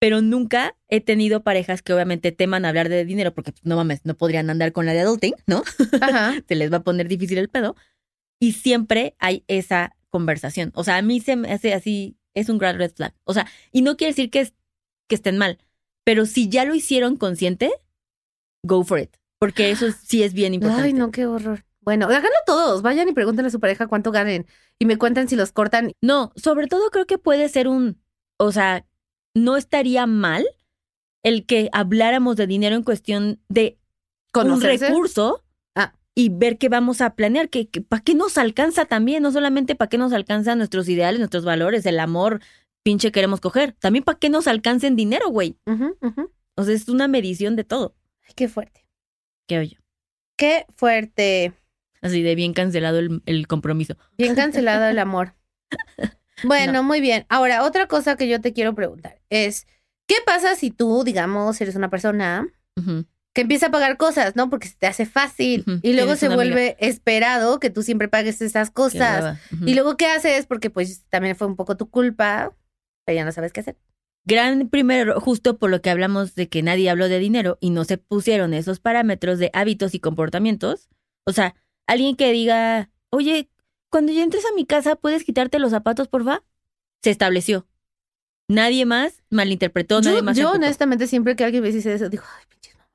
Pero 0.00 0.20
nunca 0.20 0.76
he 0.88 1.00
tenido 1.00 1.42
parejas 1.44 1.80
que 1.82 1.92
obviamente 1.94 2.32
teman 2.32 2.64
hablar 2.64 2.88
de 2.88 3.04
dinero 3.04 3.32
porque 3.32 3.52
pues, 3.52 3.64
no 3.64 3.76
mames, 3.76 4.00
no 4.04 4.14
podrían 4.16 4.50
andar 4.50 4.72
con 4.72 4.84
la 4.86 4.92
de 4.92 5.00
adulting, 5.00 5.34
¿no? 5.46 5.62
Ajá. 6.00 6.34
se 6.48 6.54
les 6.56 6.72
va 6.72 6.78
a 6.78 6.82
poner 6.82 7.06
difícil 7.08 7.38
el 7.38 7.48
pedo. 7.48 7.76
Y 8.40 8.52
siempre 8.52 9.14
hay 9.20 9.44
esa 9.46 9.94
conversación. 10.10 10.72
O 10.74 10.82
sea, 10.82 10.96
a 10.96 11.02
mí 11.02 11.20
se 11.20 11.36
me 11.36 11.52
hace 11.52 11.72
así, 11.74 12.16
es 12.34 12.48
un 12.48 12.58
gran 12.58 12.76
red 12.78 12.90
flag. 12.92 13.14
O 13.24 13.32
sea, 13.32 13.46
y 13.70 13.82
no 13.82 13.96
quiere 13.96 14.10
decir 14.12 14.30
que, 14.30 14.40
es- 14.40 14.54
que 15.08 15.14
estén 15.14 15.38
mal, 15.38 15.58
pero 16.04 16.26
si 16.26 16.48
ya 16.48 16.64
lo 16.64 16.74
hicieron 16.74 17.16
consciente, 17.16 17.70
go 18.64 18.82
for 18.84 18.98
it. 18.98 19.16
Porque 19.38 19.70
eso 19.70 19.86
sí 19.92 20.22
es 20.22 20.32
bien 20.32 20.54
importante. 20.54 20.84
Ay, 20.86 20.92
no, 20.92 21.10
qué 21.10 21.26
horror. 21.26 21.64
Bueno, 21.80 22.06
háganlo 22.06 22.30
todos. 22.46 22.82
Vayan 22.82 23.08
y 23.08 23.12
pregúntenle 23.12 23.48
a 23.48 23.50
su 23.50 23.60
pareja 23.60 23.86
cuánto 23.86 24.10
ganen. 24.10 24.46
Y 24.78 24.86
me 24.86 24.96
cuentan 24.96 25.28
si 25.28 25.36
los 25.36 25.52
cortan. 25.52 25.92
No, 26.00 26.32
sobre 26.34 26.66
todo 26.66 26.90
creo 26.90 27.06
que 27.06 27.18
puede 27.18 27.48
ser 27.48 27.68
un, 27.68 28.00
o 28.38 28.52
sea, 28.52 28.86
no 29.34 29.56
estaría 29.56 30.06
mal 30.06 30.46
el 31.22 31.44
que 31.46 31.68
habláramos 31.72 32.36
de 32.36 32.46
dinero 32.46 32.74
en 32.76 32.82
cuestión 32.82 33.40
de 33.48 33.78
un 34.34 34.60
recurso 34.60 35.44
Ah. 35.76 35.94
y 36.14 36.28
ver 36.30 36.58
qué 36.58 36.68
vamos 36.68 37.00
a 37.00 37.14
planear, 37.14 37.48
que, 37.50 37.68
para 37.88 38.02
qué 38.02 38.14
nos 38.14 38.38
alcanza 38.38 38.84
también, 38.84 39.22
no 39.22 39.30
solamente 39.32 39.74
para 39.74 39.88
qué 39.88 39.98
nos 39.98 40.12
alcanzan 40.12 40.58
nuestros 40.58 40.88
ideales, 40.88 41.18
nuestros 41.18 41.44
valores, 41.44 41.84
el 41.86 42.00
amor, 42.00 42.40
pinche 42.82 43.12
queremos 43.12 43.40
coger, 43.40 43.72
también 43.72 44.04
para 44.04 44.18
qué 44.18 44.28
nos 44.30 44.46
alcancen 44.46 44.96
dinero, 44.96 45.28
güey. 45.30 45.56
O 46.56 46.64
sea, 46.64 46.74
es 46.74 46.88
una 46.88 47.08
medición 47.08 47.56
de 47.56 47.64
todo. 47.64 47.94
Ay, 48.26 48.32
qué 48.34 48.48
fuerte. 48.48 48.86
¿Qué 49.46 49.58
oye? 49.58 49.78
Qué 50.36 50.66
fuerte. 50.76 51.52
Así 52.00 52.22
de 52.22 52.34
bien 52.34 52.52
cancelado 52.52 52.98
el, 52.98 53.22
el 53.26 53.46
compromiso. 53.46 53.96
Bien 54.18 54.34
cancelado 54.34 54.86
el 54.86 54.98
amor. 54.98 55.34
Bueno, 56.42 56.82
muy 56.82 57.00
bien. 57.00 57.24
Ahora, 57.28 57.62
otra 57.62 57.86
cosa 57.86 58.16
que 58.16 58.28
yo 58.28 58.40
te 58.40 58.52
quiero 58.52 58.74
preguntar 58.74 59.20
es, 59.30 59.66
¿qué 60.06 60.16
pasa 60.26 60.56
si 60.56 60.70
tú, 60.70 61.04
digamos, 61.04 61.58
eres 61.60 61.76
una 61.76 61.88
persona 61.90 62.46
que 63.32 63.40
empieza 63.40 63.66
a 63.66 63.70
pagar 63.70 63.96
cosas, 63.96 64.36
¿no? 64.36 64.50
Porque 64.50 64.68
se 64.68 64.74
te 64.76 64.86
hace 64.86 65.06
fácil 65.06 65.64
y 65.82 65.92
luego 65.94 66.16
se 66.16 66.26
amiga. 66.26 66.36
vuelve 66.36 66.76
esperado 66.80 67.60
que 67.60 67.70
tú 67.70 67.82
siempre 67.82 68.08
pagues 68.08 68.42
esas 68.42 68.70
cosas. 68.70 69.38
Y 69.64 69.74
luego, 69.74 69.96
¿qué 69.96 70.06
haces? 70.06 70.46
Porque 70.46 70.70
pues 70.70 71.04
también 71.08 71.36
fue 71.36 71.46
un 71.46 71.56
poco 71.56 71.76
tu 71.76 71.88
culpa, 71.88 72.52
pero 73.06 73.16
ya 73.16 73.24
no 73.24 73.32
sabes 73.32 73.52
qué 73.52 73.60
hacer. 73.60 73.76
Gran 74.26 74.68
primer 74.70 75.00
error, 75.00 75.20
justo 75.20 75.58
por 75.58 75.70
lo 75.70 75.82
que 75.82 75.90
hablamos 75.90 76.34
de 76.34 76.48
que 76.48 76.62
nadie 76.62 76.88
habló 76.88 77.08
de 77.08 77.18
dinero 77.18 77.58
y 77.60 77.70
no 77.70 77.84
se 77.84 77.98
pusieron 77.98 78.54
esos 78.54 78.80
parámetros 78.80 79.38
de 79.38 79.50
hábitos 79.52 79.94
y 79.94 80.00
comportamientos. 80.00 80.88
O 81.26 81.32
sea, 81.32 81.54
alguien 81.86 82.16
que 82.16 82.32
diga, 82.32 82.90
oye, 83.10 83.50
cuando 83.90 84.12
ya 84.12 84.22
entres 84.22 84.44
a 84.46 84.54
mi 84.54 84.64
casa, 84.64 84.96
¿puedes 84.96 85.24
quitarte 85.24 85.58
los 85.58 85.70
zapatos, 85.72 86.08
porfa? 86.08 86.42
Se 87.02 87.10
estableció. 87.10 87.66
Nadie 88.48 88.86
más 88.86 89.22
malinterpretó, 89.30 90.00
nadie 90.00 90.18
Yo, 90.18 90.22
más. 90.22 90.36
se 90.36 90.42
yo 90.42 90.50
honestamente 90.52 91.06
siempre 91.06 91.36
que 91.36 91.44
alguien 91.44 91.62
me 91.62 91.70
dice 91.70 91.92
eso, 91.92 92.08
digo, 92.08 92.24
ay, 92.38 92.44
pinches 92.48 92.74
mamá". 92.76 92.88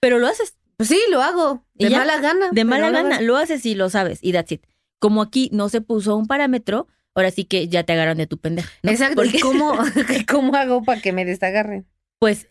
Pero 0.00 0.18
lo 0.18 0.26
haces 0.26 0.56
Pues 0.76 0.88
sí, 0.88 0.98
lo 1.10 1.22
hago. 1.22 1.64
¿Y 1.78 1.84
De 1.84 1.90
ya? 1.90 1.98
mala 1.98 2.18
gana. 2.18 2.50
de 2.50 2.64
mala 2.64 2.90
gana. 2.90 3.20
Lo 3.20 3.36
haces 3.36 3.64
y 3.64 3.76
lo 3.76 3.90
sabes. 3.90 4.18
Y 4.22 4.32
that's 4.32 4.50
it. 4.52 4.64
Como 4.98 5.22
aquí 5.22 5.50
no 5.52 5.68
se 5.68 5.80
puso 5.80 6.16
un 6.16 6.26
parámetro, 6.26 6.88
ahora 7.14 7.30
sí 7.30 7.44
que 7.44 7.68
ya 7.68 7.84
te 7.84 7.92
agarran 7.92 8.16
de 8.18 8.26
tu 8.26 8.38
pendejo. 8.38 8.68
¿no? 8.82 8.90
Exacto. 8.90 9.16
Porque- 9.16 9.36
¿Y 9.38 9.40
cómo, 9.40 9.74
cómo 10.28 10.54
hago 10.56 10.82
para 10.82 11.00
que 11.00 11.12
me 11.12 11.24
desagarren? 11.24 11.86
Pues 12.18 12.48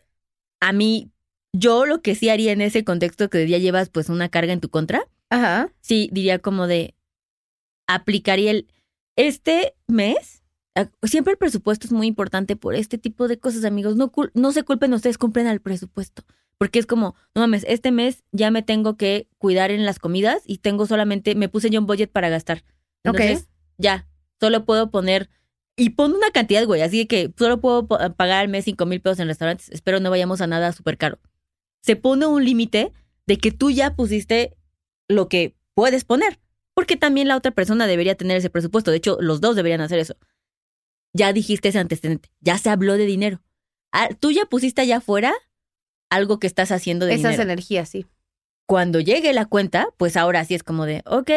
a 0.62 0.72
mí, 0.74 1.12
yo 1.54 1.86
lo 1.86 2.02
que 2.02 2.16
sí 2.16 2.30
haría 2.30 2.52
en 2.52 2.62
ese 2.62 2.84
contexto 2.84 3.30
que 3.30 3.48
ya 3.48 3.58
llevas 3.58 3.90
pues 3.90 4.10
una 4.10 4.30
carga 4.30 4.54
en 4.54 4.60
tu 4.62 4.70
contra, 4.70 5.08
Ajá. 5.30 5.72
sí 5.82 6.10
diría 6.12 6.40
como 6.40 6.68
de 6.68 6.96
aplicaría 7.88 8.52
el 8.52 8.68
este 9.16 9.76
mes. 9.88 10.42
Siempre 11.04 11.34
el 11.34 11.38
presupuesto 11.38 11.86
es 11.86 11.94
muy 11.94 12.08
importante 12.08 12.56
por 12.56 12.74
este 12.74 12.98
tipo 12.98 13.28
de 13.28 13.38
cosas, 13.38 13.64
amigos. 13.64 13.96
No, 13.96 14.12
cul- 14.12 14.32
no 14.34 14.52
se 14.52 14.64
culpen 14.64 14.92
ustedes, 14.94 15.20
cumplen 15.20 15.46
al 15.46 15.60
presupuesto. 15.62 16.24
Porque 16.58 16.80
es 16.80 16.88
como, 16.88 17.16
no 17.36 17.42
mames, 17.42 17.64
este 17.68 17.92
mes 17.92 18.24
ya 18.32 18.50
me 18.50 18.64
tengo 18.64 18.98
que 18.98 19.28
cuidar 19.38 19.70
en 19.70 19.86
las 19.86 20.00
comidas 20.00 20.42
y 20.48 20.60
tengo 20.60 20.88
solamente, 20.88 21.36
me 21.36 21.48
puse 21.50 21.70
yo 21.70 21.80
un 21.80 21.86
budget 21.86 22.10
para 22.12 22.30
gastar. 22.30 22.64
Ok. 23.06 23.20
Entonces, 23.20 23.48
ya, 23.78 24.08
solo 24.44 24.66
puedo 24.66 24.92
poner, 24.92 25.30
y 25.78 25.92
pon 25.92 26.14
una 26.14 26.30
cantidad, 26.32 26.66
güey, 26.66 26.82
así 26.82 27.06
que 27.06 27.34
solo 27.38 27.62
puedo 27.62 27.88
pagar 27.88 28.42
al 28.42 28.50
mes 28.50 28.66
cinco 28.66 28.86
mil 28.86 29.00
pesos 29.02 29.20
en 29.20 29.28
restaurantes. 29.28 29.70
Espero 29.70 30.00
no 30.00 30.10
vayamos 30.10 30.42
a 30.42 30.48
nada 30.48 30.72
súper 30.74 30.98
caro. 30.98 31.20
Se 31.82 31.96
pone 31.96 32.26
un 32.26 32.44
límite 32.44 32.92
de 33.26 33.38
que 33.38 33.52
tú 33.52 33.72
ya 33.72 33.96
pusiste 33.96 34.56
lo 35.08 35.30
que 35.30 35.56
puedes 35.74 36.04
poner. 36.04 36.40
Porque 36.76 36.98
también 36.98 37.28
la 37.28 37.38
otra 37.38 37.52
persona 37.52 37.86
debería 37.88 38.16
tener 38.16 38.36
ese 38.38 38.50
presupuesto. 38.50 38.90
De 38.92 38.98
hecho, 38.98 39.18
los 39.22 39.42
dos 39.42 39.56
deberían 39.56 39.82
hacer 39.82 40.00
eso. 40.00 40.16
Ya 41.14 41.32
dijiste 41.32 41.70
ese 41.70 41.78
antecedente. 41.80 42.32
Ya 42.42 42.58
se 42.58 42.70
habló 42.72 42.98
de 42.98 43.06
dinero. 43.06 43.42
Ah, 43.92 44.10
Tú 44.20 44.32
ya 44.32 44.46
pusiste 44.46 44.82
allá 44.82 44.98
afuera 44.98 45.34
algo 46.10 46.40
que 46.40 46.48
estás 46.48 46.72
haciendo 46.72 47.06
de 47.06 47.14
Esas 47.14 47.32
dinero. 47.34 47.44
energías, 47.44 47.90
sí. 47.90 48.08
Cuando 48.68 49.00
llegue 49.00 49.34
la 49.34 49.46
cuenta, 49.46 49.88
pues 49.98 50.18
ahora 50.18 50.44
sí 50.46 50.56
es 50.56 50.64
como 50.64 50.86
de, 50.86 51.04
ok, 51.06 51.30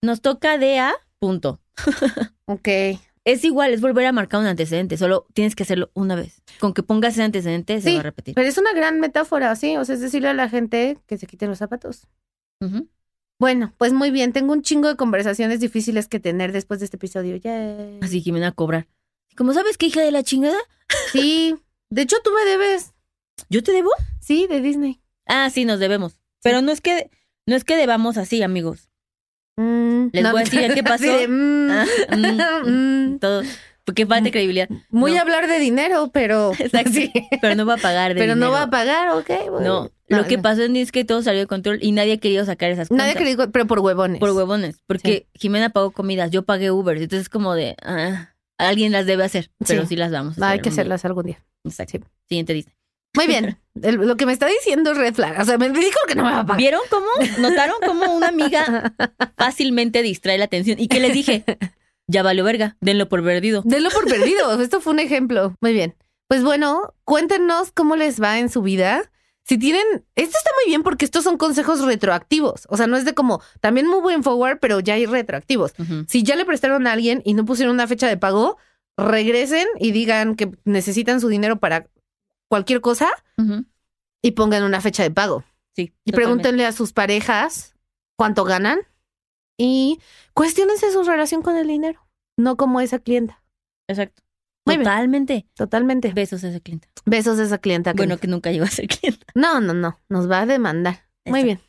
nos 0.00 0.20
toca 0.20 0.58
de 0.58 0.78
a 0.78 0.94
punto. 1.18 1.60
Ok. 2.46 2.68
Es 3.26 3.42
igual, 3.42 3.72
es 3.72 3.80
volver 3.80 4.04
a 4.04 4.12
marcar 4.12 4.40
un 4.40 4.46
antecedente. 4.46 4.98
Solo 4.98 5.26
tienes 5.32 5.56
que 5.56 5.62
hacerlo 5.62 5.90
una 5.94 6.14
vez. 6.14 6.42
Con 6.60 6.74
que 6.74 6.82
pongas 6.82 7.14
ese 7.14 7.22
antecedente, 7.22 7.80
se 7.80 7.88
Sí, 7.88 7.94
va 7.94 8.00
a 8.00 8.02
repetir. 8.04 8.34
Pero 8.34 8.46
es 8.46 8.58
una 8.58 8.74
gran 8.74 9.00
metáfora, 9.00 9.56
sí. 9.56 9.78
O 9.78 9.84
sea, 9.86 9.94
es 9.94 10.02
decirle 10.02 10.28
a 10.28 10.34
la 10.34 10.50
gente 10.50 10.98
que 11.06 11.16
se 11.16 11.26
quiten 11.26 11.48
los 11.48 11.58
zapatos. 11.58 12.06
Bueno, 13.40 13.72
pues 13.78 13.92
muy 13.94 14.10
bien. 14.10 14.32
Tengo 14.34 14.52
un 14.52 14.60
chingo 14.62 14.88
de 14.88 14.96
conversaciones 14.96 15.60
difíciles 15.60 16.06
que 16.06 16.20
tener 16.20 16.52
después 16.52 16.80
de 16.80 16.84
este 16.84 16.96
episodio. 16.98 17.36
Yay. 17.36 17.98
Así 18.02 18.22
que 18.22 18.30
me 18.30 18.40
van 18.40 18.48
a 18.48 18.52
cobrar. 18.52 18.88
Como 19.36 19.54
sabes 19.54 19.78
que 19.78 19.86
hija 19.86 20.02
de 20.02 20.10
la 20.12 20.22
chingada, 20.22 20.58
Sí. 21.12 21.56
De 21.90 22.02
hecho, 22.02 22.16
tú 22.22 22.30
me 22.32 22.44
debes. 22.50 22.92
yo 23.48 23.62
te 23.62 23.72
debo. 23.72 23.90
Sí, 24.20 24.46
de 24.48 24.60
Disney. 24.60 25.00
Ah, 25.26 25.48
sí, 25.50 25.64
nos 25.64 25.78
debemos. 25.80 26.20
Pero 26.42 26.60
no 26.60 26.72
es 26.72 26.80
que 26.82 27.10
no 27.46 27.56
es 27.56 27.64
que 27.64 27.76
debamos 27.76 28.18
así, 28.18 28.42
amigos. 28.42 28.90
Mm, 29.56 30.08
Les 30.12 30.30
voy 30.30 30.40
a 30.40 30.44
decir 30.44 30.74
qué 30.74 30.82
pasó. 30.82 31.04
de, 31.04 31.28
mm, 31.28 31.70
Ah, 31.70 31.86
mm, 32.16 32.70
mm. 33.14 33.18
Todo. 33.18 33.42
Porque 33.84 34.06
falta 34.06 34.30
credibilidad. 34.30 34.68
Muy 34.88 35.12
No. 35.12 35.20
hablar 35.20 35.46
de 35.46 35.58
dinero, 35.58 36.10
pero. 36.12 36.52
Exacto. 36.58 36.90
Sí. 36.92 37.12
Pero 37.42 37.54
no 37.54 37.66
va 37.66 37.74
a 37.74 37.78
pagar 37.78 38.14
de 38.14 38.20
Pero 38.20 38.34
no 38.34 38.46
dinero. 38.46 38.52
va 38.52 38.62
a 38.62 38.70
pagar, 38.70 39.08
ok. 39.10 39.30
bueno. 39.50 39.60
No, 39.60 39.90
lo 40.18 40.24
que 40.26 40.38
pasó 40.38 40.62
es 40.62 40.90
que 40.92 41.04
todo 41.04 41.22
salió 41.22 41.40
de 41.40 41.46
control 41.46 41.78
y 41.82 41.92
nadie 41.92 42.14
ha 42.14 42.16
querido 42.18 42.44
sacar 42.46 42.70
esas 42.70 42.88
cuentas. 42.88 43.06
Nadie 43.08 43.18
quería, 43.18 43.46
pero 43.48 43.66
por 43.66 43.80
huevones. 43.80 44.20
Por 44.20 44.30
huevones. 44.30 44.80
Porque 44.86 45.26
Jimena 45.34 45.70
pagó 45.70 45.90
comidas, 45.90 46.30
yo 46.30 46.44
pagué 46.44 46.70
Uber. 46.70 46.96
Entonces 46.96 47.22
es 47.22 47.28
como 47.28 47.54
de, 47.54 47.76
ah, 47.82 48.30
alguien 48.58 48.90
las 48.92 49.04
debe 49.06 49.24
hacer. 49.24 49.50
Pero 49.66 49.82
sí, 49.82 49.88
Sí. 49.88 49.96
las 49.96 50.10
vamos 50.12 50.30
a 50.30 50.32
hacer. 50.36 50.44
Hay 50.44 50.60
que 50.60 50.68
hacerlas 50.70 51.04
algún 51.04 51.26
día. 51.26 51.44
Exacto. 51.64 51.98
Sí. 51.98 52.04
Siguiente 52.28 52.54
dice. 52.54 52.74
Muy 53.14 53.26
bien. 53.26 53.58
El- 53.82 53.96
lo 53.96 54.16
que 54.16 54.26
me 54.26 54.32
está 54.32 54.46
diciendo 54.46 54.92
es 54.92 54.96
red 54.98 55.14
flag. 55.14 55.40
O 55.40 55.44
sea, 55.44 55.58
me 55.58 55.68
dijo 55.70 55.98
que 56.06 56.14
no 56.14 56.24
me 56.24 56.30
va 56.30 56.40
a 56.40 56.46
pagar. 56.46 56.58
¿Vieron 56.58 56.80
cómo? 56.90 57.06
¿Notaron 57.38 57.76
cómo 57.84 58.14
una 58.14 58.28
amiga 58.28 58.94
fácilmente 59.36 60.02
distrae 60.02 60.38
la 60.38 60.44
atención? 60.44 60.78
¿Y 60.78 60.88
qué 60.88 61.00
les 61.00 61.12
dije? 61.12 61.44
Ya 62.06 62.22
valió 62.22 62.44
verga, 62.44 62.76
denlo 62.80 63.08
por 63.08 63.24
perdido. 63.24 63.62
Denlo 63.64 63.90
por 63.90 64.04
perdido. 64.06 64.60
Esto 64.60 64.80
fue 64.80 64.92
un 64.92 64.98
ejemplo. 65.00 65.54
Muy 65.60 65.72
bien. 65.72 65.96
Pues 66.28 66.42
bueno, 66.42 66.94
cuéntenos 67.04 67.70
cómo 67.72 67.96
les 67.96 68.20
va 68.20 68.38
en 68.38 68.48
su 68.50 68.62
vida. 68.62 69.10
Si 69.46 69.58
tienen, 69.58 69.82
esto 70.14 70.38
está 70.38 70.50
muy 70.62 70.70
bien 70.70 70.82
porque 70.82 71.04
estos 71.04 71.22
son 71.22 71.36
consejos 71.36 71.80
retroactivos. 71.84 72.62
O 72.70 72.78
sea, 72.78 72.86
no 72.86 72.96
es 72.96 73.04
de 73.04 73.12
como, 73.12 73.42
también 73.60 73.86
muy 73.86 74.00
buen 74.00 74.22
forward, 74.22 74.58
pero 74.58 74.80
ya 74.80 74.94
hay 74.94 75.04
retroactivos. 75.04 75.74
Si 76.08 76.22
ya 76.22 76.34
le 76.34 76.46
prestaron 76.46 76.86
a 76.86 76.92
alguien 76.92 77.20
y 77.26 77.34
no 77.34 77.44
pusieron 77.44 77.74
una 77.74 77.86
fecha 77.86 78.08
de 78.08 78.16
pago, 78.16 78.56
regresen 78.96 79.66
y 79.78 79.90
digan 79.92 80.34
que 80.34 80.50
necesitan 80.64 81.20
su 81.20 81.28
dinero 81.28 81.58
para 81.58 81.88
cualquier 82.48 82.80
cosa 82.80 83.10
y 84.22 84.30
pongan 84.32 84.62
una 84.62 84.80
fecha 84.80 85.02
de 85.02 85.10
pago. 85.10 85.44
Sí. 85.74 85.82
Y 85.82 86.12
totalmente. 86.12 86.12
pregúntenle 86.14 86.66
a 86.66 86.72
sus 86.72 86.92
parejas 86.92 87.74
cuánto 88.16 88.44
ganan 88.44 88.80
y 89.58 90.00
cuestionense 90.32 90.92
su 90.92 91.02
relación 91.02 91.42
con 91.42 91.56
el 91.56 91.66
dinero, 91.66 92.06
no 92.36 92.56
como 92.56 92.80
esa 92.80 92.98
clienta. 92.98 93.42
Exacto. 93.88 94.22
Muy 94.66 94.76
bien. 94.76 94.84
Totalmente. 94.84 95.46
Totalmente. 95.54 96.12
Besos 96.12 96.42
a 96.44 96.48
esa 96.48 96.60
clienta. 96.60 96.88
Besos 97.04 97.38
a 97.38 97.42
esa 97.42 97.58
clienta. 97.58 97.92
Bueno, 97.92 98.18
que 98.18 98.28
nunca 98.28 98.50
llegó 98.50 98.64
a 98.64 98.68
ser 98.68 98.88
clienta. 98.88 99.26
No, 99.34 99.60
no, 99.60 99.74
no. 99.74 100.00
Nos 100.08 100.30
va 100.30 100.40
a 100.40 100.46
demandar. 100.46 101.06
Muy 101.26 101.44
bien. 101.44 101.60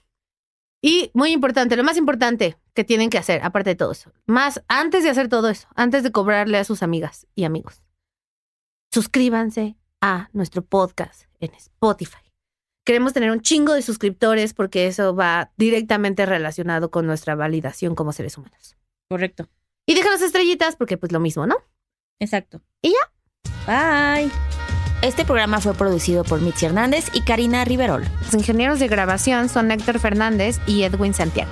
Y 0.82 1.10
muy 1.14 1.32
importante, 1.32 1.76
lo 1.76 1.84
más 1.84 1.98
importante 1.98 2.58
que 2.76 2.84
tienen 2.84 3.10
que 3.10 3.18
hacer, 3.18 3.42
aparte 3.44 3.72
de 3.72 3.76
todo 3.76 3.92
eso, 3.92 4.12
más 4.28 4.64
antes 4.68 5.04
de 5.04 5.10
hacer 5.10 5.30
todo 5.30 5.50
eso, 5.50 5.68
antes 5.74 6.04
de 6.04 6.12
cobrarle 6.12 6.60
a 6.60 6.64
sus 6.64 6.84
amigas 6.84 7.26
y 7.34 7.46
amigos, 7.46 7.82
suscríbanse 8.94 9.78
a 10.06 10.30
nuestro 10.34 10.64
podcast 10.64 11.24
en 11.40 11.52
Spotify. 11.56 12.32
Queremos 12.86 13.14
tener 13.14 13.32
un 13.32 13.42
chingo 13.42 13.74
de 13.74 13.82
suscriptores 13.82 14.54
porque 14.54 14.86
eso 14.86 15.16
va 15.16 15.52
directamente 15.58 16.28
relacionado 16.28 16.92
con 16.92 17.08
nuestra 17.08 17.34
validación 17.34 17.96
como 17.96 18.14
seres 18.14 18.38
humanos. 18.38 18.78
Correcto. 19.10 19.50
Y 19.88 19.96
déjanos 19.96 20.22
estrellitas 20.22 20.76
porque 20.76 20.98
pues 20.98 21.12
lo 21.12 21.20
mismo, 21.20 21.48
¿no? 21.48 21.56
Exacto. 22.20 22.62
Y 22.84 22.92
ya. 22.92 23.02
Bye. 23.66 24.30
Este 25.02 25.26
programa 25.26 25.60
fue 25.60 25.74
producido 25.74 26.24
por 26.24 26.40
Mitzi 26.40 26.68
Hernández 26.68 27.10
y 27.14 27.22
Karina 27.22 27.66
Riverol. 27.66 28.04
Los 28.22 28.34
ingenieros 28.36 28.78
de 28.78 28.88
grabación 28.88 29.50
son 29.50 29.72
Héctor 29.72 29.98
Fernández 29.98 30.60
y 30.68 30.84
Edwin 30.84 31.16
Santiago. 31.16 31.52